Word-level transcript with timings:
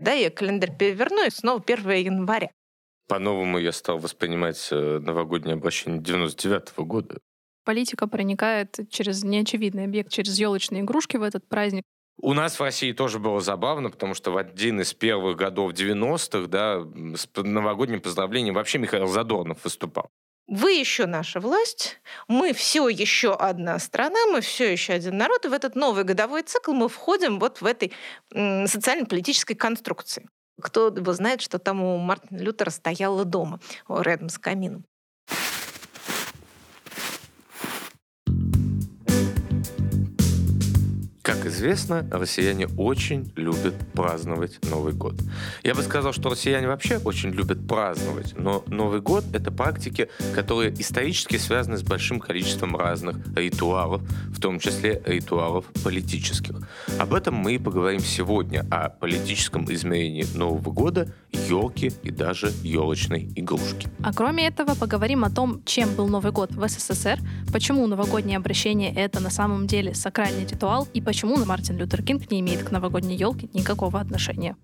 Да, 0.00 0.12
я 0.12 0.30
календарь 0.30 0.76
переверну, 0.76 1.26
и 1.26 1.30
снова 1.30 1.62
1 1.64 1.90
января. 1.90 2.50
По-новому 3.06 3.58
я 3.58 3.72
стал 3.72 3.98
воспринимать 3.98 4.68
э, 4.70 4.98
новогоднее 4.98 5.54
обращение 5.54 6.00
99 6.00 6.72
-го 6.76 6.84
года. 6.84 7.18
Политика 7.64 8.06
проникает 8.06 8.78
через 8.88 9.22
неочевидный 9.24 9.84
объект, 9.84 10.10
через 10.10 10.38
елочные 10.38 10.82
игрушки 10.82 11.18
в 11.18 11.22
этот 11.22 11.46
праздник. 11.48 11.84
У 12.22 12.32
нас 12.34 12.58
в 12.58 12.62
России 12.62 12.92
тоже 12.92 13.18
было 13.18 13.40
забавно, 13.40 13.90
потому 13.90 14.14
что 14.14 14.30
в 14.30 14.36
один 14.36 14.80
из 14.80 14.94
первых 14.94 15.36
годов 15.36 15.72
90-х, 15.72 16.48
да, 16.48 16.80
с 17.16 17.28
новогодним 17.36 18.00
поздравлением 18.00 18.54
вообще 18.54 18.78
Михаил 18.78 19.06
Задорнов 19.06 19.64
выступал. 19.64 20.10
Вы 20.50 20.72
еще 20.72 21.06
наша 21.06 21.38
власть, 21.38 22.00
мы 22.26 22.52
все 22.52 22.88
еще 22.88 23.34
одна 23.36 23.78
страна, 23.78 24.18
мы 24.32 24.40
все 24.40 24.72
еще 24.72 24.94
один 24.94 25.16
народ, 25.16 25.44
и 25.44 25.48
в 25.48 25.52
этот 25.52 25.76
новый 25.76 26.02
годовой 26.02 26.42
цикл 26.42 26.72
мы 26.72 26.88
входим 26.88 27.38
вот 27.38 27.60
в 27.60 27.66
этой 27.66 27.92
социально-политической 28.32 29.54
конструкции. 29.54 30.28
Кто 30.60 30.88
его 30.88 31.12
знает, 31.12 31.40
что 31.40 31.60
там 31.60 31.80
у 31.80 31.98
Мартина 31.98 32.38
Лютера 32.38 32.70
стояло 32.70 33.24
дома 33.24 33.60
рядом 33.88 34.28
с 34.28 34.38
камином. 34.38 34.84
Как 41.40 41.46
известно, 41.46 42.06
россияне 42.10 42.66
очень 42.76 43.32
любят 43.34 43.74
праздновать 43.94 44.58
Новый 44.70 44.92
год. 44.92 45.14
Я 45.62 45.74
бы 45.74 45.82
сказал, 45.82 46.12
что 46.12 46.28
россияне 46.28 46.66
вообще 46.68 46.98
очень 46.98 47.30
любят 47.30 47.66
праздновать, 47.66 48.34
но 48.36 48.62
Новый 48.66 49.00
год— 49.00 49.24
это 49.32 49.50
практики, 49.50 50.10
которые 50.34 50.70
исторически 50.78 51.38
связаны 51.38 51.78
с 51.78 51.82
большим 51.82 52.20
количеством 52.20 52.76
разных 52.76 53.16
ритуалов, 53.34 54.02
в 54.26 54.38
том 54.38 54.58
числе 54.58 55.00
ритуалов 55.06 55.64
политических. 55.82 56.56
Об 56.98 57.14
этом 57.14 57.36
мы 57.36 57.54
и 57.54 57.58
поговорим 57.58 58.00
сегодня, 58.00 58.66
о 58.70 58.90
политическом 58.90 59.64
измерении 59.72 60.26
Нового 60.34 60.70
года, 60.70 61.08
елки 61.32 61.90
и 62.02 62.10
даже 62.10 62.52
елочной 62.62 63.32
игрушки. 63.34 63.88
А 64.02 64.12
кроме 64.12 64.46
этого, 64.46 64.74
поговорим 64.74 65.24
о 65.24 65.30
том, 65.30 65.62
чем 65.64 65.94
был 65.94 66.06
Новый 66.06 66.32
год 66.32 66.52
в 66.52 66.68
СССР, 66.68 67.18
почему 67.50 67.86
новогоднее 67.86 68.36
обращение— 68.36 68.92
это 68.96 69.20
на 69.20 69.30
самом 69.30 69.66
деле 69.66 69.94
сакральный 69.94 70.44
ритуал 70.44 70.86
и 70.92 71.00
почему 71.00 71.29
почему 71.30 71.46
Мартин 71.46 71.76
Лютер 71.76 72.02
Кинг 72.02 72.30
не 72.30 72.40
имеет 72.40 72.64
к 72.64 72.70
новогодней 72.72 73.16
елке 73.16 73.48
никакого 73.52 74.00
отношения. 74.00 74.56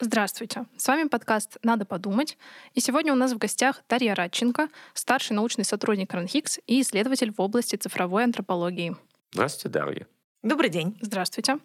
Здравствуйте! 0.00 0.66
С 0.76 0.86
вами 0.88 1.08
подкаст 1.08 1.56
«Надо 1.62 1.86
подумать». 1.86 2.36
И 2.74 2.80
сегодня 2.80 3.12
у 3.12 3.16
нас 3.16 3.32
в 3.32 3.38
гостях 3.38 3.82
Дарья 3.88 4.14
Радченко, 4.14 4.68
старший 4.92 5.36
научный 5.36 5.64
сотрудник 5.64 6.12
РАНХИКС 6.12 6.60
и 6.66 6.82
исследователь 6.82 7.32
в 7.32 7.40
области 7.40 7.76
цифровой 7.76 8.24
антропологии. 8.24 8.96
Здравствуйте, 9.32 9.78
Дарья. 9.78 10.06
Добрый 10.42 10.70
день. 10.70 10.98
Здравствуйте. 11.00 11.58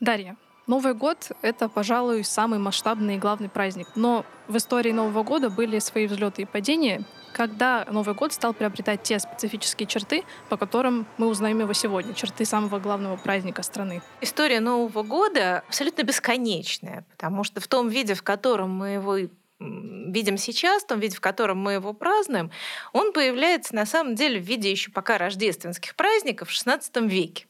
Дарья, 0.00 0.36
Новый 0.66 0.94
год— 0.94 1.32
это, 1.42 1.68
пожалуй, 1.68 2.24
самый 2.24 2.58
масштабный 2.58 3.16
и 3.16 3.18
главный 3.18 3.48
праздник. 3.48 3.88
Но 3.96 4.24
в 4.46 4.56
истории 4.56 4.92
Нового 4.92 5.24
года 5.24 5.50
были 5.50 5.78
свои 5.80 6.06
взлеты 6.06 6.42
и 6.42 6.44
падения, 6.44 7.04
когда 7.32 7.84
Новый 7.90 8.14
год 8.14 8.32
стал 8.32 8.54
приобретать 8.54 9.02
те 9.02 9.18
специфические 9.18 9.86
черты, 9.86 10.22
по 10.48 10.56
которым 10.56 11.06
мы 11.18 11.26
узнаем 11.26 11.58
его 11.60 11.72
сегодня, 11.72 12.14
черты 12.14 12.44
самого 12.44 12.78
главного 12.78 13.16
праздника 13.16 13.62
страны. 13.62 14.02
История 14.20 14.60
Нового 14.60 15.02
года 15.02 15.64
абсолютно 15.66 16.02
бесконечная, 16.02 17.04
потому 17.10 17.42
что 17.42 17.60
в 17.60 17.66
том 17.66 17.88
виде, 17.88 18.14
в 18.14 18.22
котором 18.22 18.70
мы 18.70 18.90
его 18.90 19.16
видим 19.58 20.36
сейчас, 20.36 20.82
в 20.82 20.86
том 20.86 21.00
виде, 21.00 21.16
в 21.16 21.20
котором 21.20 21.58
мы 21.58 21.72
его 21.72 21.92
празднуем, 21.92 22.50
он 22.92 23.12
появляется 23.12 23.74
на 23.74 23.86
самом 23.86 24.14
деле 24.14 24.40
в 24.40 24.44
виде 24.44 24.70
еще 24.70 24.90
пока 24.90 25.18
рождественских 25.18 25.94
праздников 25.94 26.50
в 26.50 26.52
XVI 26.52 27.08
веке. 27.08 27.46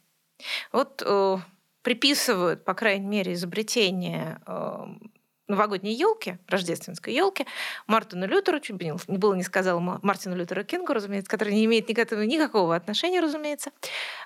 Вот 0.73 1.03
э, 1.05 1.39
приписывают, 1.83 2.65
по 2.65 2.75
крайней 2.75 3.07
мере, 3.07 3.33
изобретение 3.33 4.41
эм, 4.47 5.13
новогодней 5.49 5.95
елки, 5.95 6.39
рождественской 6.49 7.15
елки, 7.15 7.47
Мартину 7.87 8.27
Лютеру, 8.27 8.61
чуть 8.61 8.81
не 8.81 9.19
было 9.19 9.35
не 9.35 9.43
сказала 9.43 9.79
Мартину 9.81 10.37
Лютеру 10.37 10.65
Кингу, 10.65 10.93
разумеется, 10.93 11.31
который 11.31 11.55
не 11.55 11.65
имеет 11.67 11.89
никакого, 11.89 12.23
никакого 12.23 12.75
отношения, 12.75 13.21
разумеется. 13.21 13.71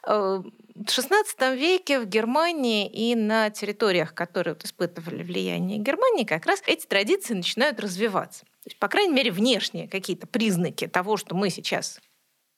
Э, 0.06 0.42
в 0.74 0.84
XVI 0.84 1.56
веке 1.56 2.00
в 2.00 2.06
Германии 2.06 2.88
и 2.88 3.14
на 3.14 3.50
территориях, 3.50 4.14
которые 4.14 4.54
вот 4.54 4.64
испытывали 4.64 5.22
влияние 5.22 5.78
Германии, 5.78 6.24
как 6.24 6.46
раз 6.46 6.62
эти 6.66 6.86
традиции 6.86 7.34
начинают 7.34 7.80
развиваться. 7.80 8.44
То 8.44 8.70
есть, 8.70 8.78
по 8.78 8.88
крайней 8.88 9.14
мере, 9.14 9.30
внешние 9.30 9.88
какие-то 9.88 10.26
признаки 10.26 10.86
того, 10.86 11.16
что 11.16 11.34
мы 11.34 11.50
сейчас 11.50 12.00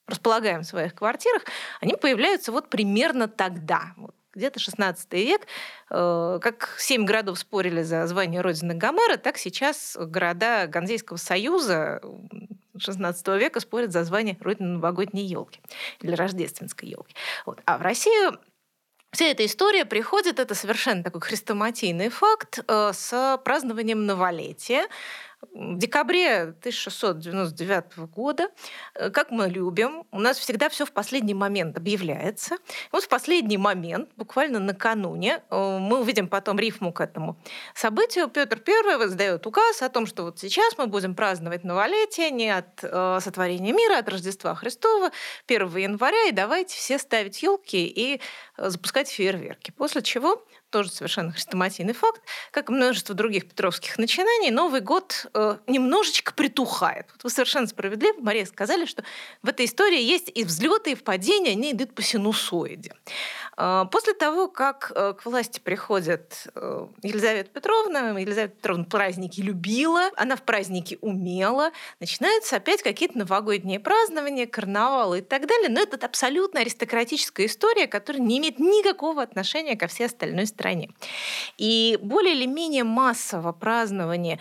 располагаем 0.06 0.62
в 0.62 0.66
своих 0.66 0.94
квартирах, 0.94 1.44
они 1.80 1.94
появляются 1.94 2.50
вот 2.50 2.70
примерно 2.70 3.28
тогда. 3.28 3.92
Вот 3.96 4.14
где-то 4.38 4.58
16 4.58 5.12
век. 5.14 5.42
Э, 5.90 6.38
как 6.40 6.76
семь 6.78 7.04
городов 7.04 7.38
спорили 7.38 7.82
за 7.82 8.06
звание 8.06 8.40
Родины 8.40 8.74
Гомера, 8.74 9.16
так 9.16 9.36
сейчас 9.36 9.96
города 10.00 10.66
Ганзейского 10.66 11.18
союза 11.18 12.00
16 12.78 13.28
века 13.28 13.60
спорят 13.60 13.92
за 13.92 14.04
звание 14.04 14.36
Родины 14.40 14.68
новогодней 14.74 15.26
елки 15.26 15.60
или 16.00 16.14
рождественской 16.14 16.88
елки. 16.88 17.14
Вот. 17.44 17.60
А 17.66 17.78
в 17.78 17.82
Россию 17.82 18.38
Вся 19.10 19.24
эта 19.24 19.46
история 19.46 19.86
приходит, 19.86 20.38
это 20.38 20.54
совершенно 20.54 21.02
такой 21.02 21.22
хрестоматийный 21.22 22.10
факт, 22.10 22.58
э, 22.68 22.92
с 22.92 23.40
празднованием 23.42 24.04
новолетия, 24.04 24.86
в 25.40 25.78
декабре 25.78 26.54
1699 26.60 28.08
года, 28.08 28.48
э, 28.94 29.10
как 29.10 29.30
мы 29.30 29.48
любим, 29.48 30.04
у 30.10 30.18
нас 30.18 30.38
всегда 30.38 30.68
все 30.68 30.84
в 30.84 30.92
последний 30.92 31.34
момент 31.34 31.76
объявляется. 31.76 32.56
Вот 32.92 33.04
в 33.04 33.08
последний 33.08 33.58
момент, 33.58 34.10
буквально 34.16 34.58
накануне, 34.58 35.42
э, 35.50 35.78
мы 35.78 36.00
увидим 36.00 36.28
потом 36.28 36.58
рифму 36.58 36.92
к 36.92 37.00
этому 37.00 37.40
событию. 37.74 38.28
Петр 38.28 38.60
I 38.66 39.06
издает 39.06 39.46
указ 39.46 39.82
о 39.82 39.88
том, 39.88 40.06
что 40.06 40.24
вот 40.24 40.38
сейчас 40.38 40.76
мы 40.76 40.86
будем 40.86 41.14
праздновать 41.14 41.64
новолетие 41.64 42.30
не 42.30 42.50
от 42.50 42.82
э, 42.82 43.18
сотворения 43.20 43.72
мира, 43.72 43.96
а 43.96 43.98
от 44.00 44.08
Рождества 44.08 44.54
Христова 44.54 45.10
1 45.46 45.76
января, 45.76 46.28
и 46.28 46.32
давайте 46.32 46.76
все 46.76 46.98
ставить 46.98 47.42
елки 47.42 47.86
и 47.86 48.20
запускать 48.56 49.08
фейерверки. 49.08 49.70
После 49.70 50.02
чего 50.02 50.44
тоже 50.70 50.90
совершенно 50.90 51.32
хрестоматийный 51.32 51.94
факт, 51.94 52.22
как 52.50 52.68
и 52.68 52.72
множество 52.72 53.14
других 53.14 53.48
петровских 53.48 53.98
начинаний, 53.98 54.50
Новый 54.50 54.80
год 54.80 55.26
э, 55.34 55.56
немножечко 55.66 56.32
притухает. 56.34 57.06
Вот 57.12 57.24
вы 57.24 57.30
совершенно 57.30 57.66
справедливо, 57.66 58.20
Мария, 58.20 58.44
сказали, 58.44 58.84
что 58.84 59.02
в 59.42 59.48
этой 59.48 59.66
истории 59.66 60.00
есть 60.00 60.30
и 60.34 60.44
взлеты, 60.44 60.92
и 60.92 60.94
падения, 60.94 61.52
они 61.52 61.72
идут 61.72 61.94
по 61.94 62.02
синусоиде. 62.02 62.92
Э, 63.56 63.84
после 63.90 64.14
того, 64.14 64.48
как 64.48 64.92
э, 64.94 65.14
к 65.14 65.24
власти 65.24 65.60
приходит 65.60 66.46
э, 66.54 66.86
Елизавета 67.02 67.50
Петровна, 67.50 68.18
Елизавета 68.18 68.54
Петровна 68.54 68.84
праздники 68.84 69.40
любила, 69.40 70.10
она 70.16 70.36
в 70.36 70.42
праздники 70.42 70.98
умела, 71.00 71.72
начинаются 72.00 72.56
опять 72.56 72.82
какие-то 72.82 73.18
новогодние 73.18 73.80
празднования, 73.80 74.46
карнавалы 74.46 75.18
и 75.18 75.22
так 75.22 75.46
далее, 75.46 75.68
но 75.68 75.80
это 75.80 76.04
абсолютно 76.04 76.60
аристократическая 76.60 77.46
история, 77.46 77.86
которая 77.86 78.22
не 78.22 78.38
имеет 78.38 78.58
никакого 78.58 79.22
отношения 79.22 79.76
ко 79.76 79.86
всей 79.86 80.06
остальной 80.06 80.46
стране. 80.58 80.90
И 81.56 81.98
более 82.02 82.34
или 82.34 82.46
менее 82.46 82.84
массово 82.84 83.52
празднование 83.52 84.40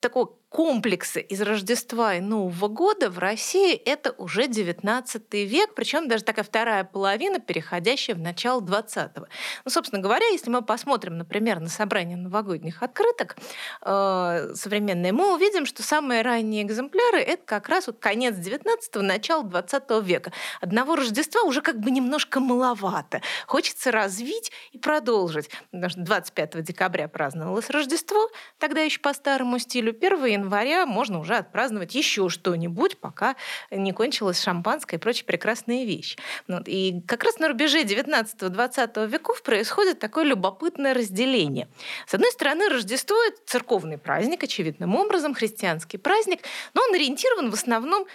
такого 0.00 0.36
комплексы 0.54 1.20
из 1.20 1.42
Рождества 1.42 2.14
и 2.14 2.20
Нового 2.20 2.68
года 2.68 3.10
в 3.10 3.18
России 3.18 3.74
это 3.74 4.12
уже 4.18 4.46
19 4.46 5.22
век, 5.32 5.74
причем 5.74 6.06
даже 6.06 6.22
такая 6.22 6.44
вторая 6.44 6.84
половина, 6.84 7.40
переходящая 7.40 8.14
в 8.14 8.20
начало 8.20 8.60
20-го. 8.60 9.26
Ну, 9.64 9.70
собственно 9.72 10.00
говоря, 10.00 10.24
если 10.28 10.50
мы 10.50 10.62
посмотрим, 10.62 11.18
например, 11.18 11.58
на 11.58 11.68
собрание 11.68 12.16
новогодних 12.16 12.84
открыток 12.84 13.36
э, 13.82 14.52
современные, 14.54 15.10
мы 15.10 15.34
увидим, 15.34 15.66
что 15.66 15.82
самые 15.82 16.22
ранние 16.22 16.62
экземпляры 16.62 17.18
это 17.18 17.42
как 17.44 17.68
раз 17.68 17.88
вот 17.88 17.98
конец 17.98 18.36
19-го, 18.36 19.02
начало 19.02 19.42
20 19.42 19.82
века. 20.04 20.30
Одного 20.60 20.94
Рождества 20.94 21.42
уже 21.42 21.62
как 21.62 21.80
бы 21.80 21.90
немножко 21.90 22.38
маловато. 22.38 23.22
Хочется 23.48 23.90
развить 23.90 24.52
и 24.70 24.78
продолжить. 24.78 25.50
Потому 25.72 25.90
что 25.90 26.00
25 26.02 26.62
декабря 26.62 27.08
праздновалось 27.08 27.70
Рождество, 27.70 28.30
тогда 28.58 28.82
еще 28.82 29.00
по 29.00 29.12
старому 29.12 29.58
стилю, 29.58 29.90
1 29.90 30.43
января 30.44 30.86
можно 30.86 31.18
уже 31.18 31.36
отпраздновать 31.36 31.94
еще 31.94 32.28
что-нибудь, 32.28 32.98
пока 32.98 33.36
не 33.70 33.92
кончилось 33.92 34.40
шампанское 34.40 34.96
и 34.96 35.00
прочие 35.00 35.24
прекрасные 35.24 35.86
вещи. 35.86 36.16
Вот. 36.46 36.68
И 36.68 37.02
как 37.06 37.24
раз 37.24 37.38
на 37.38 37.48
рубеже 37.48 37.82
19-20 37.82 39.08
веков 39.08 39.42
происходит 39.42 39.98
такое 39.98 40.24
любопытное 40.24 40.94
разделение. 40.94 41.68
С 42.06 42.14
одной 42.14 42.30
стороны, 42.30 42.68
Рождество— 42.68 43.16
это 43.28 43.38
церковный 43.46 43.98
праздник, 43.98 44.44
очевидным 44.44 44.94
образом, 44.94 45.34
христианский 45.34 45.98
праздник, 45.98 46.40
но 46.74 46.82
он 46.82 46.94
ориентирован 46.94 47.50
в 47.50 47.54
основном 47.54 48.06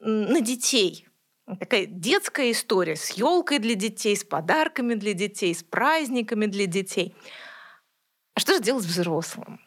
на 0.00 0.40
детей, 0.40 1.06
такая 1.58 1.86
детская 1.86 2.52
история 2.52 2.94
с 2.94 3.10
елкой 3.10 3.58
для 3.58 3.74
детей, 3.74 4.16
с 4.16 4.22
подарками 4.22 4.94
для 4.94 5.14
детей, 5.14 5.54
с 5.54 5.62
праздниками 5.62 6.46
для 6.46 6.66
детей. 6.66 7.14
А 8.34 8.40
что 8.40 8.54
же 8.54 8.60
делать 8.60 8.84
взрослым? 8.84 9.60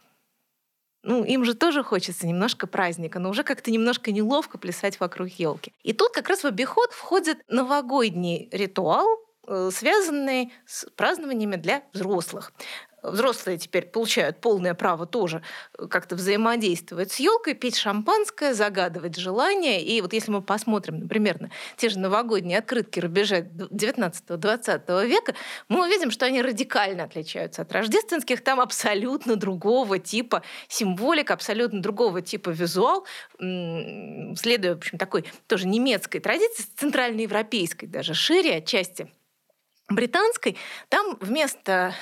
Ну, 1.03 1.23
им 1.23 1.45
же 1.45 1.55
тоже 1.55 1.83
хочется 1.83 2.27
немножко 2.27 2.67
праздника, 2.67 3.19
но 3.19 3.29
уже 3.29 3.43
как-то 3.43 3.71
немножко 3.71 4.11
неловко 4.11 4.57
плясать 4.57 4.99
вокруг 4.99 5.29
елки. 5.29 5.73
И 5.83 5.93
тут 5.93 6.11
как 6.11 6.29
раз 6.29 6.43
в 6.43 6.45
обиход 6.45 6.91
входит 6.93 7.39
новогодний 7.47 8.49
ритуал, 8.51 9.07
э, 9.47 9.69
связанный 9.73 10.53
с 10.65 10.85
празднованиями 10.95 11.55
для 11.55 11.83
взрослых 11.93 12.53
взрослые 13.01 13.57
теперь 13.57 13.85
получают 13.85 14.41
полное 14.41 14.73
право 14.73 15.05
тоже 15.05 15.41
э, 15.77 15.87
как-то 15.87 16.15
взаимодействовать 16.15 17.11
с 17.11 17.19
елкой, 17.19 17.53
пить 17.53 17.77
шампанское, 17.77 18.53
загадывать 18.53 19.15
желания. 19.17 19.83
И 19.83 20.01
вот 20.01 20.13
если 20.13 20.31
мы 20.31 20.41
посмотрим, 20.41 20.99
например, 20.99 21.41
на 21.41 21.51
те 21.77 21.89
же 21.89 21.99
новогодние 21.99 22.59
открытки 22.59 22.99
рубежа 22.99 23.39
19-20 23.39 25.07
века, 25.07 25.35
мы 25.69 25.85
увидим, 25.85 26.11
что 26.11 26.25
они 26.25 26.41
радикально 26.41 27.03
отличаются 27.03 27.63
от 27.63 27.71
рождественских. 27.71 28.43
Там 28.43 28.59
абсолютно 28.59 29.35
другого 29.35 29.99
типа 29.99 30.43
символик, 30.67 31.31
абсолютно 31.31 31.81
другого 31.81 32.21
типа 32.21 32.49
визуал, 32.49 33.05
следуя, 33.37 34.75
в 34.75 34.77
общем, 34.77 34.97
такой 34.97 35.25
тоже 35.47 35.67
немецкой 35.67 36.19
традиции, 36.19 36.65
центральноевропейской 36.75 37.87
даже, 37.87 38.13
шире 38.13 38.57
отчасти 38.57 39.09
британской, 39.89 40.57
там 40.89 41.17
вместо 41.19 41.93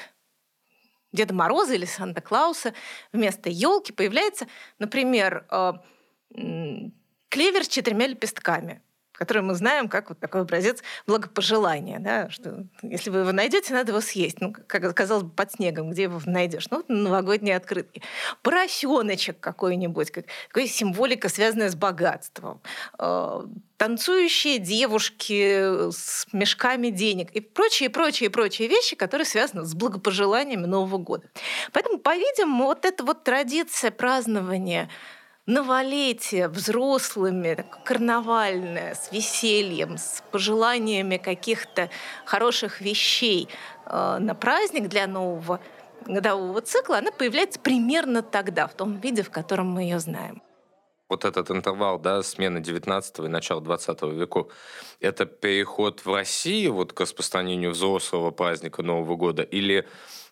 Деда 1.11 1.33
Мороза 1.33 1.73
или 1.73 1.85
Санта-Клауса 1.85 2.73
вместо 3.11 3.49
елки 3.49 3.91
появляется, 3.91 4.47
например, 4.77 5.45
э, 5.49 5.73
клевер 7.29 7.63
с 7.63 7.67
четырьмя 7.67 8.07
лепестками 8.07 8.81
который 9.19 9.43
мы 9.43 9.53
знаем 9.53 9.89
как 9.89 10.07
вот 10.07 10.19
такой 10.19 10.41
образец 10.41 10.81
благопожелания, 11.05 11.99
да, 11.99 12.29
что 12.29 12.63
если 12.81 13.09
вы 13.09 13.19
его 13.19 13.33
найдете, 13.33 13.73
надо 13.73 13.91
его 13.91 13.99
съесть. 13.99 14.39
Ну, 14.39 14.55
как 14.65 14.85
оказалось 14.85 15.23
бы, 15.23 15.29
под 15.29 15.51
снегом, 15.51 15.91
где 15.91 16.03
его 16.03 16.21
найдешь? 16.25 16.67
Ну, 16.71 16.77
вот 16.77 16.85
новогодние 16.87 17.57
открытки. 17.57 18.01
Поросеночек 18.43 19.37
какой-нибудь, 19.41 20.11
как, 20.11 20.25
какая 20.47 20.67
символика, 20.67 21.27
связанная 21.27 21.69
с 21.69 21.75
богатством. 21.75 22.61
Э, 22.97 23.41
танцующие 23.75 24.57
девушки 24.57 25.91
с 25.91 26.25
мешками 26.31 26.89
денег 26.89 27.31
и 27.31 27.41
прочие, 27.41 27.89
прочие, 27.89 28.29
прочие 28.29 28.69
вещи, 28.69 28.95
которые 28.95 29.25
связаны 29.25 29.65
с 29.65 29.73
благопожеланиями 29.73 30.65
Нового 30.65 30.97
года. 30.97 31.27
Поэтому, 31.73 31.97
по-видимому, 31.99 32.65
вот 32.67 32.85
эта 32.85 33.03
вот 33.03 33.25
традиция 33.25 33.91
празднования 33.91 34.89
новолетие 35.49 36.47
взрослыми, 36.47 37.65
карнавальное, 37.83 38.93
с 38.93 39.11
весельем, 39.11 39.97
с 39.97 40.23
пожеланиями 40.31 41.17
каких-то 41.17 41.89
хороших 42.23 42.81
вещей 42.81 43.49
э, 43.85 44.17
на 44.19 44.35
праздник 44.35 44.87
для 44.87 45.07
нового 45.07 45.59
годового 46.05 46.61
цикла, 46.61 46.99
она 46.99 47.11
появляется 47.11 47.59
примерно 47.59 48.21
тогда, 48.21 48.67
в 48.67 48.75
том 48.75 48.99
виде, 48.99 49.23
в 49.23 49.31
котором 49.31 49.71
мы 49.71 49.81
ее 49.81 49.99
знаем. 49.99 50.43
Вот 51.09 51.25
этот 51.25 51.49
интервал, 51.49 51.97
да, 51.97 52.21
смены 52.21 52.61
19 52.61 53.19
и 53.19 53.21
начала 53.23 53.59
20 53.59 54.03
веков, 54.03 54.51
это 54.99 55.25
переход 55.25 56.05
в 56.05 56.13
России 56.13 56.67
вот 56.67 56.93
к 56.93 56.99
распространению 56.99 57.71
взрослого 57.71 58.29
праздника 58.29 58.83
Нового 58.83 59.15
года 59.15 59.41
или 59.41 59.87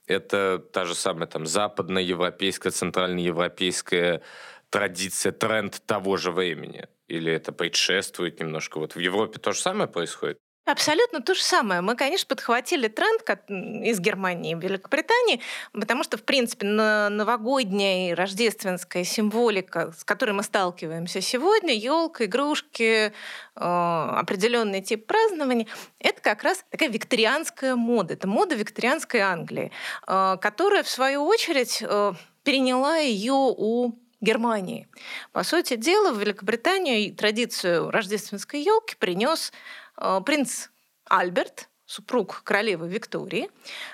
это 0.07 0.59
та 0.71 0.85
же 0.85 0.95
самая 0.95 1.27
там 1.27 1.45
западноевропейская, 1.45 2.71
центральноевропейская 2.71 4.21
традиция, 4.69 5.31
тренд 5.31 5.81
того 5.85 6.17
же 6.17 6.31
времени? 6.31 6.87
Или 7.07 7.31
это 7.31 7.51
предшествует 7.51 8.39
немножко? 8.39 8.79
Вот 8.79 8.95
в 8.95 8.99
Европе 8.99 9.39
то 9.39 9.53
же 9.53 9.59
самое 9.59 9.89
происходит? 9.89 10.37
Абсолютно 10.67 11.21
то 11.21 11.33
же 11.33 11.41
самое. 11.41 11.79
Мы, 11.79 11.95
конечно, 11.95 12.27
подхватили 12.27 12.89
тренд 12.89 13.21
из 13.49 14.01
Германии 14.01 14.51
и 14.51 14.55
Великобритании, 14.59 15.39
потому 15.71 16.03
что, 16.03 16.17
в 16.17 16.23
принципе, 16.23 16.67
новогодняя 16.67 18.11
и 18.11 18.13
рождественская 18.13 19.05
символика, 19.05 19.93
с 19.97 20.03
которой 20.03 20.31
мы 20.31 20.43
сталкиваемся 20.43 21.21
сегодня, 21.21 21.73
елка, 21.73 22.25
игрушки, 22.25 22.83
э, 22.85 23.11
определенный 23.55 24.81
тип 24.81 25.07
празднования, 25.07 25.67
это 25.99 26.21
как 26.21 26.43
раз 26.43 26.65
такая 26.69 26.89
викторианская 26.89 27.77
мода. 27.77 28.15
Это 28.15 28.27
мода 28.27 28.55
викторианской 28.55 29.21
Англии, 29.21 29.71
э, 30.05 30.37
которая, 30.41 30.83
в 30.83 30.89
свою 30.89 31.23
очередь, 31.23 31.81
э, 31.81 32.13
переняла 32.43 32.97
ее 32.97 33.31
у 33.35 33.93
Германии. 34.21 34.87
По 35.31 35.43
сути 35.43 35.75
дела, 35.75 36.11
в 36.11 36.19
Великобританию 36.19 37.13
традицию 37.15 37.91
рождественской 37.91 38.61
елки 38.61 38.95
принес 38.97 39.51
э, 39.97 40.21
принц 40.25 40.69
Альберт, 41.05 41.69
супруг 41.87 42.41
королевы 42.43 42.87
Виктории. 42.89 43.49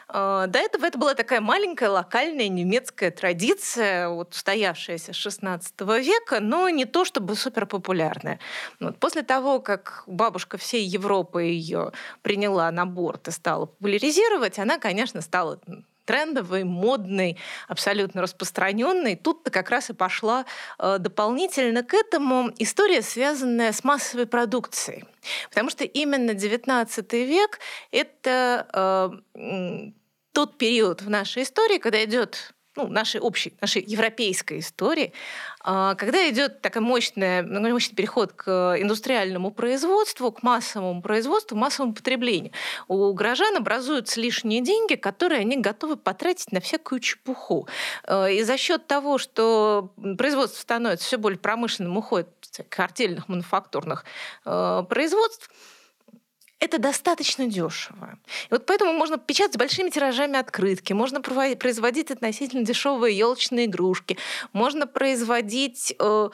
Э, 0.10 0.46
до 0.48 0.60
этого 0.60 0.86
это 0.86 0.98
была 0.98 1.14
такая 1.14 1.40
маленькая 1.42 1.90
локальная 1.90 2.48
немецкая 2.48 3.12
традиция, 3.12 4.10
вот, 4.10 4.34
устоявшаяся 4.34 5.14
с 5.14 5.26
XVI 5.26 5.62
века, 6.02 6.40
но 6.40 6.68
не 6.70 6.86
то 6.86 7.06
чтобы 7.06 7.36
супер 7.36 7.66
популярная. 7.66 8.40
Вот, 8.80 8.98
после 8.98 9.22
того, 9.22 9.60
как 9.60 10.04
бабушка 10.08 10.58
всей 10.58 10.86
Европы 10.86 11.44
ее 11.44 11.92
приняла 12.24 12.72
на 12.72 12.86
борт 12.86 13.28
и 13.28 13.32
стала 13.32 13.68
популяризировать, 13.68 14.58
она, 14.58 14.80
конечно, 14.80 15.22
стала 15.22 15.60
трендовый, 16.06 16.64
модный, 16.64 17.38
абсолютно 17.68 18.22
распространенный. 18.22 19.16
Тут-то 19.16 19.52
как 19.52 19.70
раз 19.70 19.90
и 19.90 19.94
пошла 19.94 20.46
э, 20.80 20.98
дополнительно 21.00 21.84
к 21.84 21.94
этому 21.94 22.52
история, 22.58 23.02
связанная 23.02 23.72
с 23.72 23.84
массовой 23.84 24.26
продукцией. 24.26 25.06
Потому 25.50 25.70
что 25.70 25.84
именно 25.84 26.32
XIX 26.32 27.26
век— 27.26 27.60
это 27.92 29.22
э, 29.36 29.92
тот 30.34 30.58
период 30.58 31.02
в 31.02 31.10
нашей 31.10 31.44
истории, 31.44 31.78
когда 31.78 32.04
идет 32.04 32.54
ну, 32.76 32.88
нашей 32.88 33.22
общей, 33.22 33.54
нашей 33.62 33.84
европейской 33.84 34.60
истории, 34.60 35.14
а, 35.62 35.96
когда 35.96 36.28
идет 36.30 36.62
такой 36.62 36.82
мощный, 36.82 37.44
мощный 37.44 37.96
переход 37.96 38.34
к 38.34 38.76
индустриальному 38.80 39.52
производству, 39.52 40.32
к 40.32 40.44
массовому 40.44 41.02
производству, 41.02 41.56
массовому 41.56 41.94
потреблению. 41.94 42.52
У 42.88 43.14
горожан 43.14 43.56
образуются 43.56 44.20
лишние 44.20 44.62
деньги, 44.62 44.96
которые 44.96 45.42
они 45.42 45.58
готовы 45.58 45.98
потратить 45.98 46.52
на 46.52 46.60
всякую 46.60 47.00
чепуху. 47.00 47.68
А, 48.06 48.28
и 48.28 48.44
за 48.44 48.58
счет 48.58 48.88
того, 48.88 49.18
что 49.18 49.92
производство 50.18 50.60
становится 50.60 51.06
все 51.06 51.18
более 51.18 51.40
промышленным, 51.40 51.96
уходит 51.98 52.30
картельных 52.70 53.30
мануфактурных 53.30 54.06
а, 54.46 54.84
производств, 54.84 55.50
это 56.64 56.80
достаточно 56.80 57.46
дешево. 57.46 58.18
И 58.50 58.54
вот 58.54 58.66
поэтому 58.66 58.94
можно 58.94 59.18
печатать 59.18 59.58
большими 59.58 59.90
тиражами 59.90 60.40
открытки, 60.40 60.94
можно 60.94 61.22
производить 61.22 62.10
относительно 62.10 62.64
дешевые 62.64 63.18
елочные 63.18 63.66
игрушки, 63.66 64.18
можно 64.54 64.88
производить 64.88 65.94
э, 66.00 66.30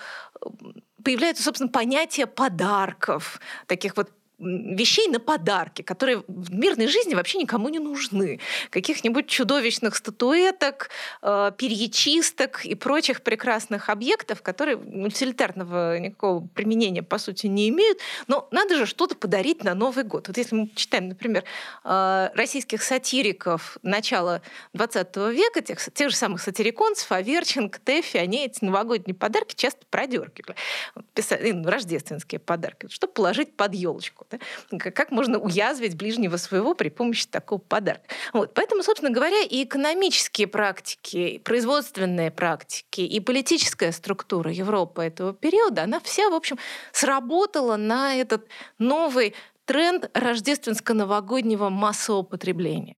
появляется, 1.04 1.44
собственно, 1.44 1.72
понятие 1.72 2.28
подарков, 2.28 3.40
таких 3.66 3.98
вот 3.98 4.12
вещей 4.40 5.08
на 5.10 5.20
подарки, 5.20 5.82
которые 5.82 6.24
в 6.28 6.54
мирной 6.54 6.88
жизни 6.88 7.14
вообще 7.14 7.40
никому 7.40 7.70
не 7.70 7.80
нужны. 7.80 8.40
Каких-нибудь 8.70 9.28
чудовищных 9.28 9.96
статуэток, 9.96 10.90
э, 11.22 11.52
перьячисток 11.58 12.66
и 12.66 12.76
прочих 12.76 13.22
прекрасных 13.22 13.90
объектов, 13.90 14.42
которые 14.42 14.78
утилитарного 14.78 16.00
никакого 16.00 16.48
применения, 16.48 17.04
по 17.04 17.18
сути, 17.18 17.48
не 17.48 17.70
имеют. 17.70 18.00
Но 18.28 18.48
надо 18.52 18.76
же 18.76 18.86
что-то 18.86 19.16
подарить 19.16 19.64
на 19.64 19.76
Новый 19.76 20.04
год. 20.04 20.28
Вот 20.28 20.38
если 20.38 20.56
мы 20.56 20.70
читаем, 20.76 21.10
например, 21.10 21.44
э, 21.84 22.30
российских 22.34 22.82
сатириков 22.82 23.78
начала 23.84 24.42
20 24.74 25.32
века, 25.32 25.62
тех, 25.62 25.80
тех 25.94 26.10
же 26.10 26.16
самых 26.16 26.42
сатириконцев, 26.42 27.12
Аверченко, 27.12 27.80
Тэфи, 27.80 28.18
они 28.18 28.46
эти 28.46 28.64
новогодние 28.64 29.16
подарки 29.16 29.56
часто 29.56 29.86
продергивали. 29.90 30.56
Ну, 30.96 31.70
рождественские 31.70 32.40
подарки, 32.40 32.88
чтобы 32.90 33.14
положить 33.14 33.56
под 33.56 33.74
елочку. 33.74 34.26
Да? 34.30 34.40
Как 34.78 35.12
можно 35.12 35.40
уязвить 35.40 35.96
ближнего 35.96 36.38
своего 36.38 36.74
при 36.74 36.90
помощи 36.90 37.28
такого 37.28 37.60
подарка? 37.60 38.04
Вот. 38.34 38.54
Поэтому, 38.54 38.84
собственно 38.84 39.12
говоря, 39.12 39.42
и 39.42 39.64
экономические 39.64 40.48
практики, 40.48 41.18
и 41.18 41.40
производственные 41.40 42.32
практики, 42.32 43.02
и 43.02 43.20
политическая 43.20 43.92
структура 43.92 44.52
Европы 44.52 45.04
этого 45.04 45.34
периода, 45.34 45.84
она 45.84 46.00
вся, 46.00 46.30
в 46.30 46.34
общем, 46.34 46.58
сработала 46.92 47.76
на 47.76 48.16
этот 48.16 48.48
новый 48.78 49.36
тренд 49.66 50.10
рождественско-новогоднего 50.14 51.70
массового 51.70 52.24
потребления. 52.24 52.96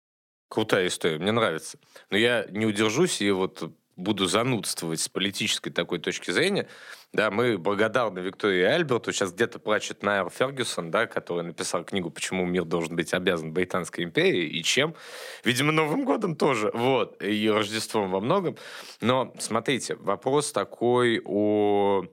Крутая 0.49 0.87
история, 0.87 1.17
мне 1.17 1.31
нравится. 1.31 1.77
Но 2.09 2.17
я 2.17 2.45
не 2.49 2.65
удержусь 2.65 3.21
и 3.21 3.31
вот 3.31 3.71
буду 4.01 4.25
занудствовать 4.25 4.99
с 4.99 5.07
политической 5.07 5.69
такой 5.69 5.99
точки 5.99 6.31
зрения. 6.31 6.67
Да, 7.13 7.29
мы 7.29 7.57
благодарны 7.57 8.19
Виктории 8.19 8.63
Альберту. 8.63 9.11
Сейчас 9.11 9.33
где-то 9.33 9.59
плачет 9.59 10.01
Найр 10.01 10.29
Фергюсон, 10.29 10.91
да, 10.91 11.07
который 11.07 11.43
написал 11.43 11.83
книгу 11.83 12.09
«Почему 12.09 12.45
мир 12.45 12.65
должен 12.65 12.95
быть 12.95 13.13
обязан 13.13 13.53
Британской 13.53 14.03
империи» 14.03 14.47
и 14.47 14.63
чем. 14.63 14.95
Видимо, 15.43 15.71
Новым 15.71 16.05
годом 16.05 16.35
тоже. 16.35 16.71
Вот. 16.73 17.21
И 17.21 17.49
Рождеством 17.49 18.11
во 18.11 18.21
многом. 18.21 18.57
Но 19.01 19.33
смотрите, 19.39 19.95
вопрос 19.95 20.51
такой 20.51 21.21
о 21.25 22.05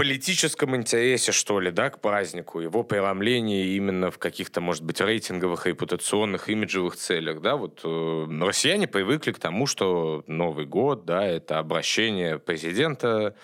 политическом 0.00 0.74
интересе, 0.76 1.30
что 1.30 1.60
ли, 1.60 1.70
да, 1.70 1.90
к 1.90 2.00
празднику, 2.00 2.60
его 2.60 2.82
преломлении 2.82 3.74
именно 3.76 4.10
в 4.10 4.16
каких-то, 4.16 4.62
может 4.62 4.82
быть, 4.82 4.98
рейтинговых, 4.98 5.66
репутационных, 5.66 6.48
имиджевых 6.48 6.96
целях, 6.96 7.42
да, 7.42 7.56
вот 7.56 7.82
э, 7.84 8.26
россияне 8.40 8.88
привыкли 8.88 9.32
к 9.32 9.38
тому, 9.38 9.66
что 9.66 10.24
Новый 10.26 10.64
год, 10.64 11.04
да, 11.04 11.26
это 11.26 11.58
обращение 11.58 12.38
президента 12.38 13.34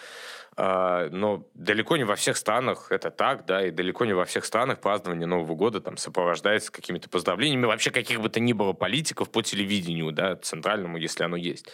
но 0.57 1.47
далеко 1.55 1.99
не 1.99 2.05
во 2.05 2.17
всех 2.17 2.37
странах 2.37 2.91
это 2.91 3.11
так, 3.11 3.45
да, 3.45 3.67
и 3.67 3.71
далеко 3.71 4.07
не 4.07 4.15
во 4.15 4.25
всех 4.25 4.45
странах 4.45 4.81
празднование 4.81 5.27
Нового 5.27 5.55
года 5.55 5.81
там 5.83 5.99
сопровождается 5.99 6.73
какими-то 6.73 7.11
поздравлениями 7.11 7.67
вообще 7.67 7.91
каких 7.91 8.21
бы 8.21 8.31
то 8.31 8.41
ни 8.41 8.55
было 8.55 8.73
политиков 8.73 9.31
по 9.31 9.43
телевидению, 9.43 10.13
да, 10.13 10.37
центральному, 10.37 10.97
если 10.97 11.25
оно 11.25 11.37
есть. 11.37 11.69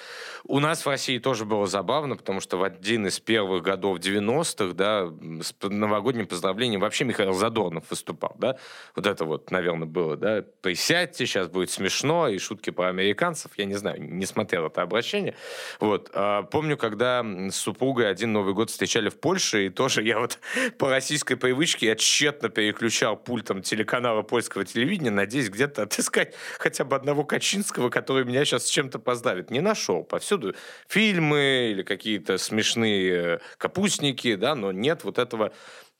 У 0.44 0.58
нас 0.58 0.84
в 0.84 0.88
России 0.88 1.18
тоже 1.18 1.44
было 1.44 1.66
забавно, 1.66 2.16
потому 2.16 2.40
что 2.40 2.56
в 2.56 2.64
один 2.64 3.06
из 3.06 3.20
первых 3.20 3.62
годов 3.62 3.98
90-х, 3.98 4.74
да, 4.74 5.08
с 5.42 5.54
новогодним 5.62 6.26
поздравлением 6.26 6.80
вообще 6.80 7.04
Михаил 7.04 7.34
Задорнов 7.34 7.84
выступал, 7.88 8.34
да, 8.38 8.56
вот 8.96 9.06
это 9.06 9.24
вот, 9.24 9.50
наверное, 9.52 9.86
было, 9.86 10.16
да, 10.16 10.44
присядьте, 10.60 11.26
сейчас 11.26 11.48
будет 11.48 11.70
смешно, 11.70 12.26
и 12.26 12.38
шутки 12.38 12.70
про 12.70 12.88
американцев, 12.88 13.52
я 13.56 13.64
не 13.64 13.74
знаю, 13.74 14.02
не 14.02 14.26
смотрел 14.26 14.66
это 14.66 14.82
обращение, 14.82 15.36
вот. 15.78 16.10
А 16.14 16.42
помню, 16.42 16.76
когда 16.76 17.22
с 17.22 17.54
супругой 17.54 18.10
один 18.10 18.32
Новый 18.32 18.54
год 18.54 18.71
встречали 18.72 19.08
в 19.08 19.18
Польше, 19.18 19.66
и 19.66 19.70
тоже 19.70 20.02
я 20.02 20.18
вот 20.18 20.38
по 20.78 20.90
российской 20.90 21.36
привычке 21.36 21.86
я 21.86 21.96
тщетно 21.96 22.48
переключал 22.48 23.16
пультом 23.16 23.62
телеканала 23.62 24.22
польского 24.22 24.64
телевидения, 24.64 25.10
надеясь 25.10 25.48
где-то 25.48 25.82
отыскать 25.82 26.34
хотя 26.58 26.84
бы 26.84 26.96
одного 26.96 27.24
Качинского, 27.24 27.90
который 27.90 28.24
меня 28.24 28.44
сейчас 28.44 28.66
с 28.66 28.70
чем-то 28.70 28.98
поздравит. 28.98 29.50
Не 29.50 29.60
нашел. 29.60 30.02
Повсюду 30.02 30.54
фильмы 30.88 31.70
или 31.72 31.82
какие-то 31.82 32.38
смешные 32.38 33.40
капустники, 33.58 34.34
да, 34.34 34.54
но 34.54 34.72
нет 34.72 35.04
вот 35.04 35.18
этого 35.18 35.52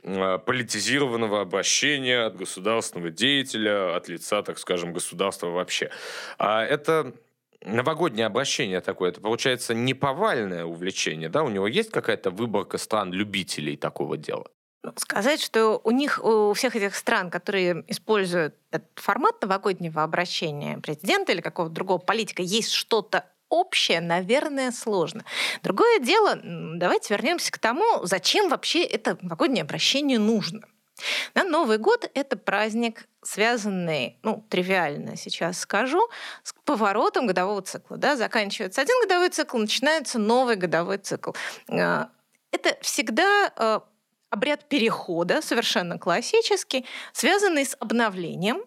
а, 0.05 0.38
политизированного 0.38 1.41
обращения 1.41 2.25
от 2.25 2.37
государственного 2.37 3.11
деятеля, 3.11 3.97
от 3.97 4.09
лица, 4.09 4.43
так 4.43 4.59
скажем, 4.59 4.93
государства 4.93 5.49
вообще. 5.49 5.91
А 6.38 6.64
это 6.64 7.14
новогоднее 7.64 8.26
обращение 8.26 8.81
такое, 8.81 9.11
это 9.11 9.21
получается 9.21 9.75
не 9.75 9.95
повальное 9.95 10.64
увлечение, 10.64 11.28
да? 11.28 11.42
У 11.42 11.49
него 11.49 11.66
есть 11.66 11.90
какая-то 11.90 12.31
выборка 12.31 12.78
стран-любителей 12.78 13.76
такого 13.76 14.16
дела? 14.16 14.47
Ну, 14.85 14.92
сказать, 14.97 15.40
что 15.40 15.81
у 15.85 15.92
них, 15.92 16.21
у 16.25 16.52
всех 16.54 16.75
этих 16.75 16.97
стран, 16.97 17.31
которые 17.31 17.85
используют 17.87 18.57
этот 18.73 18.90
формат 18.97 19.40
новогоднего 19.40 20.02
обращения 20.02 20.78
президента 20.78 21.33
или 21.33 21.40
какого-то 21.40 21.75
другого 21.75 21.99
политика, 21.99 22.42
есть 22.42 22.73
что-то 22.73 23.25
общее, 23.49 24.00
наверное, 24.00 24.73
сложно. 24.73 25.25
Другое 25.62 26.00
дело, 26.00 26.40
давайте 26.42 27.14
вернемся 27.14 27.52
к 27.52 27.59
тому, 27.59 28.04
зачем 28.04 28.49
вообще 28.49 28.83
это 28.83 29.19
новогоднее 29.21 29.62
обращение 29.62 30.19
нужно. 30.19 30.62
Да, 31.35 31.45
Новый 31.45 31.78
год— 31.78 32.11
это 32.14 32.37
праздник, 32.37 33.07
связанный, 33.23 34.19
ну, 34.23 34.45
тривиально 34.49 35.17
сейчас 35.17 35.61
скажу, 35.61 36.09
с 36.43 36.52
поворотом 36.64 37.26
годового 37.26 37.62
цикла. 37.62 37.97
Да? 37.97 38.17
Заканчивается 38.17 38.81
один 38.81 39.00
годовой 39.02 39.31
цикл, 39.31 39.59
начинается 39.59 40.19
новый 40.19 40.57
годовой 40.57 40.99
цикл. 40.99 41.33
А, 41.69 42.11
это 42.50 42.76
всегда 42.81 43.52
а, 43.57 43.83
обряд 44.31 44.69
перехода, 44.69 45.41
совершенно 45.43 45.99
классический, 45.99 46.85
связанный 47.12 47.64
с 47.64 47.76
обновлением, 47.79 48.62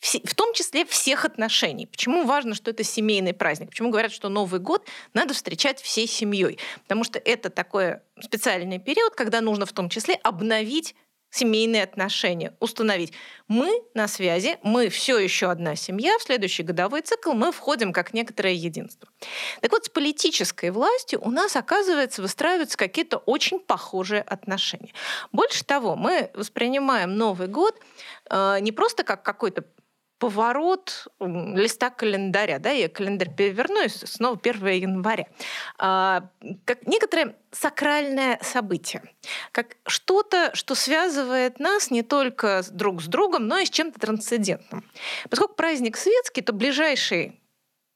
в 0.00 0.34
том 0.34 0.52
числе 0.52 0.84
всех 0.84 1.24
отношений. 1.24 1.86
Почему 1.86 2.24
важно, 2.24 2.54
что 2.54 2.70
это 2.70 2.84
семейный 2.84 3.32
праздник? 3.32 3.70
Почему 3.70 3.90
говорят, 3.90 4.12
что 4.12 4.28
Новый 4.28 4.60
год 4.60 4.86
надо 5.14 5.34
встречать 5.34 5.80
всей 5.80 6.06
семьей? 6.06 6.58
Потому 6.82 7.02
что 7.02 7.18
это 7.18 7.50
такой 7.50 7.96
специальный 8.20 8.78
период, 8.78 9.14
когда 9.14 9.40
нужно 9.40 9.66
в 9.66 9.72
том 9.72 9.88
числе 9.88 10.14
обновить 10.14 10.94
семейные 11.36 11.82
отношения, 11.82 12.54
установить. 12.60 13.12
Мы 13.48 13.82
на 13.94 14.08
связи, 14.08 14.58
мы 14.62 14.88
все 14.88 15.18
еще 15.18 15.50
одна 15.50 15.76
семья, 15.76 16.18
в 16.18 16.22
следующий 16.22 16.62
годовой 16.62 17.02
цикл 17.02 17.32
мы 17.32 17.52
входим 17.52 17.92
как 17.92 18.14
некоторое 18.14 18.54
единство. 18.54 19.08
Так 19.60 19.72
вот, 19.72 19.84
с 19.84 19.88
политической 19.88 20.70
властью 20.70 21.20
у 21.22 21.30
нас, 21.30 21.54
оказывается, 21.56 22.22
выстраиваются 22.22 22.76
какие-то 22.76 23.18
очень 23.18 23.60
похожие 23.60 24.22
отношения. 24.22 24.92
Больше 25.32 25.64
того, 25.64 25.96
мы 25.96 26.30
воспринимаем 26.34 27.16
Новый 27.16 27.48
год 27.48 27.78
э, 28.30 28.58
не 28.60 28.72
просто 28.72 29.04
как 29.04 29.22
какой-то 29.22 29.64
поворот 30.18 31.06
листа 31.20 31.90
календаря, 31.90 32.58
да, 32.58 32.70
я 32.70 32.88
календарь 32.88 33.34
переверну, 33.34 33.84
и 33.84 33.88
снова 33.88 34.38
1 34.38 34.66
января, 34.68 35.26
а, 35.78 36.30
как 36.64 36.86
некоторое 36.86 37.36
сакральное 37.52 38.38
событие, 38.42 39.02
как 39.52 39.76
что-то, 39.86 40.50
что 40.54 40.74
связывает 40.74 41.58
нас 41.58 41.90
не 41.90 42.02
только 42.02 42.62
друг 42.70 43.02
с 43.02 43.06
другом, 43.06 43.46
но 43.46 43.58
и 43.58 43.66
с 43.66 43.70
чем-то 43.70 44.00
трансцендентным. 44.00 44.84
Поскольку 45.30 45.54
праздник 45.54 45.96
светский, 45.96 46.42
то 46.42 46.52
ближайший 46.52 47.40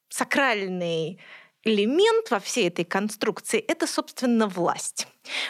сакральный 0.09 1.21
элемент 1.64 2.31
во 2.31 2.38
всей 2.38 2.69
этой 2.69 2.85
конструкции— 2.85 3.61
это, 3.69 3.87
собственно, 3.87 4.47
власть. 4.47 5.07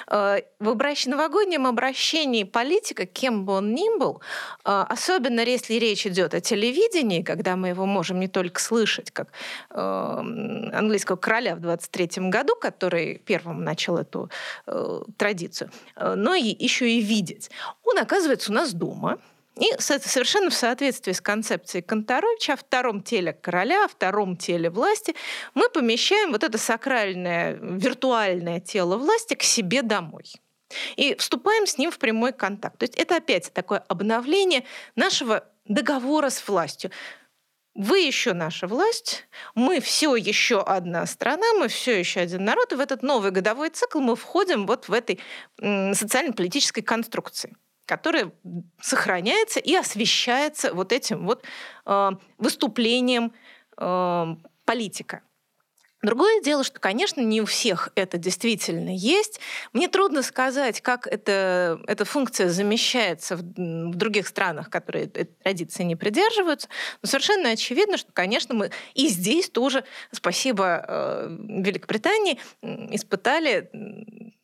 Э, 0.09 0.41
в 0.59 0.77
новогоднем 1.07 1.67
обращении 1.67 2.45
политика, 2.45 3.07
кем 3.07 3.45
бы 3.45 3.55
он 3.55 3.75
ни 3.75 3.99
был, 3.99 4.21
э, 4.65 4.85
особенно 4.89 5.41
если 5.41 5.75
речь 5.75 6.07
идет 6.07 6.35
о 6.35 6.41
телевидении, 6.41 7.23
когда 7.23 7.57
мы 7.57 7.69
его 7.69 7.87
можем 7.87 8.21
не 8.21 8.29
только 8.29 8.61
слышать, 8.61 9.11
как 9.11 9.29
э, 9.71 9.77
английского 9.79 11.17
короля 11.17 11.55
в 11.55 11.61
23 11.61 12.29
году, 12.31 12.55
который 12.57 13.19
первым 13.19 13.65
начал 13.65 13.97
эту 13.97 14.31
традицию, 15.17 15.71
но 15.97 16.35
еще 16.35 16.91
и 16.91 17.01
видеть. 17.01 17.51
Он 17.85 17.99
оказывается 17.99 18.51
у 18.51 18.55
нас 18.55 18.73
дома, 18.73 19.19
и 19.57 19.73
совершенно 19.79 20.51
в 20.51 20.55
соответствии 20.55 21.13
с 21.13 21.21
концепцией 21.21 21.83
Конторовича 21.83 22.55
о 22.55 22.57
втором 22.57 23.03
теле 23.03 23.33
короля, 23.33 23.85
о 23.85 23.89
втором 23.89 24.37
теле 24.37 24.71
власти, 24.71 25.15
мы 25.55 25.69
помещаем 25.69 26.33
вот 26.33 26.45
это 26.45 26.57
сакральное, 26.57 27.59
виртуальное 27.61 28.61
тело 28.61 28.97
власти 28.97 29.35
к 29.35 29.43
себе 29.43 29.83
домой. 29.83 30.33
И 30.97 31.15
вступаем 31.17 31.67
с 31.67 31.79
ним 31.79 31.91
в 31.91 31.99
прямой 31.99 32.33
контакт. 32.33 32.79
То 32.79 32.85
есть 32.85 32.95
это 32.95 33.17
опять 33.17 33.53
такое 33.53 33.79
обновление 33.89 34.65
нашего 34.95 35.45
договора 35.65 36.31
с 36.31 36.47
властью. 36.47 36.91
Вы 37.75 38.01
еще 38.01 38.33
наша 38.33 38.67
власть, 38.67 39.29
мы 39.55 39.81
все 39.81 40.17
еще 40.17 40.61
одна 40.61 41.07
страна, 41.07 41.47
мы 41.55 41.69
все 41.69 41.99
еще 41.99 42.21
один 42.21 42.45
народ, 42.45 42.73
и 42.73 42.77
в 42.77 42.81
этот 42.81 43.03
новый 43.03 43.31
годовой 43.31 43.71
цикл 43.71 44.01
мы 44.01 44.17
входим 44.17 44.67
вот 44.67 44.89
в 44.89 44.93
этой 44.93 45.21
социально-политической 45.59 46.83
конструкции 46.83 47.55
которая 47.91 48.31
сохраняется 48.81 49.59
и 49.59 49.75
освещается 49.75 50.73
вот 50.73 50.93
этим 50.93 51.27
вот 51.27 51.43
э, 51.87 52.11
выступлением 52.39 53.33
э, 53.77 54.27
политика. 54.65 55.23
Другое 56.01 56.41
дело, 56.41 56.63
что, 56.63 56.79
конечно, 56.79 57.21
не 57.21 57.43
у 57.43 57.47
всех 57.47 57.91
это 57.97 58.17
действительно 58.17 58.91
есть. 58.97 59.41
Мне 59.73 59.89
трудно 59.89 60.23
сказать, 60.23 60.81
как 60.81 61.09
это, 61.09 61.81
эта 61.89 62.05
функция 62.05 62.49
замещается 62.49 63.37
в, 63.37 63.41
в 63.41 63.95
других 63.97 64.29
странах, 64.29 64.71
которые 64.71 65.07
этой 65.07 65.25
традиции 65.25 65.83
не 65.83 65.97
придерживаются. 65.97 66.69
Но 67.03 67.09
совершенно 67.09 67.51
очевидно, 67.51 67.97
что, 67.97 68.13
конечно, 68.13 68.55
мы 68.55 68.71
и 68.95 69.09
здесь 69.09 69.51
тоже, 69.51 69.83
спасибо 70.13 70.85
э, 70.87 71.37
Великобритании, 71.39 72.39
испытали 72.63 73.69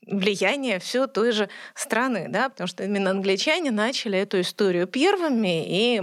влияние 0.07 0.79
все 0.79 1.07
той 1.07 1.33
же 1.33 1.49
страны, 1.75 2.27
да, 2.29 2.49
потому 2.49 2.69
что 2.69 2.85
именно 2.85 3.11
англичане 3.11 3.71
начали 3.71 4.19
эту 4.19 4.41
историю 4.41 4.87
первыми, 4.87 5.65
и 5.67 6.01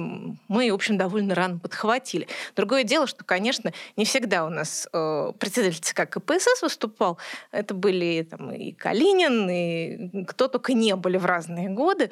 мы, 0.48 0.72
в 0.72 0.76
общем, 0.76 0.98
довольно 0.98 1.36
рано 1.36 1.60
подхватили. 1.60 2.28
Другое 2.56 2.84
дело, 2.84 3.08
что, 3.08 3.24
конечно, 3.24 3.72
не 3.96 4.06
всегда 4.06 4.46
у 4.46 4.50
нас 4.50 4.88
э, 4.92 5.32
председатель 5.40 5.80
ЦК 5.80 6.10
КПСС 6.10 6.62
выступал. 6.62 7.18
Это 7.52 7.74
были 7.74 8.28
там, 8.30 8.52
и 8.52 8.74
Калинин, 8.74 9.50
и 9.50 10.26
кто 10.26 10.48
только 10.48 10.74
не 10.74 10.96
были 10.96 11.18
в 11.18 11.26
разные 11.26 11.70
годы. 11.70 12.12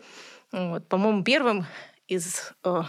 Вот, 0.51 0.88
по-моему, 0.88 1.24
первым 1.24 1.65
из 2.07 2.53
э, 2.63 2.81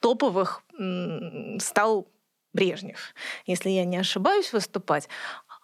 топовых 0.00 0.62
э, 0.78 1.58
стал 1.60 2.08
Брежнев, 2.52 3.14
если 3.46 3.70
я 3.70 3.84
не 3.84 3.98
ошибаюсь, 3.98 4.52
выступать. 4.52 5.08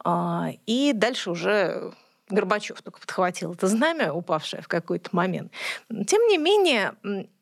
А, 0.04 0.50
и 0.66 0.92
дальше 0.92 1.30
уже 1.30 1.94
Горбачев 2.34 2.82
только 2.82 3.00
подхватил 3.00 3.52
это 3.52 3.66
знамя, 3.66 4.12
упавшее 4.12 4.62
в 4.62 4.68
какой-то 4.68 5.10
момент. 5.12 5.52
Тем 6.06 6.26
не 6.28 6.38
менее, 6.38 6.94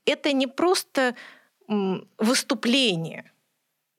это 0.04 0.32
не 0.32 0.46
просто 0.46 1.14
выступление, 2.18 3.32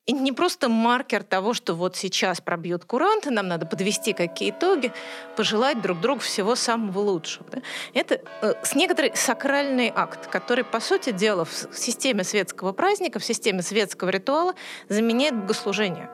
и 0.06 0.12
не 0.12 0.34
просто 0.34 0.68
маркер 0.68 1.24
того, 1.24 1.54
что 1.54 1.76
вот 1.76 1.96
сейчас 1.96 2.42
пробьют 2.42 2.84
куранты, 2.84 3.32
нам 3.32 3.48
надо 3.48 3.66
подвести 3.66 4.12
какие 4.12 4.50
итоги, 4.50 4.92
пожелать 5.38 5.82
друг 5.82 6.02
другу 6.02 6.20
всего 6.20 6.56
самого 6.56 7.00
лучшего. 7.00 7.46
Да? 7.50 7.62
Это 7.94 8.20
э, 8.42 8.54
с 8.64 8.76
некоторый 8.76 9.16
сакральный 9.16 9.92
акт, 9.96 10.28
который, 10.28 10.66
по 10.66 10.82
сути 10.82 11.12
дела, 11.12 11.46
в 11.46 11.70
системе 11.74 12.26
светского 12.26 12.74
праздника, 12.74 13.20
в 13.20 13.24
системе 13.24 13.62
светского 13.62 14.10
ритуала 14.10 14.56
заменяет 14.90 15.38
богослужение. 15.38 16.10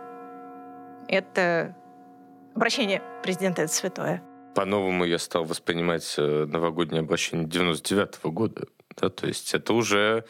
Это 1.07 1.75
обращение 2.53 3.01
президента— 3.23 3.61
это 3.63 3.73
святое. 3.73 4.28
По-новому 4.55 5.05
я 5.05 5.19
стал 5.19 5.45
воспринимать 5.45 6.15
э, 6.17 6.45
новогоднее 6.45 7.01
обращение 7.01 7.47
99 7.47 8.19
-го 8.23 8.31
года. 8.31 8.67
Да, 8.97 9.09
то 9.09 9.27
есть 9.27 9.53
это 9.53 9.73
уже 9.73 10.25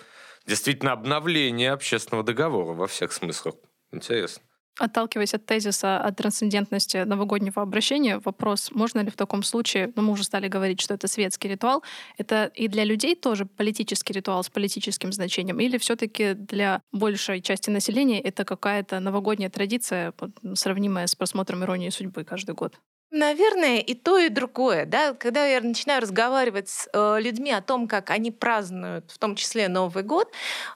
действительно 0.46 0.92
обновление 0.92 1.72
общественного 1.72 2.24
договора 2.24 2.74
во 2.74 2.88
всех 2.88 3.12
смыслах. 3.12 3.56
Интересно. 3.92 4.44
Отталкиваясь 4.80 5.34
от 5.34 5.46
тезиса 5.46 5.98
о 5.98 6.12
трансцендентности 6.14 6.98
новогоднего 6.98 7.62
обращения, 7.62 8.20
вопрос, 8.20 8.72
можно 8.72 9.02
ли 9.02 9.10
в 9.10 9.16
таком 9.18 9.44
случае, 9.44 9.92
ну 9.96 10.04
мы 10.04 10.14
уже 10.14 10.24
стали 10.24 10.48
говорить, 10.48 10.80
что 10.80 10.94
это 10.94 11.08
светский 11.10 11.50
ритуал, 11.50 11.84
это 12.18 12.46
и 12.56 12.70
для 12.70 12.86
людей 12.86 13.16
тоже 13.16 13.46
политический 13.46 14.14
ритуал 14.14 14.42
с 14.42 14.50
политическим 14.50 15.12
значением, 15.12 15.60
или 15.60 15.78
все 15.78 15.98
таки 15.98 16.34
для 16.34 16.82
большей 16.94 17.42
части 17.42 17.70
населения 17.70 18.22
это 18.22 18.46
какая-то 18.46 19.02
новогодняя 19.02 19.50
традиция, 19.50 20.14
сравнимая 20.54 21.08
с 21.08 21.16
просмотром 21.16 21.64
«Иронии 21.64 21.90
судьбы» 21.90 22.24
каждый 22.24 22.56
год? 22.56 22.80
Наверное, 23.12 23.80
и 23.80 23.96
то, 23.96 24.20
и 24.20 24.30
другое. 24.30 24.86
Да? 24.86 25.14
Когда 25.14 25.46
я 25.46 25.62
начинаю 25.62 26.02
разговаривать 26.02 26.70
с 26.70 26.88
э, 26.94 27.18
людьми 27.20 27.52
о 27.52 27.62
том, 27.62 27.88
как 27.88 28.12
они 28.12 28.30
празднуют, 28.32 29.10
в 29.12 29.18
том 29.18 29.36
числе 29.36 29.68
Новый 29.68 30.04
год, 30.04 30.32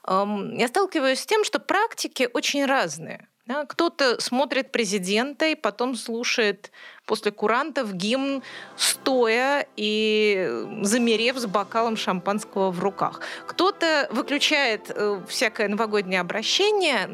э, 0.06 0.24
я 0.56 0.68
сталкиваюсь 0.68 1.20
с 1.20 1.26
тем, 1.26 1.44
что 1.44 1.60
практики 1.60 2.28
очень 2.32 2.66
разные. 2.66 3.28
Да, 3.46 3.66
кто-то 3.66 4.22
смотрит 4.22 4.72
президента 4.72 5.44
и 5.46 5.54
потом 5.54 5.96
слушает 5.96 6.70
после 7.04 7.30
курантов 7.30 7.92
гимн 7.92 8.42
стоя 8.74 9.66
и 9.76 10.64
замерев 10.80 11.36
с 11.36 11.44
бокалом 11.44 11.98
шампанского 11.98 12.70
в 12.70 12.80
руках. 12.80 13.20
Кто-то 13.46 14.08
выключает 14.10 14.90
э, 14.90 15.20
всякое 15.28 15.68
новогоднее 15.68 16.22
обращение, 16.22 17.06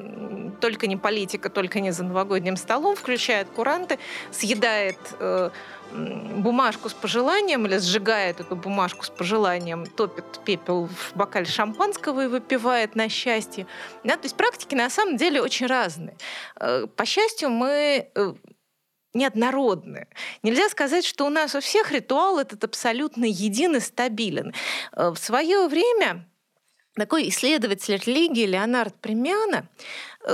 только 0.61 0.87
не 0.87 0.97
политика, 0.97 1.51
только 1.51 1.81
не 1.81 1.91
за 1.91 2.05
новогодним 2.05 2.57
столом, 2.57 2.97
включает 2.97 3.49
куранты, 3.49 3.99
съедает 4.31 4.99
э, 5.19 5.51
бумажку 5.93 6.89
с 6.89 6.95
пожеланием 6.95 7.67
или 7.67 7.79
сжигает 7.79 8.41
эту 8.41 8.57
бумажку 8.57 9.05
с 9.05 9.11
пожеланием, 9.11 9.87
топит 9.87 10.25
пепел 10.45 10.87
в 10.87 11.17
бокале 11.17 11.47
шампанского 11.47 12.25
и 12.25 12.29
выпивает 12.29 12.95
на 12.95 13.09
счастье. 13.09 13.67
Да, 14.05 14.17
то 14.17 14.25
есть 14.25 14.37
практики 14.37 14.75
на 14.75 14.91
самом 14.91 15.17
деле 15.17 15.43
очень 15.43 15.67
разные. 15.67 16.17
Э, 16.57 16.87
по 16.87 17.05
счастью, 17.05 17.51
мы 17.51 18.09
э, 18.15 18.35
неоднородны. 19.15 20.07
Нельзя 20.43 20.69
сказать, 20.69 21.05
что 21.05 21.27
у 21.27 21.31
нас 21.31 21.55
у 21.55 21.61
всех 21.61 21.91
ритуал 21.93 22.39
этот 22.39 22.63
абсолютно 22.65 23.25
един 23.25 23.77
и 23.77 23.81
стабилен. 23.81 24.55
Э, 24.93 25.11
в 25.11 25.17
свое 25.17 25.67
время 25.69 26.27
такой 27.01 27.29
исследователь 27.29 28.01
религии 28.07 28.47
Леонард 28.47 28.95
Премиана 29.01 29.69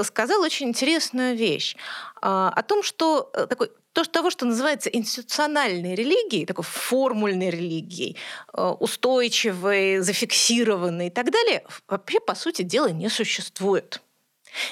сказал 0.03 0.43
очень 0.43 0.69
интересную 0.69 1.37
вещь 1.37 1.77
о 2.21 2.63
том, 2.63 2.83
что 2.83 3.31
такой 3.49 3.71
то, 3.97 4.05
что 4.05 4.13
того, 4.13 4.29
что 4.29 4.45
называется 4.45 4.91
институциональной 4.91 5.95
религией, 5.95 6.45
такой 6.45 6.65
формульной 6.65 7.49
религией, 7.49 8.19
э, 8.53 8.63
устойчивой, 8.79 10.01
зафиксированной 10.01 11.07
и 11.07 11.11
так 11.11 11.31
далее, 11.31 11.65
вообще, 11.89 12.21
по 12.21 12.35
сути 12.35 12.61
дела, 12.61 12.89
не 12.89 13.09
существует. 13.09 14.03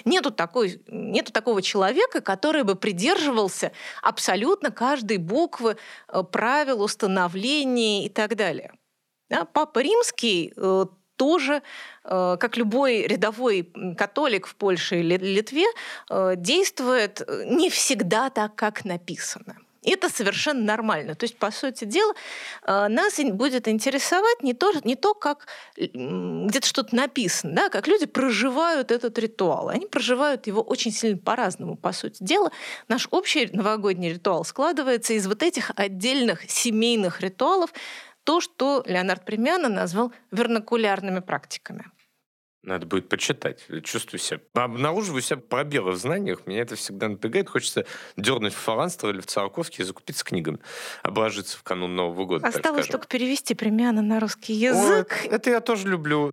Нету, 0.05 0.31
такой, 0.31 0.83
нету 0.89 1.33
такого 1.33 1.63
человека, 1.63 2.21
который 2.21 2.65
бы 2.65 2.75
придерживался 2.75 3.73
абсолютно 4.03 4.71
каждой 4.71 5.17
буквы 5.17 5.79
э, 6.09 6.23
правил, 6.23 6.83
установлений 6.83 8.05
и 8.05 8.11
так 8.11 8.37
далее. 8.37 8.75
Да? 9.31 9.47
Папа 9.47 9.79
Римский 9.79 10.53
э, 10.55 10.85
тоже, 11.17 11.63
э, 12.05 12.37
как 12.39 12.57
любой 12.57 13.03
рядовой 13.03 13.71
католик 13.97 14.47
в 14.47 14.55
Польше 14.55 15.01
или 15.01 15.17
Литве, 15.17 15.67
э, 16.11 16.35
действует 16.37 17.23
э, 17.27 17.45
не 17.47 17.71
всегда 17.71 18.31
так, 18.31 18.55
как 18.55 18.85
написано. 18.85 19.57
Это 19.87 20.09
совершенно 20.09 20.65
нормально. 20.65 21.15
То 21.15 21.25
есть, 21.25 21.37
по 21.37 21.51
сути 21.51 21.85
дела, 21.85 22.15
нас 22.67 23.21
будет 23.23 23.69
интересовать 23.69 24.43
не 24.43 24.55
то, 24.55 24.73
не 24.83 24.97
то 24.97 25.13
как 25.13 25.47
где-то 25.77 26.67
что-то 26.67 26.97
написано, 26.97 27.55
да, 27.55 27.69
как 27.69 27.87
люди 27.87 28.07
проживают 28.07 28.91
этот 28.91 29.19
ритуал. 29.19 29.69
Они 29.69 29.85
проживают 29.85 30.47
его 30.47 30.63
очень 30.63 30.91
сильно 30.91 31.19
по-разному, 31.19 31.77
по 31.77 31.93
сути 31.93 32.25
дела. 32.25 32.51
Наш 32.89 33.09
общий 33.11 33.51
новогодний 33.53 34.15
ритуал 34.15 34.47
складывается 34.47 35.13
из 35.13 35.27
вот 35.27 35.43
этих 35.43 35.71
отдельных 35.77 36.51
семейных 36.51 37.21
ритуалов, 37.21 37.71
то, 38.25 38.41
что 38.41 38.83
Леонард 38.87 39.25
Премиано 39.25 39.69
назвал 39.69 40.13
вернокулярными 40.31 41.21
практиками. 41.21 41.85
Надо 42.65 42.87
будет 42.87 43.11
почитать. 43.11 43.67
Чувствую 43.83 44.19
себя. 44.19 44.41
Обнаруживаю 44.55 45.21
себя 45.21 45.37
пробелы 45.37 45.93
в 45.93 45.97
знаниях. 45.97 46.47
Меня 46.47 46.63
это 46.63 46.77
всегда 46.77 47.09
напрягает. 47.09 47.51
Хочется 47.51 47.85
дернуть 48.17 48.55
в 48.55 48.57
Фаланстер 48.57 49.11
или 49.11 49.21
в 49.21 49.27
Циолковский 49.27 49.83
и 49.83 49.87
закупиться 49.87 50.25
книгами. 50.25 50.59
Обложиться 51.03 51.59
в 51.59 51.63
канун 51.63 51.95
Нового 51.95 52.25
года. 52.25 52.47
Осталось 52.47 52.87
только 52.87 53.07
перевести 53.07 53.55
Премиано 53.55 54.01
на 54.01 54.19
русский 54.19 54.55
язык. 54.55 55.21
Ой, 55.25 55.29
это 55.29 55.51
я 55.51 55.61
тоже 55.61 55.89
люблю. 55.89 56.33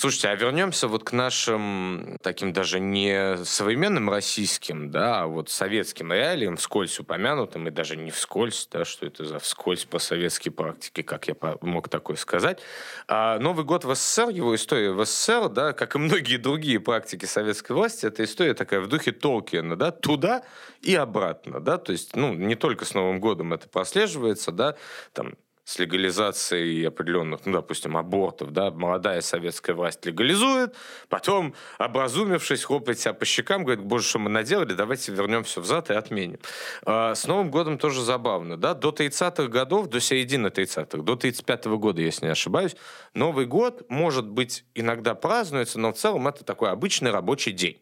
Слушайте, 0.00 0.28
а 0.28 0.34
вернемся 0.34 0.88
вот 0.88 1.04
к 1.04 1.12
нашим 1.12 2.16
таким 2.22 2.54
даже 2.54 2.80
не 2.80 3.36
современным 3.44 4.08
российским, 4.08 4.90
да, 4.90 5.24
а 5.24 5.26
вот 5.26 5.50
советским 5.50 6.10
реалиям, 6.10 6.56
вскользь 6.56 6.98
упомянутым, 6.98 7.68
и 7.68 7.70
даже 7.70 7.98
не 7.98 8.10
вскользь, 8.10 8.66
да, 8.72 8.86
что 8.86 9.04
это 9.04 9.26
за 9.26 9.38
вскользь 9.38 9.84
по 9.84 9.98
советской 9.98 10.48
практике, 10.48 11.02
как 11.02 11.28
я 11.28 11.36
мог 11.60 11.90
такое 11.90 12.16
сказать. 12.16 12.60
А 13.08 13.38
Новый 13.40 13.66
год 13.66 13.84
в 13.84 13.94
СССР, 13.94 14.30
его 14.30 14.54
история 14.54 14.92
в 14.92 15.04
СССР, 15.04 15.50
да, 15.50 15.74
как 15.74 15.94
и 15.94 15.98
многие 15.98 16.38
другие 16.38 16.80
практики 16.80 17.26
советской 17.26 17.72
власти, 17.72 18.06
это 18.06 18.24
история 18.24 18.54
такая 18.54 18.80
в 18.80 18.86
духе 18.86 19.12
Толкина, 19.12 19.76
да, 19.76 19.90
туда 19.90 20.44
и 20.80 20.94
обратно, 20.94 21.60
да, 21.60 21.76
то 21.76 21.92
есть, 21.92 22.16
ну, 22.16 22.32
не 22.32 22.54
только 22.54 22.86
с 22.86 22.94
Новым 22.94 23.20
годом 23.20 23.52
это 23.52 23.68
прослеживается, 23.68 24.50
да, 24.50 24.76
там, 25.12 25.34
с 25.70 25.78
легализацией 25.78 26.88
определенных, 26.88 27.46
ну, 27.46 27.52
допустим, 27.52 27.96
абортов, 27.96 28.50
да, 28.50 28.72
молодая 28.72 29.20
советская 29.20 29.76
власть 29.76 30.04
легализует, 30.04 30.74
потом, 31.08 31.54
образумившись, 31.78 32.64
хлопает 32.64 32.98
себя 32.98 33.14
по 33.14 33.24
щекам, 33.24 33.62
говорит, 33.62 33.84
боже, 33.84 34.08
что 34.08 34.18
мы 34.18 34.30
наделали, 34.30 34.74
давайте 34.74 35.12
вернем 35.12 35.44
все 35.44 35.60
взад 35.60 35.90
и 35.90 35.94
отменим. 35.94 36.40
А 36.84 37.14
с 37.14 37.24
Новым 37.24 37.52
годом 37.52 37.78
тоже 37.78 38.02
забавно, 38.02 38.56
да, 38.56 38.74
до 38.74 38.88
30-х 38.88 39.46
годов, 39.46 39.86
до 39.86 40.00
середины 40.00 40.48
30-х, 40.48 41.04
до 41.04 41.12
35-го 41.12 41.78
года, 41.78 42.02
если 42.02 42.24
не 42.24 42.32
ошибаюсь, 42.32 42.74
Новый 43.14 43.46
год, 43.46 43.88
может 43.88 44.26
быть, 44.26 44.64
иногда 44.74 45.14
празднуется, 45.14 45.78
но 45.78 45.92
в 45.92 45.96
целом 45.96 46.26
это 46.26 46.42
такой 46.42 46.70
обычный 46.70 47.12
рабочий 47.12 47.52
день, 47.52 47.80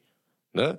да, 0.53 0.79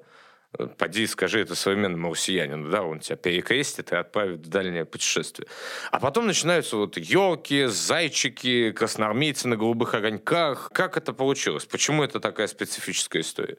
Поди 0.78 1.06
скажи 1.06 1.42
это 1.42 1.54
современному 1.54 2.12
россиянину, 2.12 2.70
да, 2.70 2.82
он 2.82 3.00
тебя 3.00 3.16
перекрестит 3.18 3.92
и 3.92 3.96
отправит 3.96 4.40
в 4.40 4.50
дальнее 4.50 4.84
путешествие. 4.84 5.48
А 5.92 6.00
потом 6.00 6.26
начинаются 6.26 6.76
вот 6.76 6.98
елки, 6.98 7.66
зайчики, 7.66 8.72
красноармейцы 8.72 9.48
на 9.48 9.58
голубых 9.58 9.94
огоньках. 9.94 10.70
Как 10.74 10.98
это 10.98 11.14
получилось? 11.14 11.66
Почему 11.66 12.04
это 12.04 12.20
такая 12.20 12.48
специфическая 12.48 13.22
история? 13.22 13.58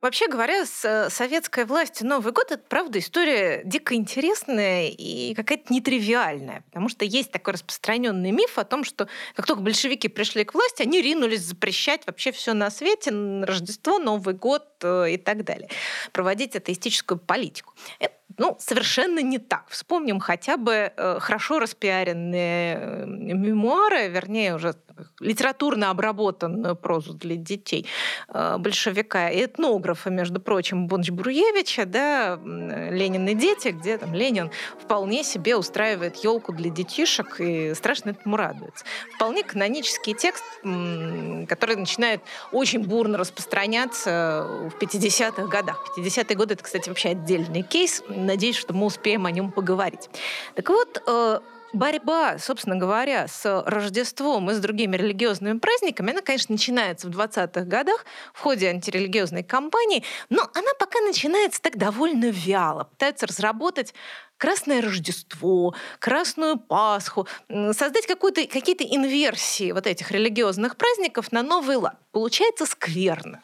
Вообще 0.00 0.28
говоря, 0.28 0.64
с 0.64 0.82
э, 0.82 1.10
советской 1.10 1.66
властью 1.66 2.06
Новый 2.06 2.32
год— 2.32 2.46
это, 2.50 2.62
правда, 2.66 2.98
история 2.98 3.60
дико 3.64 3.94
интересная 3.94 4.88
и 4.88 5.34
какая-то 5.34 5.72
нетривиальная, 5.72 6.62
потому 6.70 6.88
что 6.88 7.04
есть 7.04 7.30
такой 7.30 7.52
распространенный 7.52 8.30
миф 8.30 8.56
о 8.56 8.64
том, 8.64 8.82
что 8.82 9.08
как 9.34 9.46
только 9.46 9.60
большевики 9.60 10.08
пришли 10.08 10.44
к 10.44 10.54
власти, 10.54 10.82
они 10.82 11.02
ринулись 11.02 11.42
запрещать 11.42 12.06
вообще 12.06 12.32
все 12.32 12.54
на 12.54 12.70
свете, 12.70 13.10
Рождество, 13.10 13.98
Новый 13.98 14.34
год 14.34 14.66
э, 14.82 15.10
и 15.10 15.16
так 15.18 15.44
далее, 15.44 15.68
проводить 16.12 16.56
атеистическую 16.56 17.18
политику. 17.18 17.74
Это 17.98 18.14
ну, 18.38 18.56
совершенно 18.58 19.18
не 19.18 19.38
так. 19.38 19.68
Вспомним 19.68 20.18
хотя 20.18 20.56
бы 20.56 20.92
э, 20.96 21.18
хорошо 21.20 21.58
распиаренные 21.58 23.04
мемуары, 23.06 24.08
вернее, 24.08 24.54
уже 24.54 24.74
литературно 25.20 25.90
обработанную 25.90 26.76
прозу 26.76 27.14
для 27.14 27.36
детей 27.36 27.86
э, 28.28 28.56
большевика 28.58 29.30
и 29.30 29.44
этнографа, 29.44 30.10
между 30.10 30.40
прочим, 30.40 30.86
Бонч-Бруевича, 30.86 31.84
да, 31.86 32.38
«Ленин 32.44 33.28
и 33.28 33.34
дети», 33.34 33.68
где 33.68 33.98
там 33.98 34.14
Ленин 34.14 34.50
вполне 34.78 35.24
себе 35.24 35.56
устраивает 35.56 36.16
елку 36.16 36.52
для 36.52 36.70
детишек 36.70 37.40
и 37.40 37.74
страшно 37.74 38.10
этому 38.10 38.36
радуется. 38.36 38.84
Вполне 39.16 39.42
канонический 39.42 40.14
текст, 40.14 40.44
который 40.62 41.76
начинает 41.76 42.20
очень 42.52 42.80
бурно 42.84 43.18
распространяться 43.18 44.46
в 44.70 44.82
50-х 44.82 45.46
годах. 45.46 45.84
50-е 45.96 46.36
годы— 46.36 46.54
это, 46.54 46.64
кстати, 46.64 46.88
вообще 46.88 47.10
отдельный 47.10 47.62
кейс. 47.62 48.02
Надеюсь, 48.08 48.56
что 48.56 48.72
мы 48.72 48.86
успеем 48.86 49.26
о 49.26 49.30
нем 49.30 49.50
поговорить. 49.52 50.08
Так 50.54 50.68
вот, 50.68 51.02
э, 51.06 51.40
борьба, 51.72 52.38
собственно 52.38 52.76
говоря, 52.76 53.28
с 53.28 53.62
Рождеством 53.66 54.50
и 54.50 54.54
с 54.54 54.58
другими 54.58 54.96
религиозными 54.96 55.58
праздниками, 55.58 56.12
она, 56.12 56.20
конечно, 56.20 56.52
начинается 56.52 57.08
в 57.08 57.10
20-х 57.10 57.62
годах 57.62 58.04
в 58.32 58.40
ходе 58.40 58.68
антирелигиозной 58.68 59.42
кампании, 59.42 60.04
но 60.28 60.42
она 60.54 60.72
пока 60.78 61.00
начинается 61.00 61.60
так 61.60 61.76
довольно 61.76 62.30
вяло. 62.30 62.84
Пытаются 62.84 63.26
разработать 63.26 63.94
Красное 64.40 64.80
Рождество, 64.80 65.74
Красную 65.98 66.56
Пасху, 66.56 67.28
создать 67.72 68.06
какие-то 68.06 68.84
инверсии 68.84 69.70
вот 69.72 69.86
этих 69.86 70.10
религиозных 70.10 70.76
праздников 70.76 71.30
на 71.30 71.42
новый 71.42 71.76
лад. 71.76 71.98
Получается 72.12 72.64
скверно, 72.64 73.40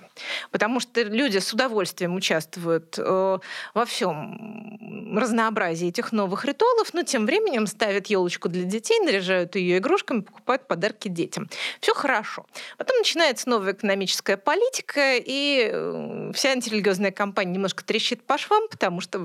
потому 0.50 0.80
что 0.80 1.02
люди 1.02 1.36
с 1.36 1.52
удовольствием 1.52 2.16
участвуют 2.16 2.98
э, 2.98 3.38
во 3.74 3.84
всем 3.84 5.14
разнообразии 5.16 5.88
этих 5.88 6.12
новых 6.12 6.46
ритуалов, 6.46 6.94
но 6.94 7.02
тем 7.02 7.26
временем 7.26 7.66
ставят 7.66 8.06
елочку 8.06 8.48
для 8.48 8.64
детей, 8.64 8.98
наряжают 9.00 9.54
ее 9.54 9.78
игрушками, 9.78 10.22
покупают 10.22 10.66
подарки 10.66 11.08
детям. 11.08 11.48
Все 11.80 11.94
хорошо. 11.94 12.46
Потом 12.78 12.96
начинается 12.96 13.48
новая 13.50 13.74
экономическая 13.74 14.38
политика, 14.38 15.16
и 15.16 15.70
э, 15.70 16.32
вся 16.34 16.52
антирелигиозная 16.52 17.12
кампания 17.12 17.52
немножко 17.52 17.84
трещит 17.84 18.22
по 18.22 18.38
швам, 18.38 18.66
потому 18.68 19.02
что 19.02 19.18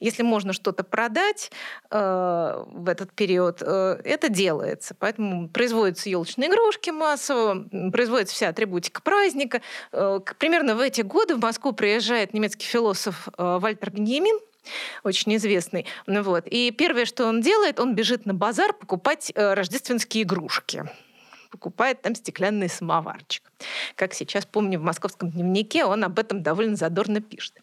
если 0.00 0.22
можно 0.22 0.52
что-то 0.52 0.84
продать 0.84 1.50
э, 1.90 2.64
в 2.66 2.88
этот 2.88 3.12
период, 3.12 3.62
э, 3.62 4.00
это 4.04 4.28
делается. 4.28 4.94
Поэтому 4.98 5.48
производятся 5.48 6.08
елочные 6.10 6.48
игрушки 6.48 6.90
массово, 6.90 7.66
производится 7.90 8.34
вся 8.34 8.48
атрибутика 8.48 9.02
праздника. 9.02 9.62
Э, 9.92 10.20
примерно 10.38 10.74
в 10.74 10.80
эти 10.80 11.00
годы 11.02 11.36
в 11.36 11.40
Москву 11.40 11.72
приезжает 11.72 12.34
немецкий 12.34 12.66
философ 12.66 13.28
э, 13.36 13.58
Вальтер 13.60 13.90
Беньямин, 13.90 14.38
очень 15.04 15.36
известный. 15.36 15.86
Ну, 16.06 16.22
вот. 16.22 16.44
И 16.46 16.70
первое, 16.70 17.04
что 17.04 17.26
он 17.26 17.40
делает, 17.40 17.80
он 17.80 17.94
бежит 17.94 18.26
на 18.26 18.34
базар 18.34 18.72
покупать 18.72 19.32
э, 19.34 19.54
рождественские 19.54 20.24
игрушки 20.24 20.84
покупает 21.48 22.02
там 22.02 22.14
стеклянный 22.14 22.68
самоварчик. 22.68 23.42
Как 23.94 24.14
сейчас 24.14 24.46
помню 24.46 24.78
в 24.78 24.82
московском 24.82 25.30
дневнике, 25.30 25.84
он 25.84 26.04
об 26.04 26.18
этом 26.18 26.42
довольно 26.42 26.76
задорно 26.76 27.20
пишет. 27.20 27.54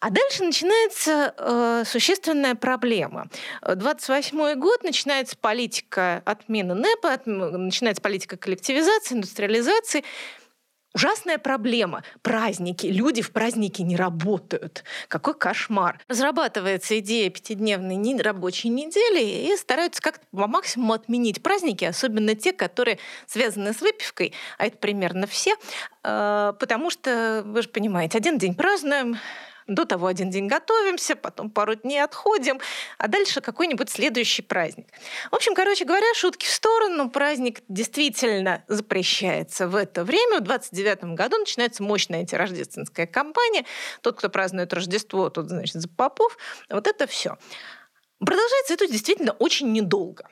А 0.00 0.10
дальше 0.10 0.44
начинается 0.44 1.34
э, 1.36 1.82
существенная 1.86 2.54
проблема. 2.54 3.28
28 3.62 4.54
год 4.54 4.84
начинается 4.84 5.36
политика 5.36 6.22
отмены 6.24 6.74
НЭПа, 6.74 7.14
от, 7.14 7.26
начинается 7.26 8.00
политика 8.02 8.36
коллективизации, 8.36 9.16
индустриализации. 9.16 10.04
Ужасная 10.94 11.38
проблема. 11.38 12.02
Праздники. 12.22 12.86
Люди 12.86 13.20
в 13.20 13.30
праздники 13.32 13.82
не 13.82 13.94
работают. 13.94 14.84
Какой 15.08 15.34
кошмар. 15.34 16.00
Разрабатывается 16.08 16.98
идея 17.00 17.28
пятидневной 17.30 17.98
рабочей 18.22 18.68
недели 18.70 19.52
и 19.52 19.56
стараются 19.56 20.00
как-то 20.00 20.24
по 20.32 20.46
максимуму 20.46 20.94
отменить 20.94 21.42
праздники, 21.42 21.84
особенно 21.84 22.34
те, 22.34 22.52
которые 22.52 22.98
связаны 23.26 23.74
с 23.74 23.80
выпивкой, 23.80 24.32
а 24.56 24.66
это 24.66 24.78
примерно 24.78 25.26
все, 25.26 25.54
э, 26.04 26.52
потому 26.58 26.90
что, 26.90 27.42
вы 27.44 27.62
же 27.62 27.68
понимаете, 27.68 28.18
один 28.18 28.38
день 28.38 28.54
празднуем, 28.54 29.18
до 29.68 29.84
того 29.84 30.06
один 30.06 30.30
день 30.30 30.48
готовимся, 30.48 31.14
потом 31.14 31.50
пару 31.50 31.74
дней 31.74 32.02
отходим, 32.02 32.58
а 32.96 33.06
дальше 33.06 33.40
какой-нибудь 33.40 33.90
следующий 33.90 34.42
праздник. 34.42 34.88
В 35.30 35.34
общем, 35.34 35.54
короче 35.54 35.84
говоря, 35.84 36.06
шутки 36.14 36.46
в 36.46 36.50
сторону. 36.50 37.10
Праздник 37.10 37.60
действительно 37.68 38.64
запрещается 38.66 39.68
в 39.68 39.76
это 39.76 40.04
время. 40.04 40.38
В 40.38 40.42
29 40.42 41.14
году 41.14 41.38
начинается 41.38 41.82
мощная 41.82 42.20
антирождественская 42.20 43.06
кампания. 43.06 43.64
Тот, 44.00 44.18
кто 44.18 44.30
празднует 44.30 44.72
Рождество, 44.72 45.28
тот, 45.28 45.48
значит, 45.48 45.74
за 45.74 45.88
попов. 45.88 46.36
Вот 46.70 46.86
это 46.86 47.06
все. 47.06 47.36
Продолжается 48.18 48.74
это 48.74 48.88
действительно 48.88 49.32
очень 49.32 49.72
недолго. 49.72 50.28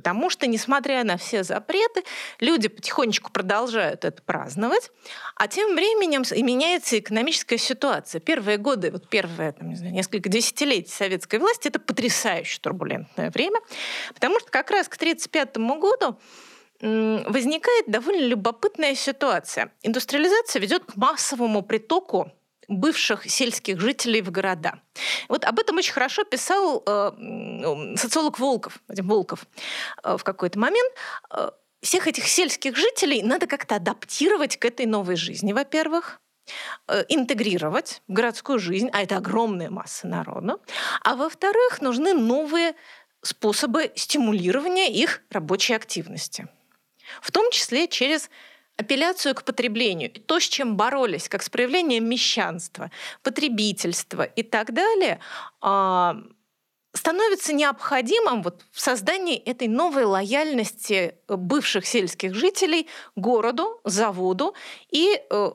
Потому 0.00 0.30
что, 0.30 0.46
несмотря 0.46 1.04
на 1.04 1.18
все 1.18 1.42
запреты, 1.44 2.04
люди 2.40 2.68
потихонечку 2.68 3.30
продолжают 3.30 4.06
это 4.06 4.22
праздновать, 4.22 4.90
а 5.36 5.46
тем 5.46 5.74
временем 5.74 6.22
и 6.22 6.42
меняется 6.42 6.98
экономическая 6.98 7.58
ситуация. 7.58 8.18
Первые 8.18 8.56
годы, 8.56 8.90
вот 8.90 9.10
первые 9.10 9.52
там, 9.52 9.68
не 9.68 9.76
знаю, 9.76 9.92
несколько 9.92 10.30
десятилетий 10.30 10.90
советской 10.90 11.38
власти, 11.38 11.68
это 11.68 11.78
потрясающе 11.78 12.60
турбулентное 12.62 13.30
время, 13.30 13.60
потому 14.14 14.40
что 14.40 14.50
как 14.50 14.70
раз 14.70 14.88
к 14.88 14.94
1935 14.94 15.58
году 15.78 16.18
возникает 16.80 17.84
довольно 17.88 18.24
любопытная 18.24 18.94
ситуация. 18.94 19.70
Индустриализация 19.82 20.60
ведет 20.60 20.86
к 20.86 20.96
массовому 20.96 21.60
притоку 21.60 22.32
бывших 22.70 23.28
сельских 23.30 23.80
жителей 23.80 24.22
в 24.22 24.30
города. 24.30 24.80
Вот 25.28 25.44
об 25.44 25.58
этом 25.58 25.76
очень 25.76 25.92
хорошо 25.92 26.24
писал 26.24 26.82
э, 26.86 27.96
социолог 27.96 28.38
Волков, 28.38 28.78
Волков 28.88 29.44
э, 30.02 30.16
в 30.16 30.24
какой-то 30.24 30.58
момент. 30.58 30.92
Э, 31.30 31.50
всех 31.82 32.06
этих 32.06 32.26
сельских 32.28 32.76
жителей 32.76 33.22
надо 33.22 33.46
как-то 33.46 33.76
адаптировать 33.76 34.56
к 34.56 34.64
этой 34.64 34.86
новой 34.86 35.16
жизни, 35.16 35.52
во-первых 35.52 36.20
э, 36.86 37.04
интегрировать 37.08 38.02
в 38.06 38.12
городскую 38.12 38.58
жизнь, 38.60 38.88
а 38.92 39.02
это 39.02 39.16
огромная 39.16 39.70
масса 39.70 40.06
народу. 40.06 40.60
А 41.02 41.16
во-вторых, 41.16 41.80
нужны 41.80 42.14
новые 42.14 42.74
способы 43.22 43.90
стимулирования 43.96 44.88
их 44.92 45.22
рабочей 45.30 45.74
активности. 45.74 46.48
В 47.20 47.32
том 47.32 47.50
числе 47.50 47.88
через 47.88 48.30
апелляцию 48.80 49.34
к 49.34 49.44
потреблению, 49.44 50.10
то, 50.10 50.40
с 50.40 50.44
чем 50.44 50.76
боролись, 50.76 51.28
как 51.28 51.42
с 51.42 51.48
проявлением 51.50 52.08
мещанства, 52.08 52.90
потребительства 53.22 54.22
и 54.22 54.42
так 54.42 54.72
далее, 54.72 55.20
а, 55.60 56.16
становится 56.92 57.52
необходимым 57.52 58.42
вот 58.42 58.62
в 58.72 58.80
создании 58.80 59.36
этой 59.36 59.68
новой 59.68 60.04
лояльности 60.04 61.14
бывших 61.28 61.86
сельских 61.86 62.34
жителей 62.34 62.88
городу, 63.16 63.80
заводу 63.84 64.54
и 64.90 65.20
э, 65.30 65.50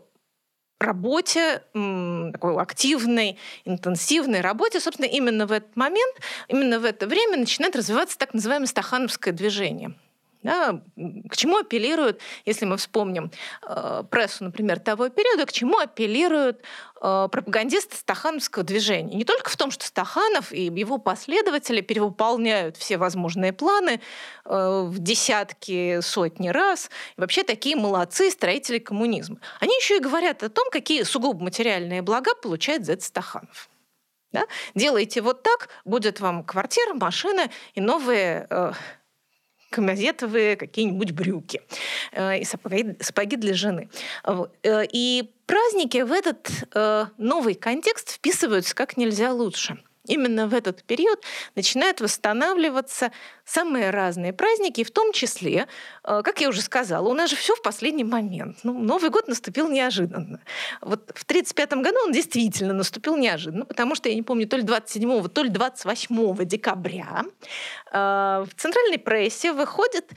работе, 0.80 1.64
такой 1.74 2.56
активной, 2.58 3.38
интенсивной 3.66 4.42
работе, 4.42 4.80
собственно, 4.80 5.08
именно 5.08 5.46
в 5.46 5.52
этот 5.52 5.76
момент, 5.76 6.16
именно 6.48 6.80
в 6.80 6.86
это 6.86 7.08
время 7.08 7.38
начинает 7.38 7.76
развиваться 7.76 8.18
так 8.18 8.34
называемое 8.34 8.68
стахановское 8.68 9.34
движение– 9.34 9.94
да, 10.46 10.80
к 11.28 11.36
чему 11.36 11.58
апеллируют, 11.58 12.22
если 12.46 12.66
мы 12.66 12.78
вспомним 12.78 13.32
э, 13.64 14.04
прессу, 14.12 14.44
например, 14.44 14.80
того 14.80 15.10
периода, 15.10 15.48
к 15.48 15.52
чему 15.52 15.80
апеллируют 15.80 16.62
э, 17.02 17.28
пропагандисты 17.32 17.96
стахановского 17.96 18.64
движения? 18.64 19.16
Не 19.16 19.26
только 19.26 19.50
в 19.50 19.58
том, 19.58 19.72
что 19.72 19.86
Стаханов 19.86 20.54
и 20.54 20.66
его 20.66 21.00
последователи 21.00 21.82
перевыполняют 21.82 22.78
все 22.78 22.98
возможные 22.98 23.54
планы 23.54 24.00
э, 24.46 24.84
в 24.86 25.00
десятки, 25.00 26.00
сотни 26.02 26.50
раз, 26.50 26.92
и 27.18 27.22
вообще 27.22 27.44
такие 27.44 27.76
молодцы 27.76 28.30
строители 28.30 28.78
коммунизма. 28.78 29.40
Они 29.60 29.76
еще 29.76 29.98
и 29.98 30.00
говорят 30.00 30.44
о 30.44 30.50
том, 30.50 30.70
какие 30.70 31.02
сугубо 31.02 31.44
материальные 31.44 32.04
блага 32.04 32.36
получает 32.36 32.86
за 32.86 33.00
Стаханов. 33.00 33.68
Да? 34.32 34.46
Делайте 34.76 35.22
вот 35.22 35.42
так, 35.42 35.70
будет 35.86 36.20
вам 36.20 36.44
квартира, 36.44 36.94
машина 36.94 37.50
и 37.74 37.82
новые 37.82 38.46
э, 38.50 38.74
комазетовые 39.76 40.56
какие-нибудь 40.56 41.12
брюки 41.12 41.62
э, 42.14 42.40
и 42.40 42.46
сапоги, 42.46 42.96
сапоги 43.02 43.36
для 43.36 43.54
жены. 43.54 43.90
Э, 44.24 44.86
и 44.90 45.30
праздники 45.46 45.98
в 45.98 46.14
этот 46.14 46.50
э, 46.74 47.06
новый 47.18 47.56
контекст 47.56 48.12
вписываются 48.12 48.74
как 48.74 48.96
нельзя 48.96 49.34
лучше 49.34 49.78
именно 50.08 50.48
в 50.48 50.54
этот 50.54 50.84
период 50.84 51.24
начинают 51.56 52.02
восстанавливаться 52.02 53.12
самые 53.46 53.92
разные 53.92 54.34
праздники, 54.34 54.84
в 54.84 54.92
том 54.92 55.12
числе, 55.12 55.68
э, 56.04 56.22
как 56.24 56.42
я 56.42 56.50
уже 56.50 56.62
сказала, 56.62 57.08
у 57.08 57.14
нас 57.14 57.30
же 57.30 57.36
все 57.36 57.56
в 57.56 57.62
последний 57.62 58.04
момент. 58.04 58.58
Ну, 58.64 58.78
Новый 58.78 59.10
год 59.10 59.28
наступил 59.28 59.70
неожиданно. 59.70 60.40
Вот 60.82 61.12
в 61.16 61.24
1935 61.24 61.74
году 61.82 61.98
он 62.06 62.12
действительно 62.12 62.74
наступил 62.74 63.18
неожиданно, 63.18 63.66
потому 63.66 63.96
что, 63.96 64.10
я 64.10 64.16
не 64.16 64.24
помню, 64.24 64.48
то 64.48 64.58
ли 64.58 64.64
27, 64.64 65.28
то 65.30 65.44
ли 65.44 65.50
28 65.50 66.46
декабря 66.46 67.24
э, 67.92 67.98
в 67.98 68.50
центральной 68.56 69.00
прессе 69.00 69.54
выходит 69.54 70.12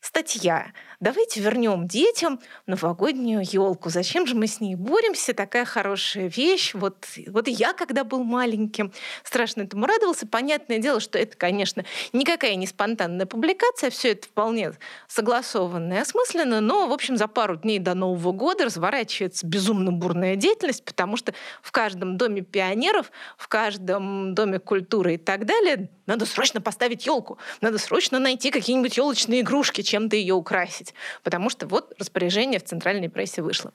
статья 0.00 0.72
давайте 1.00 1.40
вернем 1.40 1.86
детям 1.86 2.40
новогоднюю 2.66 3.42
елку. 3.44 3.90
Зачем 3.90 4.26
же 4.26 4.34
мы 4.34 4.46
с 4.46 4.60
ней 4.60 4.74
боремся? 4.74 5.32
Такая 5.32 5.64
хорошая 5.64 6.28
вещь. 6.28 6.74
Вот, 6.74 7.06
вот 7.28 7.48
я, 7.48 7.72
когда 7.72 8.04
был 8.04 8.24
маленьким, 8.24 8.92
страшно 9.22 9.62
этому 9.62 9.86
радовался. 9.86 10.26
Понятное 10.26 10.78
дело, 10.78 11.00
что 11.00 11.18
это, 11.18 11.36
конечно, 11.36 11.84
никакая 12.12 12.56
не 12.56 12.66
спонтанная 12.66 13.26
публикация, 13.26 13.90
все 13.90 14.12
это 14.12 14.26
вполне 14.26 14.72
согласованно 15.06 15.94
и 15.94 15.98
осмысленно, 15.98 16.60
но, 16.60 16.88
в 16.88 16.92
общем, 16.92 17.16
за 17.16 17.28
пару 17.28 17.56
дней 17.56 17.78
до 17.78 17.94
Нового 17.94 18.32
года 18.32 18.64
разворачивается 18.64 19.46
безумно 19.46 19.92
бурная 19.92 20.36
деятельность, 20.36 20.84
потому 20.84 21.16
что 21.16 21.32
в 21.62 21.72
каждом 21.72 22.16
доме 22.16 22.42
пионеров, 22.42 23.10
в 23.36 23.48
каждом 23.48 24.34
доме 24.34 24.58
культуры 24.58 25.14
и 25.14 25.18
так 25.18 25.46
далее 25.46 25.90
надо 26.08 26.26
срочно 26.26 26.60
поставить 26.60 27.06
елку, 27.06 27.38
надо 27.60 27.78
срочно 27.78 28.18
найти 28.18 28.50
какие-нибудь 28.50 28.96
елочные 28.96 29.42
игрушки, 29.42 29.82
чем-то 29.82 30.16
ее 30.16 30.34
украсить 30.34 30.94
потому 31.22 31.50
что 31.50 31.66
вот 31.66 31.92
распоряжение 31.98 32.58
в 32.58 32.64
центральной 32.64 33.08
прессе 33.08 33.42
вышло. 33.42 33.72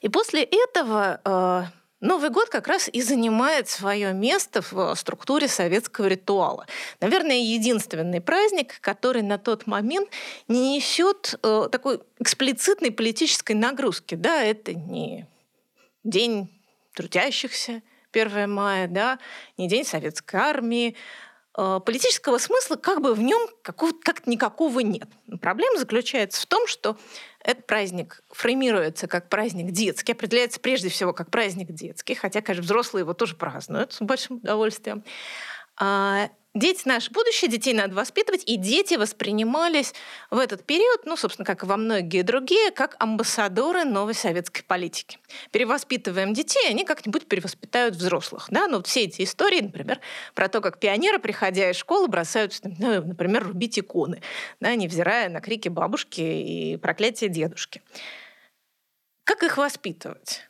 И 0.00 0.08
после 0.08 0.42
этого 0.44 1.20
э, 1.24 1.64
Новый 2.00 2.30
год 2.30 2.50
как 2.50 2.68
раз 2.68 2.88
и 2.92 3.02
занимает 3.02 3.68
свое 3.68 4.12
место 4.12 4.62
в 4.62 4.94
структуре 4.94 5.48
советского 5.48 6.06
ритуала. 6.06 6.66
Наверное, 7.00 7.38
единственный 7.38 8.20
праздник, 8.20 8.80
который 8.80 9.22
на 9.22 9.38
тот 9.38 9.66
момент 9.66 10.10
не 10.46 10.76
несет 10.76 11.34
э, 11.42 11.68
такой 11.72 12.00
эксплицитной 12.20 12.92
политической 12.92 13.54
нагрузки. 13.54 14.14
Да, 14.14 14.42
это 14.42 14.74
не 14.74 15.26
день 16.04 16.48
трудящихся, 16.94 17.82
1 18.16 18.50
мая, 18.50 18.88
да, 18.88 19.18
не 19.56 19.68
день 19.68 19.84
советской 19.84 20.36
армии, 20.36 20.96
Э, 21.58 21.80
политического 21.84 22.36
смысла 22.36 22.76
как 22.76 23.00
бы 23.00 23.14
в 23.14 23.22
нем 23.22 23.48
как 23.62 24.26
никакого 24.26 24.80
нет. 24.80 25.08
Проблема 25.40 25.78
заключается 25.78 26.42
в 26.42 26.46
том, 26.46 26.66
что 26.66 26.98
этот 27.40 27.66
праздник 27.66 28.22
фреймируется 28.30 29.06
как 29.06 29.30
праздник 29.30 29.70
детский, 29.70 30.12
определяется 30.12 30.60
прежде 30.60 30.90
всего 30.90 31.14
как 31.14 31.30
праздник 31.30 31.72
детский, 31.72 32.14
хотя, 32.14 32.42
конечно, 32.42 32.62
взрослые 32.62 33.02
его 33.02 33.14
тоже 33.14 33.36
празднуют 33.36 33.94
с 33.94 34.00
большим 34.02 34.36
удовольствием. 34.36 35.02
Дети— 36.56 36.82
наше 36.86 37.10
будущее, 37.10 37.50
детей 37.50 37.74
надо 37.74 37.94
воспитывать, 37.94 38.42
и 38.46 38.56
дети 38.56 38.94
воспринимались 38.94 39.92
в 40.30 40.38
этот 40.38 40.64
период, 40.64 41.04
ну, 41.04 41.14
собственно, 41.14 41.44
как 41.44 41.62
и 41.62 41.66
во 41.66 41.76
многие 41.76 42.22
другие, 42.22 42.70
как 42.70 42.96
амбассадоры 42.98 43.84
новой 43.84 44.14
советской 44.14 44.62
политики. 44.62 45.18
Перевоспитываем 45.50 46.32
детей, 46.32 46.66
они 46.70 46.86
как-нибудь 46.86 47.26
перевоспитают 47.28 47.94
взрослых. 47.94 48.46
Да? 48.48 48.68
Ну, 48.68 48.78
вот 48.78 48.86
все 48.86 49.02
эти 49.02 49.22
истории, 49.22 49.60
например, 49.60 50.00
про 50.34 50.48
то, 50.48 50.62
как 50.62 50.80
пионеры, 50.80 51.18
приходя 51.18 51.70
из 51.70 51.76
школы, 51.76 52.08
бросаются, 52.08 52.62
ну, 52.78 53.04
например, 53.04 53.46
рубить 53.46 53.78
иконы, 53.78 54.22
да, 54.58 54.74
невзирая 54.74 55.28
на 55.28 55.42
крики 55.42 55.68
бабушки 55.68 56.22
и 56.22 56.78
проклятие 56.78 57.28
дедушки. 57.28 57.82
Как 59.24 59.42
их 59.42 59.58
воспитывать? 59.58 60.48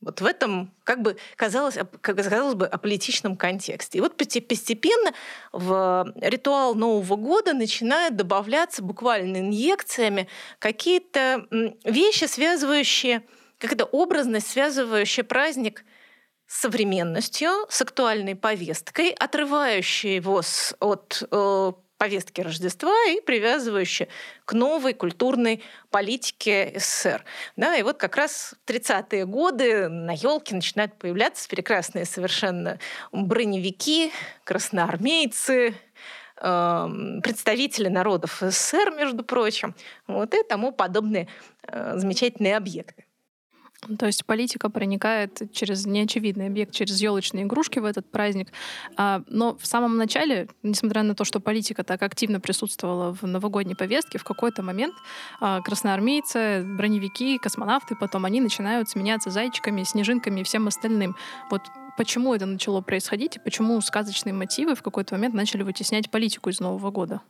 Вот 0.00 0.20
в 0.20 0.26
этом, 0.26 0.72
как 0.84 1.02
бы 1.02 1.16
казалось, 1.34 1.76
как 2.00 2.16
казалось 2.16 2.54
бы, 2.54 2.66
аполитичном 2.66 3.36
контексте. 3.36 3.98
И 3.98 4.00
вот 4.00 4.16
постепенно 4.16 5.12
в 5.52 6.12
ритуал 6.20 6.76
Нового 6.76 7.16
года 7.16 7.52
начинают 7.52 8.14
добавляться 8.14 8.82
буквально 8.82 9.38
инъекциями 9.38 10.28
какие-то 10.60 11.46
вещи, 11.84 12.24
связывающие, 12.26 13.24
какая-то 13.58 13.86
образность, 13.86 14.48
связывающая 14.48 15.24
праздник 15.24 15.84
с 16.46 16.60
современностью, 16.60 17.50
с 17.68 17.82
актуальной 17.82 18.36
повесткой, 18.36 19.10
отрывающая 19.10 20.12
его 20.12 20.42
от 20.78 21.22
э, 21.28 21.72
повестки 21.98 22.40
Рождества 22.40 22.94
и 23.10 23.20
привязывающие 23.20 24.08
к 24.44 24.52
новой 24.52 24.94
культурной 24.94 25.62
политике 25.90 26.72
СССР. 26.76 27.24
Да, 27.56 27.76
и 27.76 27.82
вот 27.82 27.98
как 27.98 28.16
раз 28.16 28.54
в 28.64 28.70
30-е 28.70 29.26
годы 29.26 29.88
на 29.88 30.12
елке 30.12 30.54
начинают 30.54 30.94
появляться 30.94 31.48
прекрасные 31.48 32.04
совершенно 32.04 32.78
броневики, 33.10 34.12
красноармейцы, 34.44 35.74
эм, 36.40 37.20
представители 37.22 37.88
народов 37.88 38.38
СССР, 38.40 38.92
между 38.96 39.24
прочим, 39.24 39.74
вот 40.06 40.34
и 40.34 40.42
тому 40.44 40.72
подобные 40.72 41.28
э, 41.64 41.94
замечательные 41.96 42.56
объекты. 42.56 43.07
То 43.98 44.06
есть 44.06 44.24
политика 44.24 44.70
проникает 44.70 45.52
через 45.52 45.86
неочевидный 45.86 46.46
объект, 46.46 46.72
через 46.72 47.00
елочные 47.00 47.44
игрушки 47.44 47.78
в 47.78 47.84
этот 47.84 48.10
праздник. 48.10 48.48
А, 48.96 49.22
но 49.28 49.56
в 49.56 49.66
самом 49.66 49.96
начале, 49.96 50.48
несмотря 50.64 51.04
на 51.04 51.14
то, 51.14 51.24
что 51.24 51.38
политика 51.38 51.84
так 51.84 52.02
активно 52.02 52.40
присутствовала 52.40 53.14
в 53.14 53.22
новогодней 53.22 53.76
повестке, 53.76 54.18
в 54.18 54.24
какой-то 54.24 54.62
момент 54.62 54.94
а, 55.40 55.60
красноармейцы, 55.62 56.64
броневики, 56.64 57.38
космонавты, 57.38 57.94
потом 57.94 58.24
они 58.24 58.40
начинают 58.40 58.90
сменяться 58.90 59.30
зайчиками, 59.30 59.84
снежинками 59.84 60.40
и 60.40 60.44
всем 60.44 60.66
остальным. 60.66 61.14
Вот 61.48 61.62
почему 61.96 62.34
это 62.34 62.46
начало 62.46 62.80
происходить 62.80 63.36
и 63.36 63.40
почему 63.40 63.80
сказочные 63.80 64.32
мотивы 64.32 64.74
в 64.74 64.82
какой-то 64.82 65.14
момент 65.14 65.34
начали 65.34 65.62
вытеснять 65.62 66.10
политику 66.10 66.50
из 66.50 66.58
Нового 66.58 66.90
года? 66.90 67.20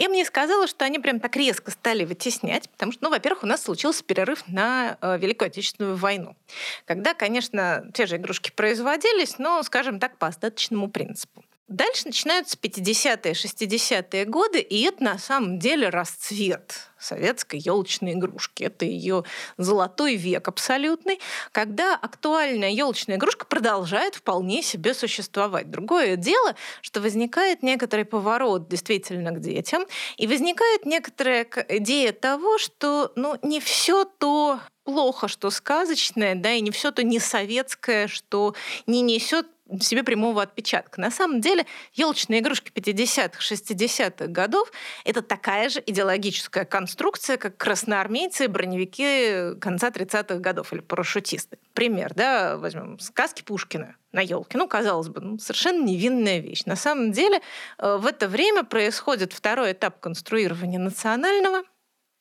Я 0.00 0.08
мне 0.08 0.24
сказала, 0.24 0.66
что 0.66 0.86
они 0.86 0.98
прям 0.98 1.20
так 1.20 1.36
резко 1.36 1.70
стали 1.70 2.06
вытеснять, 2.06 2.70
потому 2.70 2.90
что, 2.90 3.04
ну, 3.04 3.10
во-первых, 3.10 3.42
у 3.42 3.46
нас 3.46 3.62
случился 3.62 4.02
перерыв 4.02 4.48
на 4.48 4.96
э, 4.98 5.18
Великую 5.18 5.48
Отечественную 5.48 5.94
войну, 5.94 6.34
когда, 6.86 7.12
конечно, 7.12 7.84
те 7.92 8.06
же 8.06 8.16
игрушки 8.16 8.50
производились, 8.50 9.36
но, 9.36 9.62
скажем 9.62 10.00
так, 10.00 10.16
по 10.16 10.28
остаточному 10.28 10.88
принципу. 10.88 11.44
Дальше 11.70 12.02
начинаются 12.06 12.56
50-е, 12.60 13.32
60-е 13.32 14.24
годы, 14.24 14.58
и 14.58 14.82
это 14.82 15.04
на 15.04 15.18
самом 15.18 15.60
деле 15.60 15.88
расцвет 15.88 16.90
советской 16.98 17.60
елочной 17.60 18.14
игрушки. 18.14 18.64
Это 18.64 18.84
ее 18.84 19.22
золотой 19.56 20.16
век 20.16 20.48
абсолютный, 20.48 21.20
когда 21.52 21.94
актуальная 21.94 22.70
елочная 22.70 23.18
игрушка 23.18 23.46
продолжает 23.46 24.16
вполне 24.16 24.64
себе 24.64 24.94
существовать. 24.94 25.70
Другое 25.70 26.16
дело, 26.16 26.56
что 26.82 27.00
возникает 27.00 27.62
некоторый 27.62 28.04
поворот 28.04 28.68
действительно 28.68 29.30
к 29.30 29.40
детям, 29.40 29.84
и 30.16 30.26
возникает 30.26 30.86
некоторая 30.86 31.46
идея 31.68 32.10
того, 32.10 32.58
что 32.58 33.12
ну, 33.14 33.38
не 33.42 33.60
все 33.60 34.04
то 34.04 34.58
плохо, 34.82 35.28
что 35.28 35.50
сказочное, 35.50 36.34
да, 36.34 36.52
и 36.52 36.60
не 36.60 36.72
все 36.72 36.90
то 36.90 37.04
не 37.04 37.20
советское, 37.20 38.08
что 38.08 38.56
не 38.86 39.02
несет 39.02 39.46
себе 39.80 40.02
прямого 40.02 40.42
отпечатка. 40.42 41.00
На 41.00 41.10
самом 41.10 41.40
деле 41.40 41.66
елочные 41.94 42.40
игрушки 42.40 42.70
50-х, 42.72 43.40
60-х 43.40 44.26
годов— 44.26 44.70
это 45.04 45.22
такая 45.22 45.68
же 45.68 45.82
идеологическая 45.86 46.64
конструкция, 46.64 47.36
как 47.36 47.56
красноармейцы 47.56 48.44
и 48.44 48.48
броневики 48.48 49.58
конца 49.60 49.90
30-х 49.90 50.36
годов 50.36 50.72
или 50.72 50.80
парашютисты. 50.80 51.58
Пример, 51.74 52.14
да, 52.14 52.56
возьмем 52.56 52.98
сказки 52.98 53.42
Пушкина 53.42 53.96
на 54.12 54.20
елке. 54.20 54.58
Ну, 54.58 54.66
казалось 54.66 55.08
бы, 55.08 55.20
ну, 55.20 55.38
совершенно 55.38 55.84
невинная 55.84 56.40
вещь. 56.40 56.64
На 56.64 56.76
самом 56.76 57.12
деле 57.12 57.40
э, 57.78 57.96
в 57.96 58.06
это 58.06 58.28
время 58.28 58.64
происходит 58.64 59.32
второй 59.32 59.72
этап 59.72 60.00
конструирования 60.00 60.78
национального 60.78 61.62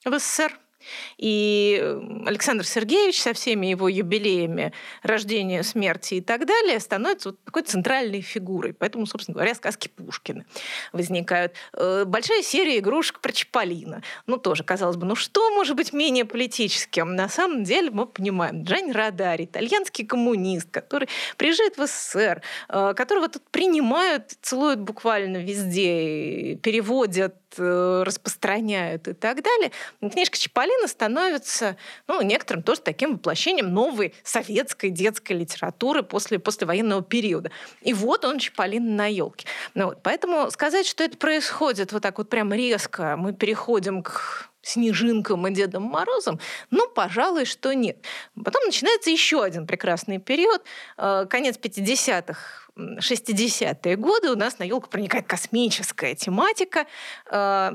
в 0.05 0.19
СССР— 0.19 0.57
и 1.17 1.97
Александр 2.25 2.65
Сергеевич 2.65 3.21
со 3.21 3.33
всеми 3.33 3.67
его 3.67 3.87
юбилеями 3.87 4.73
рождения, 5.03 5.63
смерти 5.63 6.15
и 6.15 6.21
так 6.21 6.45
далее 6.45 6.79
становится 6.79 7.29
вот 7.29 7.43
такой 7.43 7.63
центральной 7.63 8.21
фигурой. 8.21 8.73
Поэтому, 8.73 9.05
собственно 9.05 9.35
говоря, 9.35 9.55
сказки 9.55 9.87
Пушкина 9.87 10.45
возникают. 10.93 11.53
Э, 11.73 12.05
большая 12.05 12.41
серия 12.41 12.79
игрушек 12.79 13.19
про 13.19 13.31
Чаполина. 13.31 14.01
Ну, 14.27 14.37
тоже, 14.37 14.63
казалось 14.63 14.97
бы, 14.97 15.05
ну 15.05 15.15
что 15.15 15.49
может 15.51 15.75
быть 15.75 15.93
менее 15.93 16.25
политическим? 16.25 17.15
На 17.15 17.29
самом 17.29 17.63
деле 17.63 17.91
мы 17.91 18.05
понимаем. 18.05 18.63
Джань 18.63 18.91
Радари, 18.91 19.45
итальянский 19.45 20.05
коммунист, 20.05 20.69
который 20.71 21.09
приезжает 21.37 21.77
в 21.77 21.85
СССР, 21.85 22.41
э, 22.69 22.93
которого 22.95 23.27
тут 23.27 23.43
принимают, 23.51 24.33
целуют 24.41 24.79
буквально 24.79 25.37
везде, 25.37 26.55
переводят 26.55 27.35
распространяют 27.57 29.07
и 29.07 29.13
так 29.13 29.41
далее, 29.41 29.71
книжка 29.99 30.37
Чаполина 30.37 30.87
становится 30.87 31.77
ну, 32.07 32.21
некоторым 32.21 32.63
тоже 32.63 32.81
таким 32.81 33.13
воплощением 33.13 33.73
новой 33.73 34.13
советской 34.23 34.89
детской 34.89 35.33
литературы 35.33 36.03
после, 36.03 36.39
после 36.39 36.67
военного 36.67 37.01
периода. 37.01 37.51
И 37.81 37.93
вот 37.93 38.25
он 38.25 38.39
Чаполин 38.39 38.95
на 38.95 39.07
елке. 39.07 39.47
Ну, 39.73 39.87
вот, 39.87 39.99
поэтому 40.03 40.51
сказать, 40.51 40.85
что 40.85 41.03
это 41.03 41.17
происходит 41.17 41.91
вот 41.91 42.03
так 42.03 42.17
вот 42.17 42.29
прям 42.29 42.53
резко, 42.53 43.15
мы 43.17 43.33
переходим 43.33 44.03
к 44.03 44.49
Снежинкам 44.61 45.47
и 45.47 45.51
Дедом 45.51 45.83
Морозом? 45.83 46.39
Ну, 46.69 46.87
пожалуй, 46.89 47.45
что 47.45 47.73
нет. 47.73 47.97
Потом 48.43 48.65
начинается 48.65 49.09
еще 49.09 49.43
один 49.43 49.65
прекрасный 49.65 50.19
период, 50.19 50.61
э, 50.97 51.25
конец 51.29 51.57
50-х, 51.57 52.68
60-е 52.99 53.95
годы 53.95 54.31
у 54.31 54.35
нас 54.35 54.59
на 54.59 54.63
елку 54.63 54.89
проникает 54.89 55.27
космическая 55.27 56.15
тематика. 56.15 56.85
Э, 57.31 57.71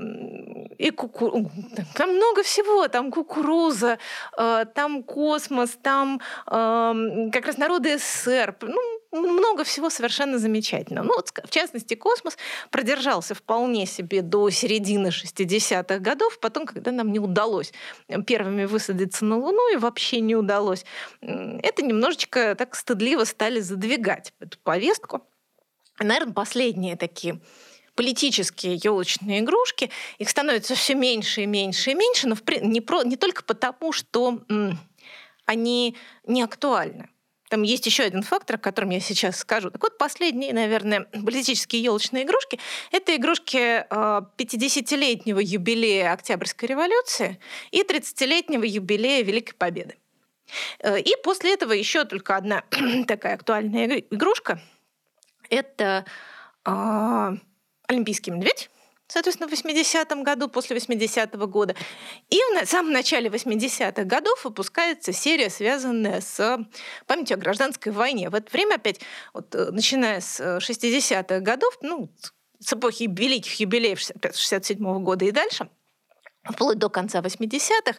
и 0.78 0.90
куку... 0.90 1.50
Там 1.94 2.16
много 2.16 2.42
всего. 2.42 2.88
Там 2.88 3.10
кукуруза, 3.10 3.98
э, 4.36 4.64
там 4.74 5.02
космос, 5.02 5.78
там 5.82 6.20
как 6.46 7.46
раз 7.46 7.58
народы 7.58 7.98
СССР. 7.98 8.56
Ну, 8.62 8.80
много 9.14 9.64
всего 9.64 9.90
совершенно 9.90 10.38
замечательного. 10.38 11.06
Ну, 11.06 11.14
вот, 11.16 11.30
в 11.44 11.50
частности, 11.50 11.94
космос 11.94 12.36
продержался 12.70 13.34
вполне 13.34 13.86
себе 13.86 14.22
до 14.22 14.50
середины 14.50 15.08
60-х 15.08 15.98
годов. 15.98 16.38
Потом, 16.40 16.66
когда 16.66 16.92
нам 16.92 17.12
не 17.12 17.18
удалось 17.18 17.72
первыми 18.26 18.64
высадиться 18.64 19.24
на 19.24 19.38
Луну, 19.38 19.72
и 19.72 19.76
вообще 19.76 20.20
не 20.20 20.36
удалось, 20.36 20.84
это 21.20 21.82
немножечко 21.82 22.54
так 22.54 22.74
стыдливо 22.74 23.24
стали 23.24 23.60
задвигать 23.60 24.32
эту 24.40 24.58
повестку. 24.58 25.26
Наверное, 25.98 26.34
последние 26.34 26.96
такие 26.96 27.40
политические 27.94 28.80
елочные 28.82 29.40
игрушки, 29.40 29.90
их 30.18 30.28
становится 30.28 30.74
все 30.74 30.94
меньше 30.94 31.42
и 31.42 31.46
меньше 31.46 31.92
и 31.92 31.94
меньше, 31.94 32.26
но 32.28 32.36
не, 32.60 32.80
про, 32.80 33.04
не 33.04 33.16
только 33.16 33.44
потому, 33.44 33.92
что 33.92 34.40
они 35.46 35.96
не 36.26 36.42
актуальны. 36.42 37.08
Там 37.50 37.62
есть 37.62 37.86
еще 37.86 38.04
один 38.04 38.22
фактор, 38.22 38.56
о 38.56 38.58
котором 38.58 38.90
я 38.90 39.00
сейчас 39.00 39.36
скажу. 39.36 39.70
Так 39.70 39.82
вот, 39.82 39.98
последние, 39.98 40.52
наверное, 40.54 41.02
политические 41.02 41.82
елочные 41.82 42.24
игрушки— 42.24 42.58
это 42.90 43.14
игрушки 43.14 43.86
50-летнего 43.90 45.40
а, 45.40 45.42
юбилея 45.42 46.12
Октябрьской 46.12 46.68
революции 46.68 47.38
и 47.70 47.82
30-летнего 47.82 48.64
юбилея 48.64 49.22
Великой 49.22 49.54
Победы. 49.54 49.96
И 50.82 51.14
после 51.22 51.54
этого 51.54 51.72
еще 51.72 52.04
только 52.04 52.36
одна 52.36 52.64
такая 53.06 53.34
актуальная 53.34 53.86
игрушка. 54.10 54.60
Это 55.50 56.04
э, 56.64 57.36
Олимпийский 57.86 58.30
медведь 58.30 58.70
соответственно, 59.08 59.48
в 59.48 59.52
80-м 59.52 60.22
году, 60.22 60.48
после 60.48 60.76
80-го 60.76 61.46
года. 61.46 61.74
И 62.30 62.38
в 62.62 62.66
самом 62.66 62.92
начале 62.92 63.28
80-х 63.28 64.04
годов 64.04 64.44
выпускается 64.44 65.12
серия, 65.12 65.50
связанная 65.50 66.20
с 66.20 66.58
памятью 67.06 67.36
о 67.36 67.40
гражданской 67.40 67.92
войне. 67.92 68.30
В 68.30 68.34
это 68.34 68.50
время 68.50 68.76
опять, 68.76 69.00
вот, 69.32 69.54
э, 69.54 69.70
начиная 69.70 70.20
с 70.20 70.40
60-х 70.60 71.40
годов, 71.40 71.76
ну, 71.82 72.10
с 72.60 72.72
эпохи 72.72 73.04
великих 73.04 73.60
юбилеев 73.60 73.98
65-67 73.98 75.00
года 75.00 75.24
и 75.24 75.30
дальше, 75.30 75.68
вплоть 76.44 76.78
до 76.78 76.88
конца 76.88 77.20
80-х, 77.20 77.98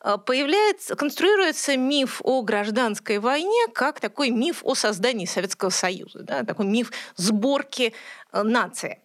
э, 0.00 0.18
появляется, 0.18 0.94
конструируется 0.96 1.76
миф 1.76 2.20
о 2.24 2.42
гражданской 2.42 3.18
войне 3.18 3.66
как 3.72 4.00
такой 4.00 4.30
миф 4.30 4.60
о 4.62 4.74
создании 4.74 5.26
Советского 5.26 5.70
Союза, 5.70 6.20
да, 6.22 6.44
такой 6.44 6.66
миф 6.66 6.90
сборки 7.16 7.94
э, 8.32 8.42
нации. 8.42 9.00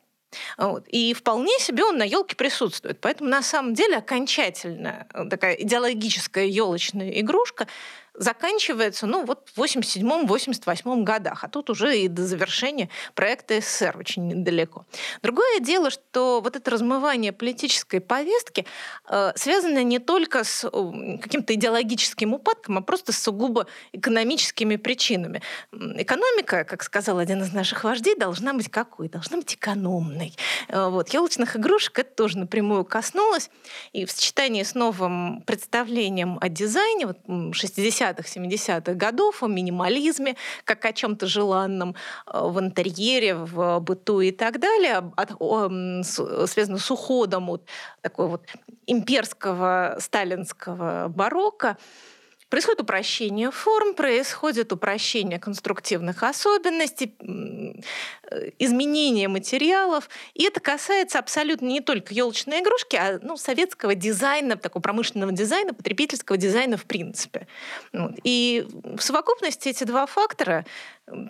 Вот. 0.58 0.86
И 0.88 1.14
вполне 1.14 1.58
себе 1.60 1.84
он 1.84 1.98
на 1.98 2.04
елке 2.04 2.36
присутствует. 2.36 3.00
Поэтому 3.02 3.30
на 3.30 3.42
самом 3.42 3.74
деле 3.74 3.98
окончательная 3.98 5.08
э, 5.14 5.26
такая 5.30 5.54
идеологическая 5.56 6.46
елочная 6.46 7.20
игрушка 7.20 7.68
заканчивается, 8.16 9.08
ну, 9.08 9.26
вот 9.26 9.50
в 9.56 9.62
87-88 9.62 11.04
годах, 11.04 11.44
а 11.44 11.48
тут 11.48 11.70
уже 11.70 11.98
и 11.98 12.08
до 12.08 12.26
завершения 12.26 12.90
проекта 13.16 13.60
СССР 13.60 13.98
очень 13.98 14.28
недалеко. 14.28 14.86
Другое 15.24 15.60
дело, 15.60 15.90
что 15.90 16.40
вот 16.42 16.56
это 16.56 16.70
размывание 16.70 17.32
политической 17.32 18.00
повестки 18.00 18.66
э, 19.10 19.32
связано 19.36 19.84
не 19.84 20.00
только 20.00 20.44
с 20.44 20.64
э, 20.64 21.18
каким-то 21.22 21.56
идеологическим 21.56 22.34
упадком, 22.34 22.78
а 22.78 22.82
просто 22.82 23.12
с 23.12 23.20
сугубо 23.20 23.66
экономическими 23.94 24.76
причинами. 24.76 25.42
Экономика, 25.72 26.66
как 26.66 26.84
сказал 26.84 27.18
один 27.18 27.42
из 27.42 27.52
наших 27.52 27.84
вождей, 27.84 28.16
должна 28.16 28.54
быть 28.54 28.70
какой? 28.70 29.10
Должна 29.10 29.38
быть 29.38 29.56
экономной. 29.56 30.36
Э, 30.68 30.90
вот. 30.90 31.10
Елочных 31.10 31.56
игрушек 31.56 31.98
это 32.00 32.16
тоже 32.16 32.38
напрямую 32.38 32.86
коснулось. 32.86 33.50
И 33.92 34.06
в 34.06 34.12
сочетании 34.12 34.62
с 34.62 34.76
новым 34.76 35.42
представлением 35.42 36.38
о 36.40 36.50
дизайне, 36.50 37.08
вот 37.08 37.18
60 37.56 38.03
60-х, 38.04 38.24
70-х 38.24 38.94
годов, 38.94 39.44
о 39.44 39.48
минимализме, 39.48 40.36
как 40.64 40.86
о 40.86 40.94
чем-то 40.94 41.28
желанном 41.28 41.96
э, 42.28 42.40
в 42.42 42.60
интерьере, 42.60 43.36
в 43.36 43.80
быту 43.80 44.22
и 44.22 44.32
так 44.32 44.60
далее, 44.60 45.12
от, 45.16 45.32
о, 45.40 45.70
связано 46.04 46.78
с 46.78 46.92
уходом 46.92 47.50
от 47.50 47.64
такой 48.02 48.28
вот 48.28 48.44
имперского 48.88 49.98
сталинского 50.00 51.08
барокко. 51.10 51.78
Происходит 52.54 52.82
упрощение 52.82 53.50
форм, 53.50 53.96
происходит 53.96 54.72
упрощение 54.72 55.40
конструктивных 55.40 56.22
особенностей, 56.22 57.16
э, 57.20 58.52
изменение 58.60 59.28
материалов. 59.28 60.08
И 60.36 60.44
это 60.44 60.60
касается 60.60 61.18
абсолютно 61.18 61.66
не 61.66 61.82
только 61.82 62.14
елочной 62.14 62.60
игрушки, 62.60 62.96
а 62.96 63.18
ну, 63.24 63.38
советского 63.38 63.96
дизайна, 63.96 64.56
такого 64.56 64.84
промышленного 64.84 65.32
дизайна, 65.32 65.74
потребительского 65.74 66.38
дизайна 66.38 66.78
в 66.78 66.86
принципе. 66.86 67.48
Вот. 67.92 68.20
И 68.24 68.68
в 68.70 69.02
совокупности 69.02 69.70
эти 69.70 69.84
два 69.84 70.06
фактора 70.06 70.64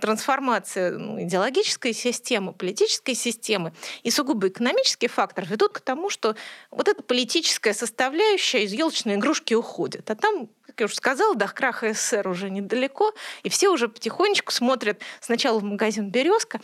трансформация 0.01 0.97
ну, 0.97 1.21
идеологической 1.21 1.93
системы, 1.93 2.53
политической 2.53 3.15
системы 3.15 3.73
и 4.03 4.11
сугубо 4.11 4.47
экономический 4.47 5.07
фактор 5.07 5.45
ведут 5.45 5.73
к 5.73 5.81
тому, 5.81 6.09
что 6.09 6.35
вот 6.69 6.87
эта 6.87 7.01
политическая 7.01 7.73
составляющая 7.73 8.63
из 8.63 8.73
елочной 8.73 9.15
игрушки 9.15 9.53
уходит. 9.53 10.09
А 10.11 10.15
там, 10.15 10.47
как 10.65 10.79
я 10.79 10.85
уже 10.85 10.95
сказала, 10.95 11.35
до 11.35 11.47
краха 11.47 11.93
СССР 11.93 12.27
уже 12.27 12.49
недалеко, 12.49 13.13
и 13.43 13.49
все 13.49 13.69
уже 13.69 13.87
потихонечку 13.87 14.51
смотрят 14.51 15.01
сначала 15.21 15.59
в 15.59 15.63
магазин 15.63 16.09
«Березка», 16.09 16.61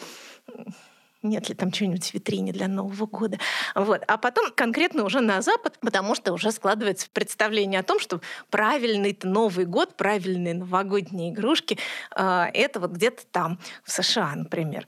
нет 1.21 1.49
ли 1.49 1.55
там 1.55 1.71
чего-нибудь 1.71 2.11
в 2.11 2.13
витрине 2.13 2.51
для 2.51 2.67
Нового 2.67 3.05
года. 3.05 3.37
Вот. 3.75 4.03
А 4.07 4.17
потом 4.17 4.51
конкретно 4.55 5.03
уже 5.03 5.19
на 5.19 5.41
Запад, 5.41 5.77
потому 5.81 6.15
что 6.15 6.33
уже 6.33 6.51
складывается 6.51 7.07
представление 7.11 7.81
о 7.81 7.83
том, 7.83 7.99
что 7.99 8.21
правильный 8.49 9.17
Новый 9.23 9.65
год, 9.65 9.95
правильные 9.95 10.53
новогодние 10.53 11.31
игрушки 11.31 11.77
э, 12.15 12.45
это 12.53 12.79
вот 12.79 12.91
где-то 12.91 13.25
там, 13.31 13.59
в 13.83 13.91
США, 13.91 14.33
например. 14.35 14.85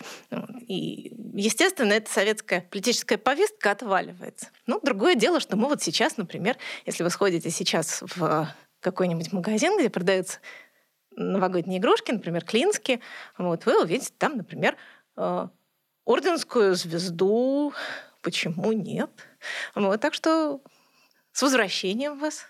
И, 0.68 1.14
естественно, 1.34 1.94
эта 1.94 2.12
советская 2.12 2.62
политическая 2.70 3.18
повестка 3.18 3.72
отваливается. 3.72 4.48
Ну, 4.68 4.80
другое 4.82 5.16
дело, 5.16 5.40
что 5.40 5.58
мы 5.58 5.68
вот 5.68 5.82
сейчас, 5.82 6.18
например, 6.18 6.58
если 6.86 7.04
вы 7.04 7.10
сходите 7.10 7.50
сейчас 7.50 8.04
в 8.16 8.54
какой-нибудь 8.80 9.32
магазин, 9.34 9.78
где 9.78 9.90
продаются 9.90 10.40
новогодние 11.16 11.80
игрушки, 11.80 12.12
например, 12.12 12.44
клинские, 12.44 13.02
вот, 13.38 13.66
вы 13.66 13.82
увидите 13.82 14.12
там, 14.18 14.38
например, 14.38 14.76
э, 15.18 15.48
орденскую 16.06 16.76
звезду. 16.76 17.74
Почему 18.22 18.72
нет? 18.72 19.10
Вот, 19.76 20.00
так 20.00 20.14
что 20.14 20.62
с 21.32 21.42
возвращением 21.42 22.20
вас. 22.20 22.46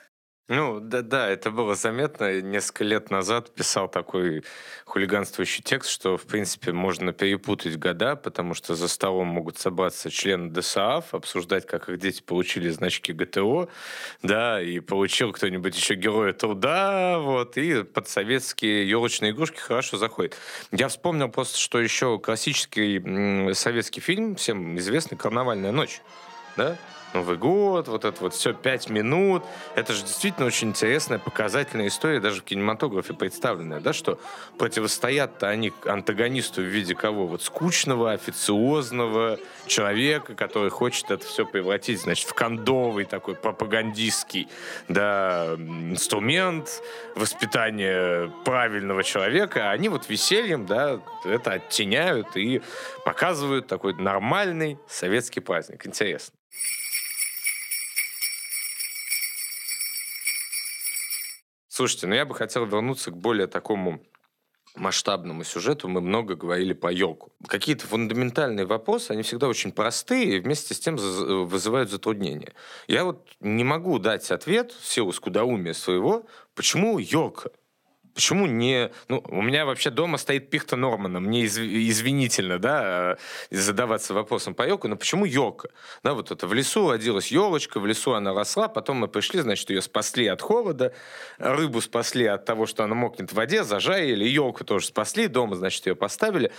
Ну, 0.47 0.81
да, 0.81 1.01
да, 1.01 1.29
это 1.29 1.49
было 1.49 1.75
заметно. 1.75 2.41
Несколько 2.41 2.83
лет 2.83 3.09
назад 3.09 3.55
писал 3.55 3.87
такой 3.87 4.43
хулиганствующий 4.83 5.63
текст, 5.63 5.89
что, 5.89 6.17
в 6.17 6.23
принципе, 6.23 6.73
можно 6.73 7.13
перепутать 7.13 7.77
года, 7.77 8.17
потому 8.17 8.53
что 8.53 8.75
за 8.75 8.89
столом 8.89 9.27
могут 9.27 9.57
собраться 9.57 10.11
члены 10.11 10.51
ДСАФ, 10.51 11.13
обсуждать, 11.13 11.65
как 11.65 11.87
их 11.87 11.99
дети 11.99 12.21
получили 12.21 12.67
значки 12.67 13.13
ГТО, 13.13 13.69
да, 14.23 14.61
и 14.61 14.81
получил 14.81 15.31
кто-нибудь 15.31 15.73
еще 15.73 15.95
героя 15.95 16.33
труда, 16.33 17.19
вот, 17.19 17.55
и 17.55 17.83
под 17.83 18.09
советские 18.09 18.89
елочные 18.89 19.31
игрушки 19.31 19.59
хорошо 19.59 19.95
заходит. 19.95 20.35
Я 20.71 20.89
вспомнил 20.89 21.29
просто, 21.29 21.57
что 21.57 21.79
еще 21.79 22.19
классический 22.19 23.53
советский 23.53 24.01
фильм, 24.01 24.35
всем 24.35 24.77
известный 24.77 25.17
«Карнавальная 25.17 25.71
ночь», 25.71 26.01
да, 26.57 26.77
Новый 27.13 27.35
год, 27.35 27.89
вот 27.89 28.05
это 28.05 28.21
вот 28.21 28.33
все, 28.33 28.53
пять 28.53 28.89
минут. 28.89 29.43
Это 29.75 29.91
же 29.93 30.03
действительно 30.03 30.47
очень 30.47 30.69
интересная, 30.69 31.19
показательная 31.19 31.87
история, 31.87 32.21
даже 32.21 32.41
в 32.41 32.43
кинематографе 32.43 33.13
представленная, 33.13 33.81
да, 33.81 33.91
что 33.91 34.17
противостоят-то 34.57 35.49
они 35.49 35.73
антагонисту 35.85 36.61
в 36.61 36.65
виде 36.65 36.95
кого? 36.95 37.27
Вот 37.27 37.41
скучного, 37.43 38.13
официозного 38.13 39.39
человека, 39.67 40.35
который 40.35 40.69
хочет 40.69 41.11
это 41.11 41.25
все 41.25 41.45
превратить, 41.45 42.01
значит, 42.01 42.29
в 42.29 42.33
кондовый 42.33 43.03
такой 43.03 43.35
пропагандистский, 43.35 44.47
да, 44.87 45.55
инструмент 45.57 46.81
воспитания 47.15 48.31
правильного 48.45 49.03
человека, 49.03 49.69
а 49.69 49.71
они 49.71 49.89
вот 49.89 50.07
весельем, 50.07 50.65
да, 50.65 51.01
это 51.25 51.53
оттеняют 51.53 52.37
и 52.37 52.61
показывают 53.03 53.67
такой 53.67 53.93
нормальный 53.95 54.79
советский 54.87 55.41
праздник. 55.41 55.85
Интересно. 55.85 56.35
Слушайте, 61.81 62.05
ну 62.05 62.13
я 62.13 62.25
бы 62.25 62.35
хотел 62.35 62.65
вернуться 62.65 63.09
к 63.09 63.17
более 63.17 63.47
такому 63.47 64.03
масштабному 64.75 65.43
сюжету 65.43 65.87
мы 65.87 65.99
много 65.99 66.35
говорили 66.35 66.73
по 66.73 66.89
елку. 66.91 67.31
Какие-то 67.47 67.87
фундаментальные 67.87 68.67
вопросы, 68.67 69.09
они 69.09 69.23
всегда 69.23 69.47
очень 69.47 69.71
простые 69.71 70.37
и 70.37 70.39
вместе 70.39 70.75
с 70.75 70.79
тем 70.79 70.97
вызывают 70.97 71.89
затруднения. 71.89 72.53
Я 72.87 73.03
вот 73.03 73.27
не 73.39 73.63
могу 73.63 73.97
дать 73.97 74.29
ответ 74.29 74.73
в 74.73 74.85
силу 74.85 75.11
скудоумия 75.11 75.73
своего, 75.73 76.27
почему 76.53 76.99
елка? 76.99 77.49
Почему 78.13 78.45
не... 78.45 78.91
Ну, 79.07 79.23
у 79.27 79.41
меня 79.41 79.65
вообще 79.65 79.89
дома 79.89 80.17
стоит 80.17 80.49
пихта 80.49 80.75
Нормана. 80.75 81.19
Мне 81.19 81.45
изв... 81.45 81.61
извинительно, 81.61 82.59
да, 82.59 83.17
э, 83.51 83.55
задаваться 83.55 84.13
вопросом 84.13 84.53
по 84.53 84.63
елку, 84.67 84.87
но 84.87 84.95
почему 84.95 85.25
елка? 85.25 85.69
Да, 86.03 86.13
вот 86.13 86.31
это 86.31 86.47
в 86.47 86.53
лесу 86.53 86.91
родилась 86.91 87.31
елочка, 87.31 87.79
в 87.79 87.85
лесу 87.85 88.13
она 88.13 88.33
росла, 88.33 88.67
потом 88.67 88.97
мы 88.97 89.07
пришли, 89.07 89.41
значит, 89.41 89.69
ее 89.69 89.81
спасли 89.81 90.27
от 90.27 90.41
холода, 90.41 90.93
рыбу 91.37 91.81
спасли 91.81 92.25
от 92.25 92.45
того, 92.45 92.65
что 92.65 92.83
она 92.83 92.95
мокнет 92.95 93.31
в 93.31 93.35
воде, 93.35 93.63
зажарили, 93.63 94.25
елку 94.25 94.63
тоже 94.63 94.87
спасли, 94.87 95.27
дома, 95.27 95.55
значит, 95.55 95.85
ее 95.87 95.95
поставили. 95.95 96.51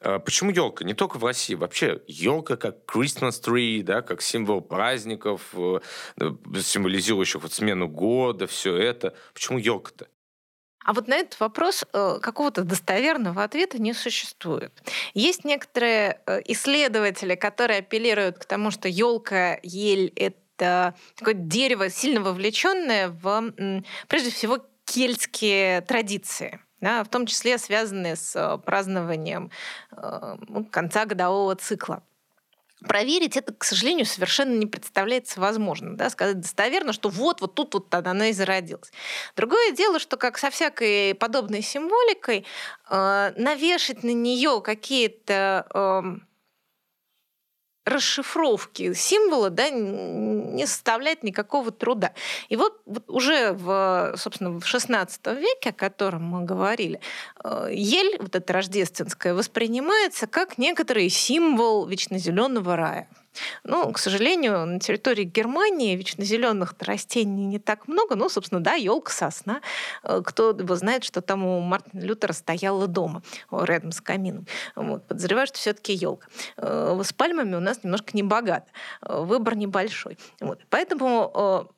А 0.00 0.18
почему 0.18 0.50
елка? 0.50 0.84
Не 0.84 0.94
только 0.94 1.18
в 1.18 1.24
России. 1.24 1.54
Вообще 1.54 2.02
елка 2.06 2.56
как 2.56 2.76
Christmas 2.86 3.42
tree, 3.42 3.82
да, 3.82 4.02
как 4.02 4.20
символ 4.20 4.60
праздников, 4.60 5.40
э, 5.54 5.80
символизирующих 6.60 7.42
вот 7.42 7.52
смену 7.52 7.88
года, 7.88 8.46
все 8.46 8.76
это. 8.76 9.14
Почему 9.32 9.58
елка-то? 9.58 10.08
А 10.84 10.92
вот 10.92 11.08
на 11.08 11.16
этот 11.16 11.40
вопрос 11.40 11.84
э, 11.92 12.18
какого-то 12.20 12.62
достоверного 12.62 13.42
ответа 13.42 13.80
не 13.80 13.94
существует. 13.94 14.72
Есть 15.14 15.44
некоторые 15.44 16.20
э, 16.26 16.42
исследователи, 16.44 17.34
которые 17.34 17.78
апеллируют 17.78 18.38
к 18.38 18.44
тому, 18.44 18.70
что 18.70 18.88
елка, 18.88 19.58
ель 19.62 20.12
это 20.14 20.94
такое 21.16 21.34
дерево, 21.34 21.88
сильно 21.88 22.20
вовлеченное 22.20 23.08
в, 23.08 23.52
прежде 24.08 24.30
всего, 24.30 24.58
кельтские 24.84 25.80
традиции. 25.80 26.60
Да, 26.80 27.02
в 27.02 27.08
том 27.08 27.24
числе 27.24 27.56
связанные 27.56 28.14
с 28.14 28.36
э, 28.36 28.58
празднованием 28.58 29.50
ну, 29.90 30.66
конца 30.66 31.06
годового 31.06 31.56
цикла. 31.56 32.02
Проверить 32.80 33.36
это, 33.36 33.52
к 33.52 33.64
сожалению, 33.64 34.06
совершенно 34.06 34.54
не 34.56 34.66
представляется 34.66 35.40
возможным. 35.40 35.96
Да? 35.96 36.10
Сказать 36.10 36.40
достоверно, 36.40 36.92
что 36.92 37.08
вот, 37.08 37.40
вот 37.40 37.54
тут 37.54 37.74
вот 37.74 37.94
она 37.94 38.28
и 38.28 38.32
зародилась. 38.32 38.92
Другое 39.36 39.72
дело, 39.72 39.98
что 39.98 40.16
как 40.16 40.38
со 40.38 40.50
всякой 40.50 41.14
подобной 41.14 41.62
символикой, 41.62 42.44
э, 42.90 43.32
навешать 43.36 44.02
на 44.02 44.12
нее 44.12 44.60
какие-то 44.62 45.66
э, 45.74 46.02
расшифровки 47.84 48.94
символа 48.94 49.50
да, 49.50 49.70
не 49.70 50.66
составляет 50.66 51.22
никакого 51.22 51.70
труда. 51.70 52.12
И 52.48 52.56
вот, 52.56 52.80
уже 53.08 53.52
в, 53.52 54.14
собственно, 54.16 54.50
в 54.50 54.64
XVI 54.64 55.08
веке, 55.38 55.70
о 55.70 55.72
котором 55.72 56.24
мы 56.24 56.44
говорили, 56.44 57.00
э, 57.42 57.68
ель, 57.72 58.16
вот 58.20 58.34
эта 58.34 58.52
рождественская, 58.52 59.34
воспринимается 59.34 60.26
как 60.26 60.58
некоторый 60.58 61.08
символ 61.08 61.86
вечно 61.86 62.18
зеленого 62.18 62.76
рая. 62.76 63.08
Ну, 63.64 63.92
к 63.92 63.98
сожалению, 63.98 64.66
на 64.66 64.80
территории 64.80 65.24
Германии 65.24 65.96
вечно 65.96 66.24
зеленых 66.24 66.74
растений 66.80 67.46
не 67.46 67.58
так 67.58 67.88
много. 67.88 68.14
Ну, 68.14 68.28
собственно, 68.28 68.60
да, 68.60 68.74
елка, 68.74 69.12
сосна. 69.12 69.60
Э, 70.02 70.22
кто 70.24 70.50
его 70.50 70.76
знает, 70.76 71.04
что 71.04 71.20
там 71.20 71.44
у 71.44 71.60
Мартина 71.60 72.00
Лютера 72.00 72.32
стояла 72.32 72.86
дома 72.86 73.22
рядом 73.50 73.92
с 73.92 74.00
камином. 74.00 74.46
Вот. 74.74 75.06
Подозреваю, 75.06 75.46
что 75.46 75.58
все-таки 75.58 75.92
елка. 75.92 76.26
Э, 76.56 77.00
с 77.02 77.12
пальмами 77.12 77.56
у 77.56 77.60
нас 77.60 77.82
немножко 77.82 78.10
не 78.14 78.22
богато. 78.22 78.66
Э, 79.02 79.22
выбор 79.22 79.56
небольшой. 79.56 80.18
Вот. 80.40 80.60
Поэтому 80.70 81.70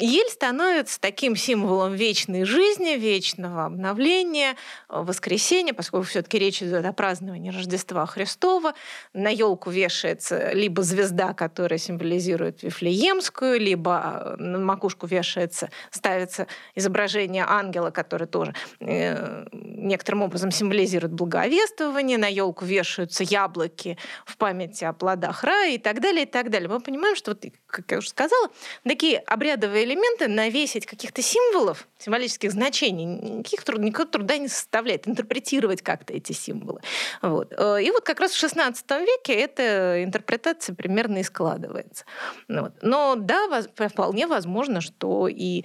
Ель 0.00 0.30
становится 0.30 0.98
таким 0.98 1.36
символом 1.36 1.92
вечной 1.92 2.44
жизни, 2.44 2.96
вечного 2.96 3.66
обновления, 3.66 4.56
э, 4.88 5.02
воскресения, 5.02 5.74
поскольку 5.74 6.06
все-таки 6.06 6.38
речь 6.38 6.62
идет 6.62 6.86
о 6.86 6.92
праздновании 6.94 7.50
Рождества 7.50 8.06
Христова. 8.06 8.72
На 9.12 9.28
елку 9.28 9.68
вешается 9.68 10.52
либо 10.52 10.82
звезда, 10.82 11.34
которая 11.34 11.78
символизирует 11.78 12.62
Вифлеемскую, 12.62 13.60
либо 13.60 14.36
э, 14.38 14.42
на 14.42 14.58
макушку 14.58 15.06
вешается, 15.06 15.68
ставится 15.90 16.46
изображение 16.74 17.44
ангела, 17.46 17.90
который 17.90 18.26
тоже 18.26 18.54
э, 18.80 19.44
некоторым 19.52 20.22
образом 20.22 20.50
символизирует 20.50 21.12
благовествование. 21.12 22.16
На 22.16 22.28
елку 22.28 22.64
вешаются 22.64 23.22
яблоки 23.22 23.98
в 24.24 24.38
память 24.38 24.82
о 24.82 24.94
плодах 24.94 25.44
рая 25.44 25.74
и 25.74 25.78
так 25.78 26.00
далее, 26.00 26.22
и 26.22 26.26
так 26.26 26.48
далее. 26.48 26.70
Мы 26.70 26.80
понимаем, 26.80 27.16
что, 27.16 27.32
вот, 27.32 27.44
как 27.66 27.90
я 27.90 27.98
уже 27.98 28.08
сказала, 28.08 28.48
такие 28.82 29.18
обрядовые 29.18 29.89
элементы 29.90 30.28
навесить 30.28 30.86
каких-то 30.86 31.22
символов, 31.22 31.88
символических 31.98 32.52
значений, 32.52 33.04
никаких 33.04 33.64
труд, 33.64 33.80
никакого 33.80 34.08
труда 34.08 34.38
не 34.38 34.48
составляет, 34.48 35.08
интерпретировать 35.08 35.82
как-то 35.82 36.12
эти 36.12 36.32
символы. 36.32 36.80
Вот. 37.22 37.52
Э, 37.56 37.82
и 37.82 37.90
вот 37.90 38.04
как 38.04 38.20
раз 38.20 38.32
в 38.32 38.42
XVI 38.42 38.74
веке 39.04 39.34
эта 39.34 40.04
интерпретация 40.04 40.74
примерно 40.74 41.18
и 41.18 41.22
складывается. 41.22 42.04
Вот. 42.48 42.72
Но 42.82 43.16
да, 43.16 43.62
вполне 43.88 44.26
возможно, 44.26 44.80
что 44.80 45.28
и 45.28 45.62
э, 45.62 45.64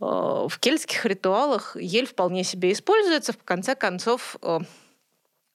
в 0.00 0.58
кельтских 0.60 1.04
ритуалах 1.04 1.76
ель 1.76 2.06
вполне 2.06 2.44
себе 2.44 2.72
используется. 2.72 3.32
В 3.32 3.42
конце 3.44 3.74
концов, 3.74 4.36
э, 4.42 4.60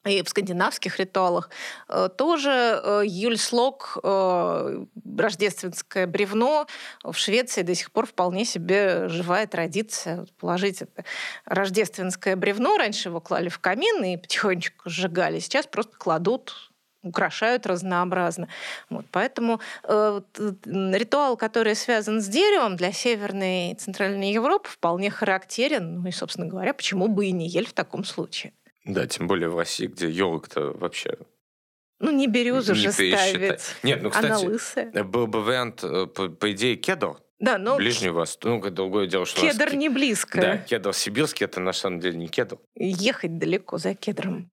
и 0.06 0.24
в 0.24 0.30
скандинавских 0.30 0.97
ритуалах 1.00 1.50
э, 1.89 2.10
тоже 2.18 2.82
э, 2.84 3.02
юльслог, 3.06 3.97
э, 4.02 4.86
рождественское 5.18 6.08
бревно, 6.08 6.68
в 7.04 7.16
Швеции 7.16 7.64
до 7.64 7.76
сих 7.76 7.91
пор 7.91 8.06
вполне 8.06 8.45
себе 8.45 9.10
живая 9.10 9.45
традиция 9.45 10.26
положить 10.39 10.82
это 10.82 11.04
рождественское 11.45 12.36
бревно. 12.38 12.78
Раньше 12.78 13.10
его 13.10 13.20
клали 13.20 13.50
в 13.50 13.60
камин 13.60 14.04
и 14.04 14.18
потихонечку 14.18 14.89
сжигали. 14.89 15.39
Сейчас 15.39 15.68
просто 15.68 15.97
кладут 15.97 16.70
украшают 17.02 17.66
разнообразно. 17.66 18.50
Вот, 18.89 19.06
поэтому 19.12 19.62
э, 19.84 20.22
ритуал, 20.66 21.38
который 21.38 21.76
связан 21.76 22.22
с 22.22 22.28
деревом 22.28 22.76
для 22.76 22.91
Северной 22.91 23.72
и 23.72 23.76
Центральной 23.76 24.32
Европы, 24.32 24.68
вполне 24.70 25.10
характерен. 25.10 26.02
Ну 26.02 26.10
и, 26.10 26.12
собственно 26.12 26.47
говоря, 26.47 26.74
почему 26.74 27.08
бы 27.08 27.28
и 27.28 27.32
не 27.32 27.47
ель 27.47 27.68
в 27.68 27.74
таком 27.74 28.04
случае. 28.04 28.52
Да, 28.93 29.07
тем 29.07 29.27
более 29.27 29.49
в 29.49 29.57
России, 29.57 29.87
где 29.87 30.09
елок-то 30.09 30.71
вообще 30.73 31.17
ну, 31.99 32.11
не 32.11 32.27
березу 32.27 32.73
не 32.73 32.79
же 32.79 32.91
ставить. 32.91 33.61
Нет, 33.83 34.01
ну, 34.01 34.09
кстати, 34.09 34.25
она 34.27 34.39
лысая. 34.39 35.03
был 35.03 35.27
бы 35.27 35.43
вариант, 35.43 35.83
э, 35.83 36.05
по, 36.07 36.29
по 36.29 36.51
идее, 36.51 36.77
кедр. 36.77 37.17
Да, 37.39 37.57
но... 37.57 37.75
Ближний 37.77 38.09
Восток. 38.09 38.63
Ну, 38.63 38.71
другое 38.71 39.07
дело, 39.07 39.25
что... 39.25 39.41
Кедр 39.41 39.75
не 39.75 39.89
близко. 39.89 40.39
Да, 40.39 40.57
кедр 40.57 40.93
сибирский, 40.93 41.45
это 41.45 41.59
на 41.59 41.73
самом 41.73 41.99
деле 41.99 42.17
не 42.17 42.27
кедр. 42.27 42.57
Ехать 42.75 43.37
далеко 43.37 43.77
за 43.77 43.95
кедром. 43.95 44.49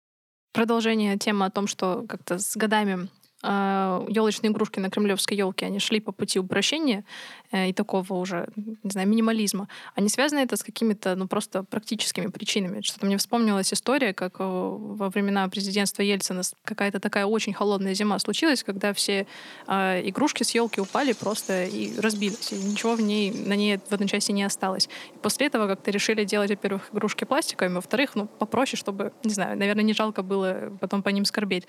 Продолжение 0.52 1.18
темы 1.18 1.46
о 1.46 1.50
том, 1.50 1.66
что 1.66 2.04
как-то 2.08 2.38
с 2.38 2.56
годами 2.56 3.08
елочные 3.44 4.48
а, 4.48 4.52
игрушки 4.52 4.80
на 4.80 4.90
кремлевской 4.90 5.36
елке, 5.36 5.66
они 5.66 5.78
шли 5.78 6.00
по 6.00 6.12
пути 6.12 6.38
упрощения 6.38 7.04
э, 7.52 7.68
и 7.68 7.72
такого 7.72 8.14
уже, 8.14 8.48
не 8.56 8.90
знаю, 8.90 9.06
минимализма. 9.08 9.68
Они 9.94 10.08
связаны 10.08 10.40
это 10.40 10.56
с 10.56 10.62
какими-то, 10.62 11.14
ну, 11.14 11.28
просто 11.28 11.62
практическими 11.62 12.28
причинами. 12.28 12.80
Что-то 12.80 13.06
мне 13.06 13.18
вспомнилась 13.18 13.72
история, 13.72 14.14
как 14.14 14.36
э, 14.38 14.44
во 14.44 15.10
времена 15.10 15.46
президентства 15.48 16.02
Ельцина 16.02 16.42
какая-то 16.64 17.00
такая 17.00 17.26
очень 17.26 17.52
холодная 17.52 17.92
зима 17.94 18.18
случилась, 18.18 18.64
когда 18.64 18.94
все 18.94 19.26
э, 19.66 20.08
игрушки 20.08 20.42
с 20.42 20.54
елки 20.54 20.80
упали 20.80 21.12
просто 21.12 21.64
и 21.64 21.98
разбились. 22.00 22.52
И 22.52 22.56
ничего 22.56 22.94
в 22.94 23.02
ней, 23.02 23.30
на 23.30 23.56
ней 23.56 23.78
в 23.78 23.92
одной 23.92 24.08
части 24.08 24.32
не 24.32 24.42
осталось. 24.42 24.88
И 25.14 25.18
после 25.18 25.48
этого 25.48 25.66
как-то 25.66 25.90
решили 25.90 26.24
делать, 26.24 26.50
во-первых, 26.50 26.88
игрушки 26.92 27.24
пластиковыми, 27.24 27.74
во-вторых, 27.74 28.14
ну, 28.14 28.26
попроще, 28.26 28.78
чтобы, 28.78 29.12
не 29.22 29.34
знаю, 29.34 29.58
наверное, 29.58 29.84
не 29.84 29.92
жалко 29.92 30.22
было 30.22 30.76
потом 30.80 31.02
по 31.02 31.10
ним 31.10 31.26
скорбеть. 31.26 31.66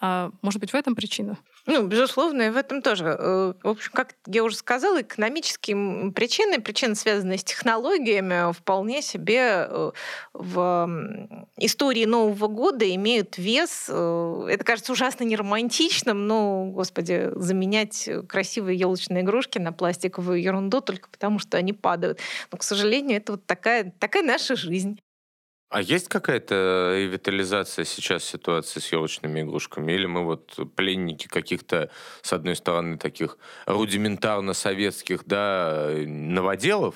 А 0.00 0.30
может 0.42 0.60
быть, 0.60 0.72
в 0.72 0.76
этом 0.76 0.94
причина? 0.94 1.38
Ну, 1.66 1.86
безусловно, 1.86 2.42
и 2.42 2.50
в 2.50 2.56
этом 2.56 2.82
тоже. 2.82 3.04
Э, 3.18 3.52
в 3.62 3.68
общем, 3.68 3.90
как 3.92 4.14
я 4.26 4.44
уже 4.44 4.56
сказала, 4.56 5.02
экономические 5.02 6.12
причины, 6.12 6.60
причины, 6.60 6.94
связанные 6.94 7.38
с 7.38 7.44
технологиями, 7.44 8.52
вполне 8.52 9.02
себе 9.02 9.66
э, 9.68 9.90
в 10.32 11.48
истории 11.56 12.04
Нового 12.04 12.46
года 12.46 12.88
имеют 12.94 13.38
вес. 13.38 13.86
Э, 13.88 14.46
это 14.48 14.64
кажется 14.64 14.92
ужасно 14.92 15.24
неромантичным, 15.24 16.26
но, 16.26 16.66
господи, 16.66 17.30
заменять 17.34 18.08
красивые 18.28 18.78
елочные 18.78 19.22
игрушки 19.22 19.58
на 19.58 19.72
пластиковую 19.72 20.40
ерунду 20.40 20.80
только 20.80 21.08
потому, 21.08 21.38
что 21.40 21.56
они 21.58 21.72
падают. 21.72 22.20
Но, 22.52 22.58
к 22.58 22.62
сожалению, 22.62 23.18
это 23.18 23.32
вот 23.32 23.46
такая, 23.46 23.92
такая 23.98 24.22
наша 24.22 24.54
жизнь. 24.54 25.00
А 25.70 25.82
есть 25.82 26.08
какая-то 26.08 26.94
ревитализация 26.96 27.84
сейчас 27.84 28.24
ситуации 28.24 28.80
с 28.80 28.90
елочными 28.90 29.42
игрушками? 29.42 29.92
Или 29.92 30.06
мы 30.06 30.24
вот 30.24 30.58
пленники 30.76 31.26
каких-то, 31.26 31.90
с 32.22 32.32
одной 32.32 32.56
стороны, 32.56 32.96
таких 32.96 33.36
рудиментарно-советских 33.66 35.26
да, 35.26 35.90
новоделов 36.06 36.94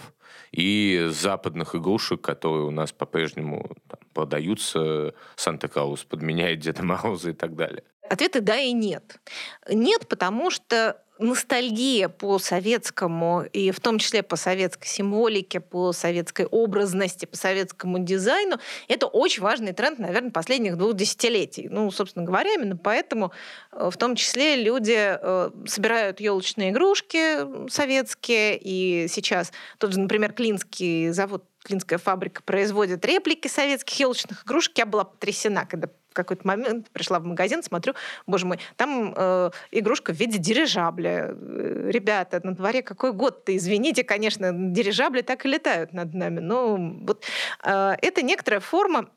и 0.53 1.09
западных 1.11 1.75
игрушек, 1.75 2.23
которые 2.23 2.64
у 2.64 2.70
нас 2.70 2.93
по-прежнему 2.93 3.77
там, 3.89 4.01
продаются, 4.14 5.14
Санта-Клаус 5.37 6.05
подменяет 6.05 6.61
Деда 6.61 6.83
Мороза 6.83 7.31
и 7.31 7.35
так 7.35 7.55
далее? 7.55 7.85
Ответы 8.09 8.41
да 8.41 8.59
и 8.59 8.73
нет. 8.73 9.20
Нет, 9.68 10.09
потому 10.09 10.51
что 10.51 11.03
ностальгия 11.23 12.09
по 12.09 12.39
советскому, 12.39 13.45
и 13.53 13.70
в 13.70 13.81
том 13.81 13.99
числе 13.99 14.23
по 14.23 14.37
советской 14.37 14.89
символике, 14.89 15.61
по 15.61 15.93
советской 15.93 16.47
образности, 16.47 17.27
по 17.27 17.37
советскому 17.37 17.99
дизайну, 17.99 18.59
это 18.89 19.07
очень 19.07 19.43
важный 19.43 19.73
тренд, 19.73 19.99
наверное, 19.99 20.31
последних 20.31 20.77
двух 20.77 20.95
десятилетий. 20.95 21.68
Ну, 21.68 21.91
собственно 21.91 22.25
говоря, 22.25 22.53
именно 22.55 22.77
поэтому 22.77 23.33
э, 23.73 23.91
в 23.91 23.97
том 23.97 24.16
числе 24.16 24.57
люди 24.57 24.97
э, 24.97 25.51
собирают 25.66 26.20
елочные 26.20 26.70
игрушки 26.70 27.70
советские, 27.70 28.59
и 28.61 29.07
сейчас 29.09 29.53
тот 29.79 29.93
же, 29.93 30.01
например, 30.01 30.33
Клинский 30.33 31.11
завод 31.11 31.45
Клинская 31.64 31.99
фабрика 31.99 32.43
производит 32.43 33.05
реплики 33.05 33.47
советских 33.47 34.01
елочных 34.01 34.45
игрушек. 34.45 34.77
Я 34.79 34.87
была 34.87 35.05
потрясена, 35.05 35.64
когда 35.64 35.89
в 36.12 36.14
какой-то 36.14 36.46
момент 36.46 36.90
пришла 36.90 37.18
в 37.18 37.24
магазин, 37.24 37.62
смотрю, 37.62 37.94
боже 38.26 38.44
мой, 38.46 38.58
там 38.76 39.14
э, 39.16 39.50
игрушка 39.70 40.12
в 40.12 40.16
виде 40.16 40.38
дирижабля. 40.38 41.30
Э, 41.30 41.90
ребята, 41.90 42.40
на 42.44 42.54
дворе 42.54 42.82
какой 42.82 43.12
год-то, 43.12 43.56
извините, 43.56 44.04
конечно, 44.04 44.50
дирижабли 44.52 45.22
так 45.22 45.46
и 45.46 45.48
летают 45.48 45.94
над 45.94 46.12
нами. 46.12 46.40
Но 46.40 46.76
вот 46.76 47.24
э, 47.64 47.94
это 48.02 48.22
некоторая 48.22 48.60
форма 48.60 49.08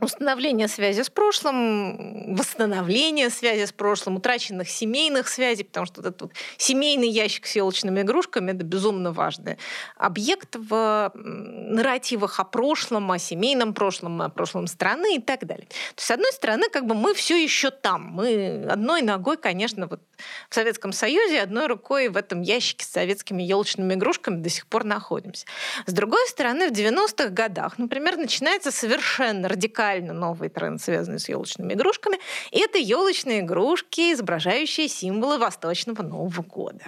установление 0.00 0.68
связи 0.68 1.02
с 1.02 1.10
прошлым, 1.10 2.36
восстановление 2.36 3.30
связи 3.30 3.66
с 3.66 3.72
прошлым, 3.72 4.16
утраченных 4.16 4.68
семейных 4.68 5.28
связей, 5.28 5.64
потому 5.64 5.86
что 5.86 6.00
этот 6.02 6.22
вот 6.22 6.32
семейный 6.56 7.08
ящик 7.08 7.46
с 7.46 7.56
елочными 7.56 8.02
игрушками— 8.02 8.50
это 8.52 8.64
безумно 8.64 9.12
важный 9.12 9.58
объект 9.96 10.54
в 10.54 11.12
нарративах 11.14 12.38
о 12.38 12.44
прошлом, 12.44 13.10
о 13.10 13.18
семейном 13.18 13.74
прошлом, 13.74 14.22
о 14.22 14.28
прошлом 14.28 14.68
страны 14.68 15.16
и 15.16 15.20
так 15.20 15.44
далее. 15.44 15.66
То 15.66 15.74
есть, 15.96 16.06
с 16.06 16.10
одной 16.10 16.32
стороны, 16.32 16.68
как 16.70 16.86
бы 16.86 16.94
мы 16.94 17.14
все 17.14 17.42
еще 17.42 17.70
там. 17.70 18.02
Мы 18.02 18.66
одной 18.70 19.02
ногой, 19.02 19.36
конечно, 19.36 19.88
вот 19.88 20.00
в 20.48 20.54
Советском 20.54 20.92
Союзе, 20.92 21.40
одной 21.40 21.66
рукой 21.66 22.08
в 22.08 22.16
этом 22.16 22.42
ящике 22.42 22.84
с 22.84 22.88
советскими 22.88 23.42
елочными 23.42 23.94
игрушками 23.94 24.40
до 24.40 24.48
сих 24.48 24.66
пор 24.66 24.84
находимся. 24.84 25.46
С 25.86 25.92
другой 25.92 26.26
стороны, 26.28 26.68
в 26.68 26.72
90-х 26.72 27.30
годах, 27.30 27.78
например, 27.78 28.16
начинается 28.16 28.70
совершенно 28.70 29.48
радикальный 29.48 29.87
радикально 29.88 30.12
новый 30.12 30.48
тренд, 30.48 30.80
связанный 30.80 31.18
с 31.18 31.28
елочными 31.28 31.74
игрушками. 31.74 32.18
Это 32.52 32.78
елочные 32.78 33.40
игрушки, 33.40 34.12
изображающие 34.12 34.88
символы 34.88 35.38
Восточного 35.38 36.02
Нового 36.02 36.42
года. 36.42 36.84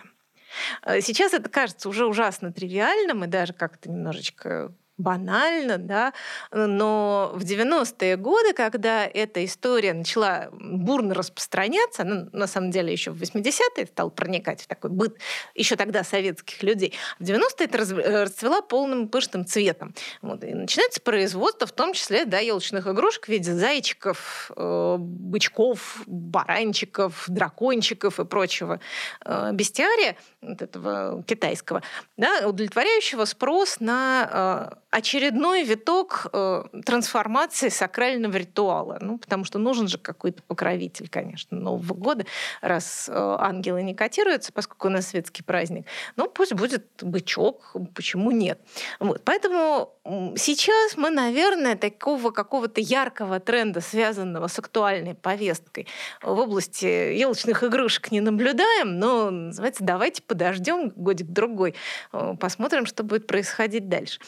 Э, 0.84 1.00
сейчас 1.00 1.32
это 1.32 1.48
кажется 1.48 1.88
уже 1.88 2.06
ужасно 2.06 2.52
тривиальным 2.52 3.24
и 3.24 3.26
даже 3.26 3.52
как-то 3.52 3.90
немножечко 3.90 4.72
банально, 5.00 5.78
да, 5.78 6.12
но 6.52 7.32
в 7.34 7.42
90-е 7.42 8.16
годы, 8.16 8.52
когда 8.52 9.06
эта 9.06 9.44
история 9.44 9.92
начала 9.92 10.48
бурно 10.52 11.14
распространяться, 11.14 12.04
ну, 12.04 12.28
на 12.32 12.46
самом 12.46 12.70
деле 12.70 12.92
еще 12.92 13.10
в 13.10 13.20
80-е 13.20 13.86
стал 13.86 14.10
проникать 14.10 14.62
в 14.62 14.66
такой 14.66 14.90
быт 14.90 15.16
еще 15.54 15.76
тогда 15.76 16.04
советских 16.04 16.62
людей, 16.62 16.94
в 17.18 17.24
90-е 17.24 17.66
это 17.66 17.78
э, 17.78 18.22
расцвела 18.24 18.60
полным 18.62 19.08
пышным 19.08 19.46
цветом. 19.46 19.94
Вот, 20.22 20.44
и 20.44 20.54
начинается 20.54 21.00
производство, 21.00 21.66
в 21.66 21.72
том 21.72 21.92
числе, 21.92 22.24
да, 22.24 22.38
елочных 22.38 22.86
игрушек 22.86 23.26
в 23.26 23.28
виде 23.28 23.52
зайчиков, 23.52 24.50
э, 24.56 24.96
бычков, 24.98 26.02
баранчиков, 26.06 27.24
дракончиков 27.28 28.20
и 28.20 28.24
прочего 28.24 28.80
э, 29.24 29.50
бестиария 29.52 30.16
вот 30.40 30.62
этого 30.62 31.22
китайского, 31.26 31.82
да, 32.16 32.48
удовлетворяющего 32.48 33.24
спрос 33.24 33.80
на 33.80 34.74
э, 34.89 34.89
очередной 34.90 35.62
виток 35.62 36.26
э, 36.32 36.64
трансформации 36.84 37.68
сакрального 37.68 38.36
ритуала. 38.36 38.98
Ну, 39.00 39.18
потому 39.18 39.44
что 39.44 39.58
нужен 39.58 39.88
же 39.88 39.98
какой-то 39.98 40.42
покровитель, 40.42 41.08
конечно, 41.08 41.56
Нового 41.56 41.94
года, 41.94 42.26
раз 42.60 43.08
э, 43.08 43.36
ангелы 43.38 43.82
не 43.82 43.94
котируются, 43.94 44.52
поскольку 44.52 44.88
у 44.88 44.90
нас 44.90 45.08
светский 45.08 45.44
праздник. 45.44 45.86
Ну, 46.16 46.28
пусть 46.28 46.54
будет 46.54 46.86
бычок, 47.02 47.76
почему 47.94 48.32
нет? 48.32 48.60
Вот. 48.98 49.22
Поэтому 49.24 49.94
сейчас 50.36 50.96
мы, 50.96 51.10
наверное, 51.10 51.76
такого 51.76 52.30
какого-то 52.30 52.80
яркого 52.80 53.38
тренда, 53.38 53.80
связанного 53.80 54.48
с 54.48 54.58
актуальной 54.58 55.14
повесткой 55.14 55.86
в 56.20 56.38
области 56.38 56.86
елочных 56.86 57.62
игрушек 57.62 58.10
не 58.10 58.20
наблюдаем, 58.20 58.98
но, 58.98 59.30
называется, 59.30 59.84
давайте 59.84 60.22
подождем 60.22 60.90
годик-другой, 60.96 61.76
э, 62.12 62.34
посмотрим, 62.40 62.86
что 62.86 63.04
будет 63.04 63.28
происходить 63.28 63.88
дальше. 63.88 64.18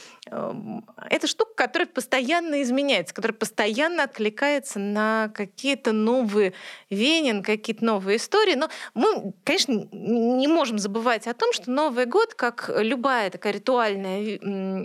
Это 1.11 1.26
штука, 1.26 1.53
которая 1.55 1.86
постоянно 1.86 2.62
изменяется, 2.62 3.14
которая 3.14 3.36
постоянно 3.36 4.05
откликается 4.05 4.78
на 4.78 5.30
какие-то 5.34 5.92
новые 5.92 6.53
веяния, 6.90 7.34
на 7.34 7.42
какие-то 7.42 7.84
новые 7.84 8.16
истории. 8.16 8.55
Но 8.55 8.68
мы, 8.94 9.32
конечно, 9.44 9.88
не 9.92 10.48
можем 10.48 10.78
забывать 10.78 11.26
о 11.26 11.34
том, 11.34 11.53
что 11.53 11.70
Новый 11.70 12.07
год, 12.07 12.34
как 12.34 12.70
любая 12.76 13.30
такая 13.30 13.53
ритуальная 13.53 14.22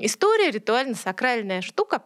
история, 0.01 0.51
ритуально-сакральная 0.51 1.61
штука, 1.61 2.03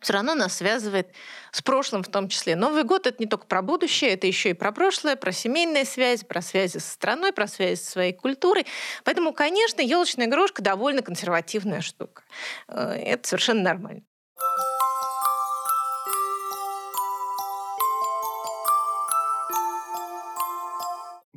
все 0.00 0.12
равно 0.12 0.34
нас 0.34 0.56
связывает 0.56 1.08
с 1.50 1.62
прошлым 1.62 2.02
в 2.02 2.08
том 2.08 2.28
числе. 2.28 2.56
Новый 2.56 2.84
год— 2.84 3.06
это 3.08 3.16
не 3.18 3.26
только 3.26 3.46
про 3.46 3.62
будущее, 3.62 4.10
это 4.10 4.26
еще 4.26 4.50
и 4.50 4.54
про 4.54 4.72
прошлое, 4.72 5.16
про 5.16 5.32
семейные 5.32 5.84
связи, 5.84 6.24
про 6.24 6.40
связи 6.40 6.78
со 6.78 6.90
страной, 6.90 7.32
про 7.32 7.46
связи 7.48 7.80
со 7.80 7.90
своей 7.90 8.12
культурой. 8.12 8.66
Поэтому, 9.04 9.32
конечно, 9.32 9.80
елочная 9.80 10.26
игрушка 10.26 10.62
довольно 10.62 11.02
консервативная 11.02 11.80
штука. 11.80 12.22
Э, 12.68 12.92
это 12.92 13.28
совершенно 13.28 13.62
нормально. 13.62 14.02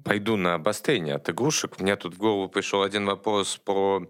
Пойду 0.04 0.36
на 0.36 0.56
обострение 0.56 1.16
от 1.16 1.30
игрушек. 1.30 1.80
Мне 1.80 1.96
тут 1.96 2.16
в 2.16 2.18
голову 2.18 2.50
пришел 2.50 2.82
один 2.82 3.06
вопрос 3.06 3.58
про 3.58 4.08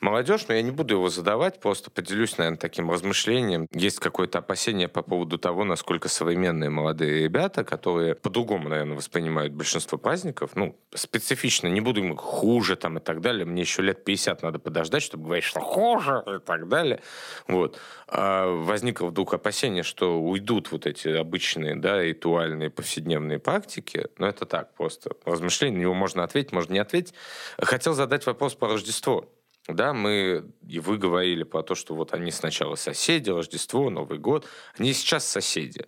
молодежь, 0.00 0.46
но 0.48 0.54
я 0.54 0.62
не 0.62 0.70
буду 0.70 0.94
его 0.94 1.08
задавать, 1.08 1.60
просто 1.60 1.90
поделюсь, 1.90 2.38
наверное, 2.38 2.58
таким 2.58 2.90
размышлением. 2.90 3.66
Есть 3.72 3.98
какое-то 3.98 4.38
опасение 4.38 4.88
по 4.88 5.02
поводу 5.02 5.38
того, 5.38 5.64
насколько 5.64 6.08
современные 6.08 6.70
молодые 6.70 7.24
ребята, 7.24 7.64
которые 7.64 8.14
по-другому, 8.14 8.68
наверное, 8.68 8.96
воспринимают 8.96 9.52
большинство 9.52 9.98
праздников, 9.98 10.52
ну, 10.54 10.76
специфично, 10.94 11.68
не 11.68 11.80
буду 11.80 12.00
им 12.00 12.16
хуже 12.16 12.76
там 12.76 12.98
и 12.98 13.00
так 13.00 13.20
далее, 13.20 13.44
мне 13.44 13.62
еще 13.62 13.82
лет 13.82 14.04
50 14.04 14.42
надо 14.42 14.58
подождать, 14.58 15.02
чтобы 15.02 15.24
говорить, 15.24 15.44
что 15.44 15.60
хуже 15.60 16.22
и 16.26 16.38
так 16.38 16.68
далее. 16.68 17.00
Вот. 17.46 17.78
А 18.08 18.48
возникло 18.48 19.06
вдруг 19.06 19.34
опасение, 19.34 19.82
что 19.82 20.20
уйдут 20.20 20.72
вот 20.72 20.86
эти 20.86 21.08
обычные, 21.08 21.76
да, 21.76 22.02
ритуальные 22.02 22.70
повседневные 22.70 23.38
практики, 23.38 24.08
но 24.18 24.26
это 24.26 24.46
так 24.46 24.74
просто 24.74 25.10
размышление, 25.24 25.78
на 25.78 25.82
него 25.82 25.94
можно 25.94 26.24
ответить, 26.24 26.52
можно 26.52 26.72
не 26.72 26.78
ответить. 26.78 27.14
Хотел 27.58 27.92
задать 27.94 28.26
вопрос 28.26 28.54
по 28.54 28.68
Рождеству. 28.68 29.28
Да, 29.68 29.92
мы, 29.92 30.50
и 30.66 30.80
вы 30.80 30.96
говорили 30.96 31.44
про 31.44 31.62
то, 31.62 31.74
что 31.74 31.94
вот 31.94 32.12
они 32.12 32.30
сначала 32.30 32.74
соседи, 32.76 33.30
Рождество, 33.30 33.90
Новый 33.90 34.18
год, 34.18 34.46
они 34.78 34.92
сейчас 34.92 35.24
соседи. 35.26 35.86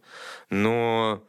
Но 0.50 1.24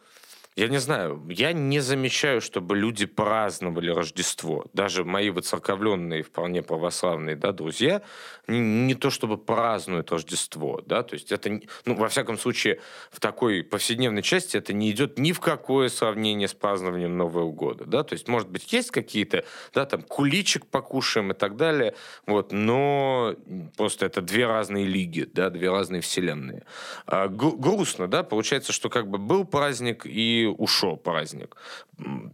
я 0.55 0.67
не 0.67 0.77
знаю, 0.77 1.23
я 1.29 1.51
не 1.53 1.79
замечаю, 1.79 2.41
чтобы 2.41 2.75
люди 2.75 3.05
праздновали 3.05 3.89
Рождество. 3.89 4.65
Даже 4.73 5.03
мои 5.03 5.29
выцерковленные, 5.29 6.23
вполне 6.23 6.61
православные 6.61 7.35
да, 7.35 7.51
друзья 7.51 8.01
не, 8.47 8.59
не 8.59 8.95
то 8.95 9.09
чтобы 9.09 9.37
празднуют 9.37 10.11
Рождество. 10.11 10.81
Да? 10.85 11.03
То 11.03 11.15
есть 11.15 11.31
это, 11.31 11.61
ну, 11.85 11.95
во 11.95 12.07
всяком 12.09 12.37
случае, 12.37 12.79
в 13.11 13.19
такой 13.19 13.63
повседневной 13.63 14.21
части 14.21 14.57
это 14.57 14.73
не 14.73 14.91
идет 14.91 15.17
ни 15.17 15.31
в 15.31 15.39
какое 15.39 15.89
сравнение 15.89 16.47
с 16.47 16.53
празднованием 16.53 17.17
Нового 17.17 17.51
года. 17.51 17.85
Да? 17.85 18.03
То 18.03 18.13
есть, 18.13 18.27
может 18.27 18.49
быть, 18.49 18.71
есть 18.71 18.91
какие-то, 18.91 19.45
да, 19.73 19.85
там, 19.85 20.01
куличик 20.03 20.65
покушаем 20.67 21.31
и 21.31 21.35
так 21.35 21.55
далее, 21.55 21.95
вот, 22.25 22.51
но 22.51 23.35
просто 23.77 24.05
это 24.05 24.21
две 24.21 24.45
разные 24.45 24.85
лиги, 24.85 25.27
да, 25.31 25.49
две 25.49 25.69
разные 25.69 26.01
вселенные. 26.01 26.65
А, 27.05 27.27
грустно, 27.27 28.07
да, 28.07 28.23
получается, 28.23 28.71
что 28.73 28.89
как 28.89 29.09
бы 29.09 29.17
был 29.17 29.45
праздник 29.45 30.05
и 30.05 30.42
ушел 30.47 30.97
праздник. 30.97 31.55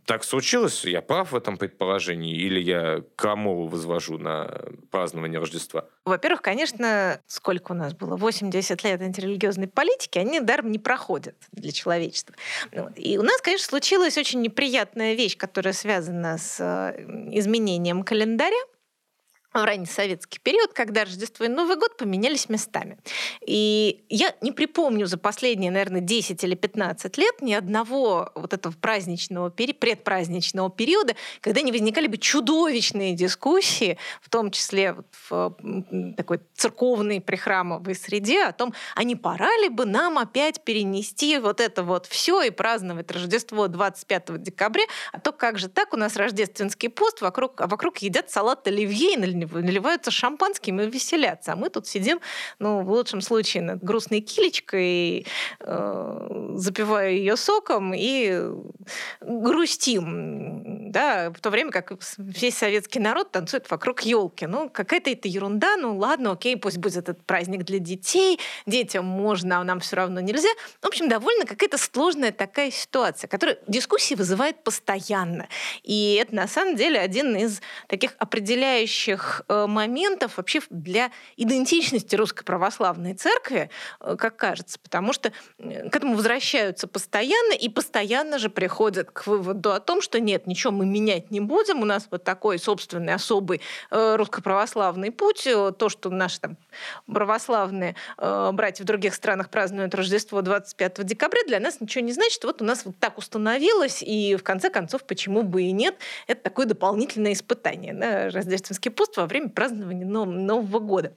Так 0.05 0.23
случилось? 0.23 0.85
Я 0.85 1.01
прав 1.01 1.31
в 1.31 1.35
этом 1.35 1.57
предположении? 1.57 2.35
Или 2.35 2.59
я 2.61 3.03
Крамолу 3.15 3.67
возвожу 3.67 4.17
на 4.17 4.49
празднование 4.91 5.39
Рождества? 5.39 5.85
Во-первых, 6.05 6.41
конечно, 6.41 7.21
сколько 7.27 7.73
у 7.73 7.75
нас 7.75 7.93
было? 7.93 8.15
80 8.15 8.83
лет 8.83 9.01
антирелигиозной 9.01 9.67
политики, 9.67 10.17
они 10.17 10.39
даром 10.39 10.71
не 10.71 10.79
проходят 10.79 11.35
для 11.51 11.71
человечества. 11.71 12.35
Вот. 12.71 12.93
И 12.95 13.17
у 13.17 13.23
нас, 13.23 13.41
конечно, 13.41 13.67
случилась 13.67 14.17
очень 14.17 14.41
неприятная 14.41 15.13
вещь, 15.13 15.37
которая 15.37 15.73
связана 15.73 16.37
с 16.37 16.59
э, 16.59 17.03
изменением 17.31 18.03
календаря 18.03 18.57
в 19.53 19.63
ранний 19.63 19.85
советский 19.85 20.39
период, 20.39 20.73
когда 20.73 21.05
Рождество 21.05 21.45
и 21.45 21.49
Новый 21.49 21.75
год 21.75 21.97
поменялись 21.97 22.49
местами. 22.49 22.97
И 23.45 24.03
я 24.09 24.33
не 24.41 24.51
припомню 24.51 25.07
за 25.07 25.17
последние, 25.17 25.71
наверное, 25.71 26.01
10 26.01 26.43
или 26.43 26.55
15 26.55 27.17
лет 27.17 27.41
ни 27.41 27.53
одного 27.53 28.31
вот 28.35 28.53
этого 28.53 28.73
праздничного, 28.73 29.49
предпраздничного 29.49 30.69
периода, 30.69 31.15
когда 31.41 31.61
не 31.61 31.71
возникали 31.71 32.07
бы 32.07 32.17
чудовищные 32.17 33.15
дискуссии, 33.15 33.97
в 34.21 34.29
том 34.29 34.51
числе 34.51 34.95
в 35.29 35.55
такой 36.15 36.41
церковной 36.53 37.19
прихрамовой 37.19 37.95
среде, 37.95 38.43
о 38.43 38.53
том, 38.53 38.73
а 38.95 39.03
не 39.03 39.15
пора 39.15 39.55
ли 39.57 39.69
бы 39.69 39.85
нам 39.85 40.19
опять 40.19 40.63
перенести 40.63 41.39
вот 41.39 41.59
это 41.59 41.83
вот 41.83 42.05
все 42.05 42.43
и 42.43 42.51
праздновать 42.51 43.11
Рождество 43.11 43.67
25 43.67 44.41
декабря, 44.43 44.83
а 45.11 45.19
то 45.19 45.31
как 45.31 45.57
же 45.57 45.69
так, 45.69 45.93
у 45.93 45.97
нас 45.97 46.15
рождественский 46.15 46.89
пост, 46.89 47.21
вокруг, 47.21 47.59
а 47.61 47.67
вокруг 47.67 47.97
едят 47.99 48.29
салат 48.29 48.67
оливье 48.67 49.13
и 49.13 49.17
наливаются 49.45 50.11
шампанским 50.11 50.79
и 50.81 50.89
веселятся. 50.89 51.53
А 51.53 51.55
мы 51.55 51.69
тут 51.69 51.87
сидим, 51.87 52.19
ну, 52.59 52.81
в 52.81 52.89
лучшем 52.89 53.21
случае, 53.21 53.63
над 53.63 53.83
грустной 53.83 54.21
килечкой, 54.21 55.25
э, 55.59 56.51
запивая 56.55 57.11
ее 57.11 57.37
соком 57.37 57.93
и 57.95 58.41
грустим, 59.21 60.91
да, 60.91 61.31
в 61.31 61.39
то 61.39 61.49
время 61.49 61.71
как 61.71 61.91
весь 62.17 62.57
советский 62.57 62.99
народ 62.99 63.31
танцует 63.31 63.69
вокруг 63.69 64.01
елки. 64.01 64.45
Ну, 64.45 64.69
какая-то 64.69 65.09
это 65.09 65.27
ерунда, 65.27 65.77
ну 65.77 65.97
ладно, 65.97 66.31
окей, 66.31 66.57
пусть 66.57 66.77
будет 66.77 66.97
этот 66.97 67.23
праздник 67.25 67.63
для 67.63 67.79
детей, 67.79 68.39
детям 68.65 69.05
можно, 69.05 69.59
а 69.59 69.63
нам 69.63 69.79
все 69.79 69.95
равно 69.95 70.19
нельзя. 70.19 70.49
В 70.81 70.87
общем, 70.87 71.09
довольно 71.09 71.45
какая-то 71.45 71.77
сложная 71.77 72.31
такая 72.31 72.71
ситуация, 72.71 73.27
которая 73.27 73.59
дискуссии 73.67 74.15
вызывает 74.15 74.63
постоянно. 74.63 75.47
И 75.83 76.19
это 76.21 76.35
на 76.35 76.47
самом 76.47 76.75
деле 76.75 76.99
один 76.99 77.35
из 77.35 77.61
таких 77.87 78.11
определяющих 78.17 79.28
ключевых 79.29 79.43
э, 79.47 79.65
моментов 79.67 80.37
вообще 80.37 80.61
для 80.69 81.11
идентичности 81.37 82.15
Русской 82.15 82.43
Православной 82.43 83.13
Церкви, 83.13 83.69
э, 83.99 84.15
как 84.17 84.35
кажется, 84.35 84.79
потому 84.79 85.13
что 85.13 85.31
к 85.57 85.95
этому 85.95 86.15
возвращаются 86.15 86.87
постоянно 86.87 87.53
и 87.53 87.69
постоянно 87.69 88.39
же 88.39 88.49
приходят 88.49 89.11
к 89.11 89.27
выводу 89.27 89.71
о 89.71 89.79
том, 89.79 90.01
что 90.01 90.19
нет, 90.19 90.47
ничего 90.47 90.71
мы 90.71 90.85
менять 90.85 91.31
не 91.31 91.39
будем, 91.39 91.81
у 91.81 91.85
нас 91.85 92.07
вот 92.11 92.23
такой 92.23 92.59
собственный 92.59 93.13
особый 93.13 93.61
э, 93.91 94.15
русско-православный 94.15 95.11
путь, 95.11 95.47
то, 95.77 95.89
что 95.89 96.09
наши 96.09 96.39
там 96.39 96.57
православные 97.05 97.95
братья 98.17 98.83
в 98.83 98.87
других 98.87 99.13
странах 99.13 99.49
празднуют 99.49 99.95
Рождество 99.95 100.41
25 100.41 101.05
декабря, 101.05 101.41
для 101.47 101.59
нас 101.59 101.81
ничего 101.81 102.03
не 102.03 102.13
значит. 102.13 102.43
Вот 102.43 102.61
у 102.61 102.65
нас 102.65 102.85
вот 102.85 102.95
так 102.99 103.17
установилось, 103.17 104.01
и 104.01 104.35
в 104.35 104.43
конце 104.43 104.69
концов, 104.69 105.03
почему 105.03 105.43
бы 105.43 105.63
и 105.63 105.71
нет, 105.71 105.95
это 106.27 106.43
такое 106.43 106.65
дополнительное 106.65 107.33
испытание. 107.33 107.93
Да? 107.93 108.29
Рождественский 108.29 108.91
пост 108.91 109.18
во 109.21 109.27
время 109.27 109.49
празднования 109.49 110.05
Нового 110.05 110.79
года. 110.79 111.15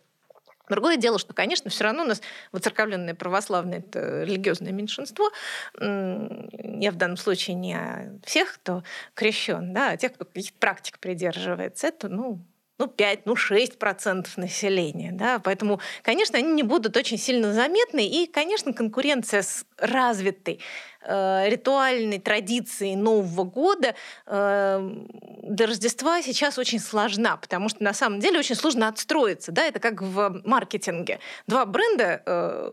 Другое 0.69 0.97
дело, 0.97 1.19
что, 1.19 1.35
конечно, 1.35 1.71
все 1.71 1.85
равно 1.85 2.05
у 2.05 2.07
нас 2.07 2.23
воцерковленное 2.53 3.15
православное 3.15 3.81
это 3.81 4.23
религиозное 4.23 4.73
меньшинство. 4.73 5.31
Я 5.79 6.91
в 6.93 6.97
данном 6.97 7.17
случае 7.17 7.57
не 7.57 8.21
всех, 8.25 8.55
кто 8.55 8.83
крещен, 9.15 9.75
да, 9.75 9.91
а 9.91 9.97
тех, 9.97 10.15
кто 10.15 10.25
каких-то 10.25 10.59
практик 10.59 10.99
придерживается. 10.99 11.89
Это, 11.89 12.09
ну, 12.09 12.41
ну, 12.79 12.89
5, 12.89 13.27
ну, 13.27 13.37
6 13.37 13.79
процентов 13.79 14.37
населения. 14.37 15.13
Да? 15.13 15.39
Поэтому, 15.39 15.81
конечно, 16.03 16.39
они 16.39 16.53
не 16.53 16.63
будут 16.63 16.97
очень 16.97 17.19
сильно 17.19 17.53
заметны. 17.53 18.07
И, 18.07 18.27
конечно, 18.27 18.73
конкуренция 18.73 19.43
с 19.43 19.65
развитой 19.79 20.61
э, 21.05 21.49
ритуальной 21.49 22.19
традиции 22.19 22.95
Нового 22.95 23.45
года 23.45 23.95
э, 24.27 24.91
до 25.43 25.67
Рождества 25.67 26.23
сейчас 26.23 26.59
очень 26.59 26.79
сложна, 26.79 27.37
потому 27.37 27.69
что 27.69 27.83
на 27.83 27.93
самом 27.93 28.21
деле 28.21 28.39
очень 28.39 28.55
сложно 28.55 28.89
отстроиться. 28.89 29.53
Да? 29.53 29.65
Это 29.65 29.81
как 29.81 30.03
в 30.03 30.41
маркетинге. 30.45 31.19
Два 31.47 31.67
бренда 31.67 32.23
э, 32.25 32.73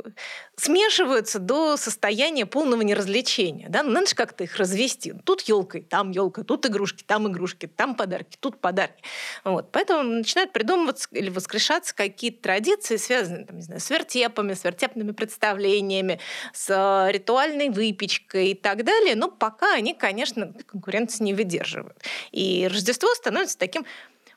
смешиваются 0.56 1.40
до 1.40 1.78
состояния 1.78 2.46
полного 2.46 2.82
неразличения. 2.82 3.68
Да? 3.70 3.84
Ну, 3.84 3.92
надо 3.92 4.08
же 4.08 4.16
как-то 4.16 4.44
их 4.44 4.56
развести. 4.58 5.14
Тут 5.24 5.42
елка, 5.42 5.80
там 5.82 6.12
елка, 6.12 6.44
тут 6.44 6.66
игрушки, 6.66 7.04
там 7.04 7.28
игрушки, 7.28 7.66
там 7.66 7.96
подарки, 7.96 8.38
тут 8.40 8.62
подарки. 8.62 9.04
Вот. 9.44 9.72
Поэтому 9.72 10.04
начинают 10.04 10.54
придумываться 10.54 11.08
или 11.12 11.30
воскрешаться 11.30 11.96
какие-то 11.96 12.42
традиции, 12.44 12.98
связанные 12.98 13.46
там, 13.46 13.58
не 13.58 13.64
знаю, 13.64 13.82
с 13.82 13.90
вертепами, 13.90 14.54
с 14.54 14.64
вертепными 14.64 15.12
представлениями, 15.12 16.20
с 16.54 16.70
э, 16.70 17.12
ритуальной 17.12 17.70
выпечкой 17.70 18.19
и 18.34 18.54
так 18.54 18.84
далее. 18.84 19.16
Но 19.16 19.30
пока 19.30 19.74
они, 19.74 19.94
конечно, 19.94 20.54
конкуренции 20.66 21.24
не 21.24 21.34
выдерживают. 21.34 21.98
И 22.32 22.68
Рождество 22.68 23.10
становится 23.16 23.58
таким 23.58 23.86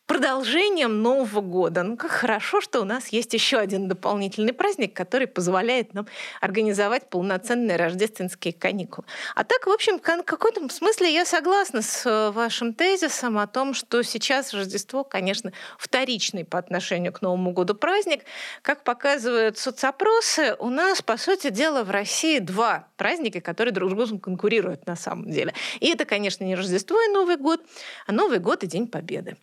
продолжением 0.06 1.02
Нового 1.02 1.40
года. 1.40 1.82
Ну, 1.82 1.96
как 1.96 2.10
хорошо, 2.10 2.60
что 2.60 2.80
у 2.80 2.84
нас 2.84 3.08
есть 3.08 3.32
еще 3.34 3.58
один 3.58 3.88
дополнительный 3.88 4.52
праздник, 4.52 4.94
который 4.94 5.26
позволяет 5.26 5.94
нам 5.94 6.06
организовать 6.40 7.08
полноценные 7.08 7.76
рождественские 7.76 8.52
каникулы. 8.52 9.06
А 9.34 9.44
так, 9.44 9.66
в 9.66 9.70
общем, 9.70 9.98
в 9.98 10.02
каком-то 10.02 10.68
смысле 10.68 11.12
я 11.12 11.24
согласна 11.24 11.82
с 11.82 12.04
э, 12.06 12.30
вашим 12.30 12.74
тезисом 12.74 13.38
о 13.38 13.46
том, 13.46 13.74
что 13.74 14.02
сейчас 14.02 14.52
Рождество, 14.52 15.04
конечно, 15.04 15.52
вторичный 15.78 16.44
по 16.44 16.58
отношению 16.58 17.12
к 17.12 17.22
Новому 17.22 17.52
году 17.52 17.74
праздник. 17.74 18.24
Как 18.62 18.84
показывают 18.84 19.58
соцопросы, 19.58 20.56
у 20.58 20.68
нас, 20.68 21.02
по 21.02 21.16
сути 21.16 21.50
дела, 21.50 21.84
в 21.84 21.90
России 21.90 22.38
два 22.38 22.88
праздника, 22.96 23.40
которые 23.40 23.72
друг 23.72 23.90
с 23.90 23.94
другом 23.94 24.18
конкурируют 24.18 24.86
на 24.86 24.96
самом 24.96 25.30
деле. 25.30 25.54
И 25.80 25.90
это, 25.90 26.04
конечно, 26.04 26.44
не 26.44 26.54
Рождество 26.54 27.00
и 27.00 27.08
Новый 27.08 27.36
год, 27.36 27.60
а 28.06 28.12
Новый 28.12 28.38
год 28.38 28.64
и 28.64 28.66
День 28.66 28.88
Победы. 28.88 29.36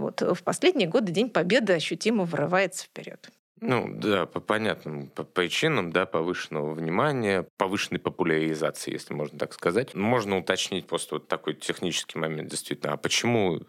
Вот. 0.00 0.22
В 0.22 0.42
последние 0.42 0.88
годы 0.88 1.12
День 1.12 1.30
Победы 1.30 1.72
ощутимо 1.74 2.24
вырывается 2.24 2.84
вперед. 2.84 3.30
Ну 3.60 3.92
да, 3.94 4.24
по 4.24 4.40
понятным 4.40 5.08
по 5.08 5.22
причинам, 5.22 5.92
да, 5.92 6.06
повышенного 6.06 6.72
внимания, 6.72 7.46
повышенной 7.58 8.00
популяризации, 8.00 8.92
если 8.92 9.12
можно 9.12 9.38
так 9.38 9.52
сказать. 9.52 9.94
Можно 9.94 10.38
уточнить 10.38 10.86
просто 10.86 11.16
вот 11.16 11.28
такой 11.28 11.54
технический 11.54 12.18
момент, 12.18 12.48
действительно. 12.48 12.94
А 12.94 12.96
почему 12.96 13.60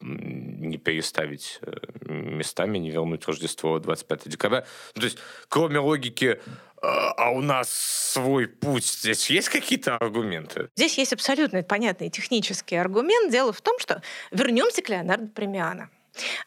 не 0.00 0.78
переставить 0.78 1.58
э, 1.62 1.72
местами, 2.06 2.78
не 2.78 2.90
вернуть 2.90 3.26
Рождество 3.26 3.78
25 3.78 4.28
декабря? 4.28 4.64
Ну, 4.94 5.00
то 5.00 5.06
есть, 5.06 5.18
кроме 5.48 5.78
логики 5.78 6.40
а, 6.80 7.12
а 7.16 7.30
у 7.30 7.40
нас 7.40 7.70
свой 7.70 8.46
путь. 8.46 8.86
Здесь 8.86 9.30
есть 9.30 9.48
какие-то 9.48 9.96
аргументы? 9.96 10.68
Здесь 10.76 10.98
есть 10.98 11.12
абсолютно 11.12 11.62
понятный 11.62 12.10
технический 12.10 12.76
аргумент. 12.76 13.32
Дело 13.32 13.52
в 13.52 13.60
том, 13.60 13.78
что 13.78 14.02
вернемся 14.30 14.82
к 14.82 14.88
Леонардо 14.88 15.28
Премиано 15.28 15.90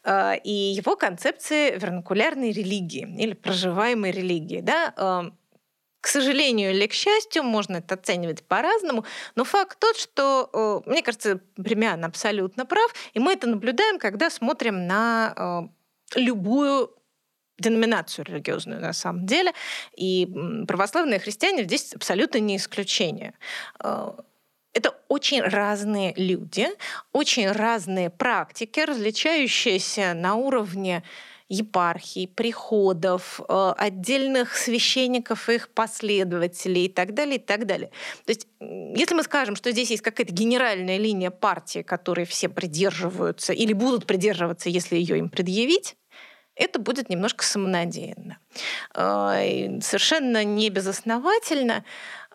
а, 0.03 0.35
и 0.35 0.51
его 0.51 0.95
концепции 0.95 1.77
вернакулярной 1.77 2.51
религии 2.51 3.07
или 3.19 3.33
проживаемой 3.33 4.11
религии. 4.11 4.61
Да? 4.61 5.33
К 6.01 6.07
сожалению 6.07 6.71
или 6.71 6.87
к 6.87 6.93
счастью, 6.93 7.43
можно 7.43 7.77
это 7.77 7.95
оценивать 7.95 8.43
по-разному, 8.43 9.05
но 9.35 9.43
факт 9.43 9.79
тот, 9.79 9.95
что, 9.95 10.83
мне 10.85 11.01
кажется, 11.01 11.39
Премиан 11.55 12.03
абсолютно 12.03 12.65
прав, 12.65 12.93
и 13.13 13.19
мы 13.19 13.33
это 13.33 13.47
наблюдаем, 13.47 13.99
когда 13.99 14.29
смотрим 14.29 14.87
на 14.87 15.69
любую 16.15 16.91
деноминацию 17.61 18.25
религиозную 18.25 18.81
на 18.81 18.93
самом 18.93 19.25
деле. 19.25 19.53
И 19.95 20.27
православные 20.67 21.19
христиане 21.19 21.63
здесь 21.63 21.93
абсолютно 21.93 22.39
не 22.39 22.57
исключение. 22.57 23.33
Э, 23.83 24.11
это 24.73 24.95
очень 25.07 25.41
разные 25.41 26.13
люди, 26.15 26.67
очень 27.11 27.49
разные 27.51 28.09
практики, 28.09 28.79
различающиеся 28.79 30.13
на 30.13 30.35
уровне 30.35 31.03
епархий, 31.51 32.27
приходов, 32.27 33.41
э, 33.47 33.73
отдельных 33.77 34.55
священников 34.55 35.49
и 35.49 35.55
их 35.55 35.69
последователей 35.69 36.85
и 36.85 36.89
так 36.89 37.13
далее, 37.13 37.35
и 37.35 37.39
так 37.39 37.65
далее. 37.65 37.91
То 38.25 38.31
есть, 38.31 38.47
если 38.59 39.15
мы 39.15 39.23
скажем, 39.23 39.57
что 39.57 39.71
здесь 39.71 39.91
есть 39.91 40.01
какая-то 40.01 40.33
генеральная 40.33 40.97
линия 40.97 41.29
партии, 41.29 41.81
которой 41.81 42.25
все 42.25 42.47
придерживаются 42.47 43.51
или 43.51 43.73
будут 43.73 44.05
придерживаться, 44.05 44.69
если 44.69 44.95
ее 44.95 45.17
им 45.17 45.29
предъявить, 45.29 45.97
это 46.55 46.79
будет 46.79 47.09
немножко 47.09 47.43
самонадеянно. 47.43 48.37
А, 48.93 49.41
совершенно 49.81 50.43
не 50.43 50.69
безосновательно 50.69 51.83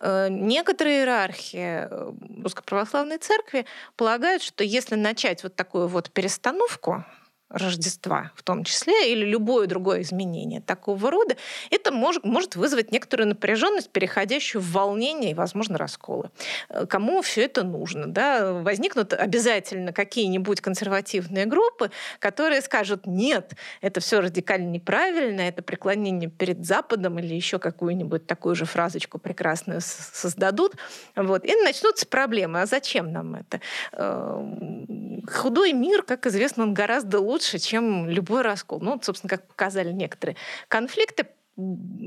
э, 0.01 0.29
некоторые 0.31 1.01
иерархии 1.01 1.87
э, 1.89 2.13
Русской 2.43 2.65
Православной 2.65 3.19
Церкви 3.19 3.67
полагают, 3.97 4.43
что 4.43 4.65
если 4.65 4.95
начать 4.95 5.43
вот 5.43 5.55
такую 5.55 5.89
вот 5.89 6.11
перестановку 6.11 7.05
Рождества 7.49 8.33
в 8.35 8.43
том 8.43 8.65
числе, 8.65 9.13
или 9.13 9.25
любое 9.25 9.69
другое 9.69 10.03
изменение 10.03 10.61
такого 10.61 11.13
рода, 11.13 11.37
это 11.71 11.93
может, 11.93 12.25
может 12.25 12.57
вызвать 12.57 12.91
некоторую 12.91 13.29
напряженность, 13.29 13.91
переходящую 13.91 14.61
в 14.61 14.73
волнение 14.73 15.31
и, 15.31 15.35
возможно, 15.35 15.79
расколы. 15.79 16.31
Э, 16.69 16.87
кому 16.87 17.23
все 17.23 17.45
это 17.45 17.63
нужно? 17.63 18.09
Да? 18.09 18.53
Возникнут 18.53 19.13
обязательно 19.13 19.93
какие-нибудь 19.93 20.61
консервативные 20.61 21.47
группы, 21.47 21.93
которые 22.19 22.61
скажут, 22.63 23.07
нет, 23.07 23.53
это 23.81 24.01
все 24.01 24.21
радикально 24.21 24.71
неправильно, 24.71 25.43
это 25.43 25.63
преклонение 25.63 26.29
перед 26.29 26.67
Западом 26.67 27.21
или 27.21 27.33
еще 27.33 27.61
какую-нибудь 27.61 28.27
такую 28.27 28.57
же 28.57 28.65
фразочку 28.65 29.19
прекрасную 29.19 29.81
создадут. 29.83 30.75
Вот. 31.15 31.45
И 31.45 31.55
начнутся 31.63 32.07
проблемы. 32.07 32.63
А 32.63 32.67
зачем 32.67 33.13
нам 33.13 33.37
это? 33.37 33.61
Э, 33.93 35.23
худой 35.29 35.73
мир, 35.73 36.03
как 36.03 36.27
известно, 36.27 36.65
он 36.65 36.75
гораздо 36.75 37.21
лучше 37.21 37.36
лучше, 37.37 37.59
чем 37.59 38.09
любой 38.09 38.43
раскол. 38.43 38.81
Ну, 38.81 38.99
собственно, 39.03 39.29
как 39.29 39.47
показали 39.47 39.93
некоторые 39.93 40.37
конфликты, 40.69 41.27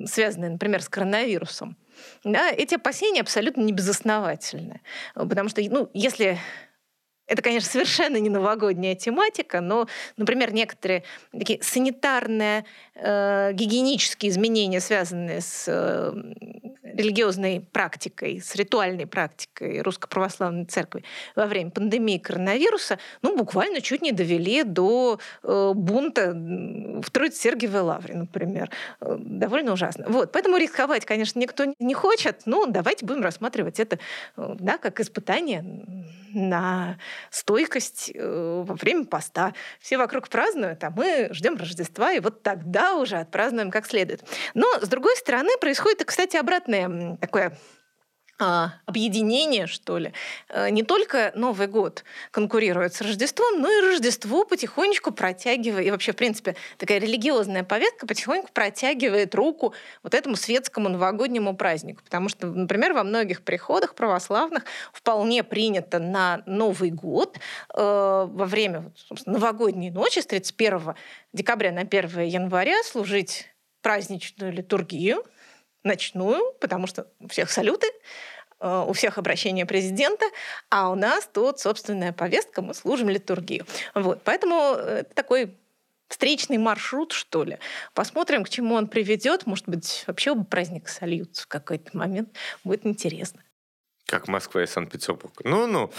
связанные, 0.06 0.52
например, 0.52 0.82
с 0.82 0.90
коронавирусом, 0.90 1.78
да, 2.24 2.50
эти 2.50 2.76
опасения 2.76 3.22
абсолютно 3.22 3.62
не 3.62 3.74
безосновательны. 3.74 4.82
Потому 5.14 5.50
что, 5.50 5.62
ну, 5.62 5.90
если 5.94 6.40
это, 7.28 7.44
конечно, 7.44 7.70
совершенно 7.70 8.18
не 8.18 8.30
новогодняя 8.30 8.96
тематика, 8.96 9.62
но, 9.62 9.88
например, 10.18 10.52
некоторые 10.52 11.04
такие 11.32 11.62
санитарные, 11.62 12.66
э, 12.96 13.52
гигиенические 13.54 14.32
изменения, 14.32 14.80
связанные 14.80 15.42
с 15.42 15.66
э, 15.68 16.12
религиозной 16.94 17.62
практикой, 17.72 18.42
с 18.42 18.56
ритуальной 18.56 19.06
практикой 19.06 19.82
Русской 19.82 20.08
Православной 20.08 20.66
Церкви 20.66 21.04
во 21.36 21.46
время 21.46 21.72
пандемии 21.72 22.18
коронавируса, 22.18 23.00
ну, 23.22 23.38
буквально 23.38 23.82
чуть 23.82 24.02
не 24.02 24.12
довели 24.12 24.64
до 24.64 25.20
э, 25.44 25.72
бунта 25.76 26.32
в 26.34 27.10
Троице-Сергиевой 27.12 27.82
лавре, 27.82 28.16
например. 28.16 28.70
Э, 29.02 29.16
довольно 29.20 29.74
ужасно. 29.74 30.06
Вот. 30.08 30.32
Поэтому 30.32 30.58
рисковать, 30.58 31.06
конечно, 31.06 31.40
никто 31.40 31.66
не 31.80 31.94
хочет, 31.94 32.42
но 32.46 32.66
давайте 32.66 33.06
будем 33.06 33.24
рассматривать 33.24 33.80
это 33.80 34.00
э, 34.38 34.56
да, 34.60 34.78
как 34.78 35.00
испытание 35.00 35.64
на 36.34 36.98
стойкость 37.32 38.12
во 38.16 38.76
время 38.76 39.06
поста. 39.06 39.54
Все 39.80 39.98
вокруг 39.98 40.30
празднуют, 40.30 40.84
а 40.84 40.92
мы 40.92 41.30
ждем 41.32 41.58
Рождества, 41.58 42.14
и 42.14 42.20
вот 42.20 42.44
тогда 42.44 42.94
уже 42.96 43.18
отпразднуем 43.18 43.72
как 43.72 43.88
следует. 43.88 44.24
Но, 44.54 44.68
с 44.80 44.88
другой 44.88 45.16
стороны, 45.18 45.50
происходит, 45.60 46.04
кстати, 46.06 46.38
обратное 46.38 46.79
такое 47.20 47.58
а, 48.42 48.76
объединение, 48.86 49.68
что 49.68 49.98
ли. 49.98 50.14
Э, 50.48 50.70
не 50.70 50.84
только 50.84 51.34
Новый 51.36 51.68
год 51.68 52.06
конкурирует 52.32 52.94
с 52.94 53.02
Рождеством, 53.02 53.60
но 53.60 53.70
и 53.70 53.82
Рождество 53.82 54.46
потихонечку 54.46 55.12
протягивает, 55.12 55.86
и 55.86 55.92
вообще, 55.92 56.14
в 56.14 56.16
принципе, 56.16 56.56
такая 56.78 57.00
религиозная 57.00 57.66
повестка 57.66 58.08
потихоньку 58.08 58.48
протягивает 58.54 59.36
руку 59.36 59.74
вот 60.04 60.14
этому 60.14 60.38
светскому 60.38 60.88
новогоднему 60.88 61.54
празднику. 61.54 62.02
Потому 62.02 62.30
что, 62.30 62.48
например, 62.48 62.94
во 62.94 63.04
многих 63.04 63.42
приходах 63.42 63.94
православных 63.94 64.64
вполне 64.94 65.44
принято 65.44 66.00
на 66.00 66.42
Новый 66.46 66.92
год 66.92 67.38
э, 67.76 67.82
во 67.82 68.46
время 68.46 68.94
новогодней 69.26 69.92
ночи 69.92 70.20
с 70.20 70.26
31 70.26 70.96
декабря 71.34 71.74
на 71.74 71.82
1 71.82 72.22
января 72.22 72.82
служить 72.84 73.50
праздничную 73.82 74.54
литургию, 74.54 75.26
ночную, 75.84 76.54
потому 76.60 76.88
что 76.88 77.08
у 77.20 77.28
всех 77.28 77.52
салюты, 77.52 77.88
э, 78.60 78.86
у 78.88 78.94
всех 78.94 79.18
обращения 79.18 79.66
президента, 79.66 80.26
а 80.70 80.90
у 80.90 80.96
нас 80.96 81.30
тут 81.32 81.60
собственная 81.60 82.14
повестка, 82.14 82.62
мы 82.62 82.74
служим 82.74 83.10
литургию. 83.10 83.66
Вот. 83.94 84.22
Поэтому 84.24 84.74
это 84.74 85.14
такой 85.14 85.56
встречный 86.10 86.58
маршрут, 86.58 87.12
что 87.14 87.44
ли. 87.44 87.60
Посмотрим, 87.94 88.44
к 88.44 88.50
чему 88.50 88.76
он 88.76 88.88
приведет. 88.88 89.46
Может 89.46 89.70
быть, 89.70 90.04
вообще 90.08 90.32
оба 90.32 90.44
праздника 90.44 90.92
сольются 90.92 91.44
в 91.44 91.48
какой-то 91.48 91.96
момент. 91.96 92.30
Будет 92.64 92.86
интересно. 92.86 93.42
Как 94.10 94.28
Москва 94.28 94.64
и 94.64 94.66
Санкт-Петербург. 94.66 95.39
Ну-ну. 95.43 95.91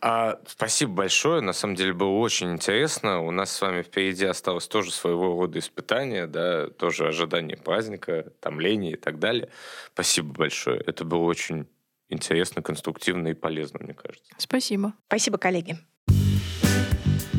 А, 0.00 0.38
спасибо 0.46 0.92
большое. 0.92 1.40
На 1.40 1.52
самом 1.52 1.74
деле 1.74 1.92
было 1.92 2.10
очень 2.10 2.52
интересно. 2.52 3.20
У 3.22 3.32
нас 3.32 3.50
с 3.50 3.60
вами 3.60 3.82
впереди 3.82 4.24
осталось 4.24 4.68
тоже 4.68 4.92
своего 4.92 5.36
рода 5.36 5.58
испытание, 5.58 6.28
да, 6.28 6.68
тоже 6.68 7.08
ожидание 7.08 7.56
праздника, 7.56 8.32
томление 8.38 8.92
и 8.92 8.96
так 8.96 9.18
далее. 9.18 9.48
Спасибо 9.92 10.32
большое. 10.32 10.80
Это 10.80 11.04
было 11.04 11.24
очень 11.24 11.66
интересно, 12.08 12.62
конструктивно 12.62 13.28
и 13.28 13.34
полезно, 13.34 13.80
мне 13.82 13.94
кажется. 13.94 14.32
Спасибо. 14.38 14.92
Спасибо, 15.08 15.36
коллеги. 15.36 15.76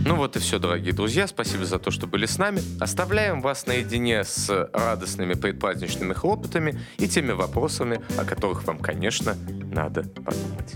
Ну 0.08 0.16
вот 0.16 0.38
и 0.38 0.40
все, 0.40 0.58
дорогие 0.58 0.94
друзья. 0.94 1.28
Спасибо 1.28 1.66
за 1.66 1.80
то, 1.80 1.92
что 1.92 2.08
были 2.08 2.26
с 2.26 2.38
нами. 2.38 2.62
Оставляем 2.80 3.42
вас 3.42 3.66
наедине 3.66 4.24
с 4.24 4.70
радостными 4.72 5.34
предпраздничными 5.34 6.14
хлопотами 6.14 6.80
и 6.98 7.10
теми 7.10 7.34
вопросами, 7.34 8.00
о 8.18 8.24
которых 8.24 8.64
вам, 8.64 8.80
конечно, 8.80 9.36
надо 9.70 10.04
подумать. 10.04 10.76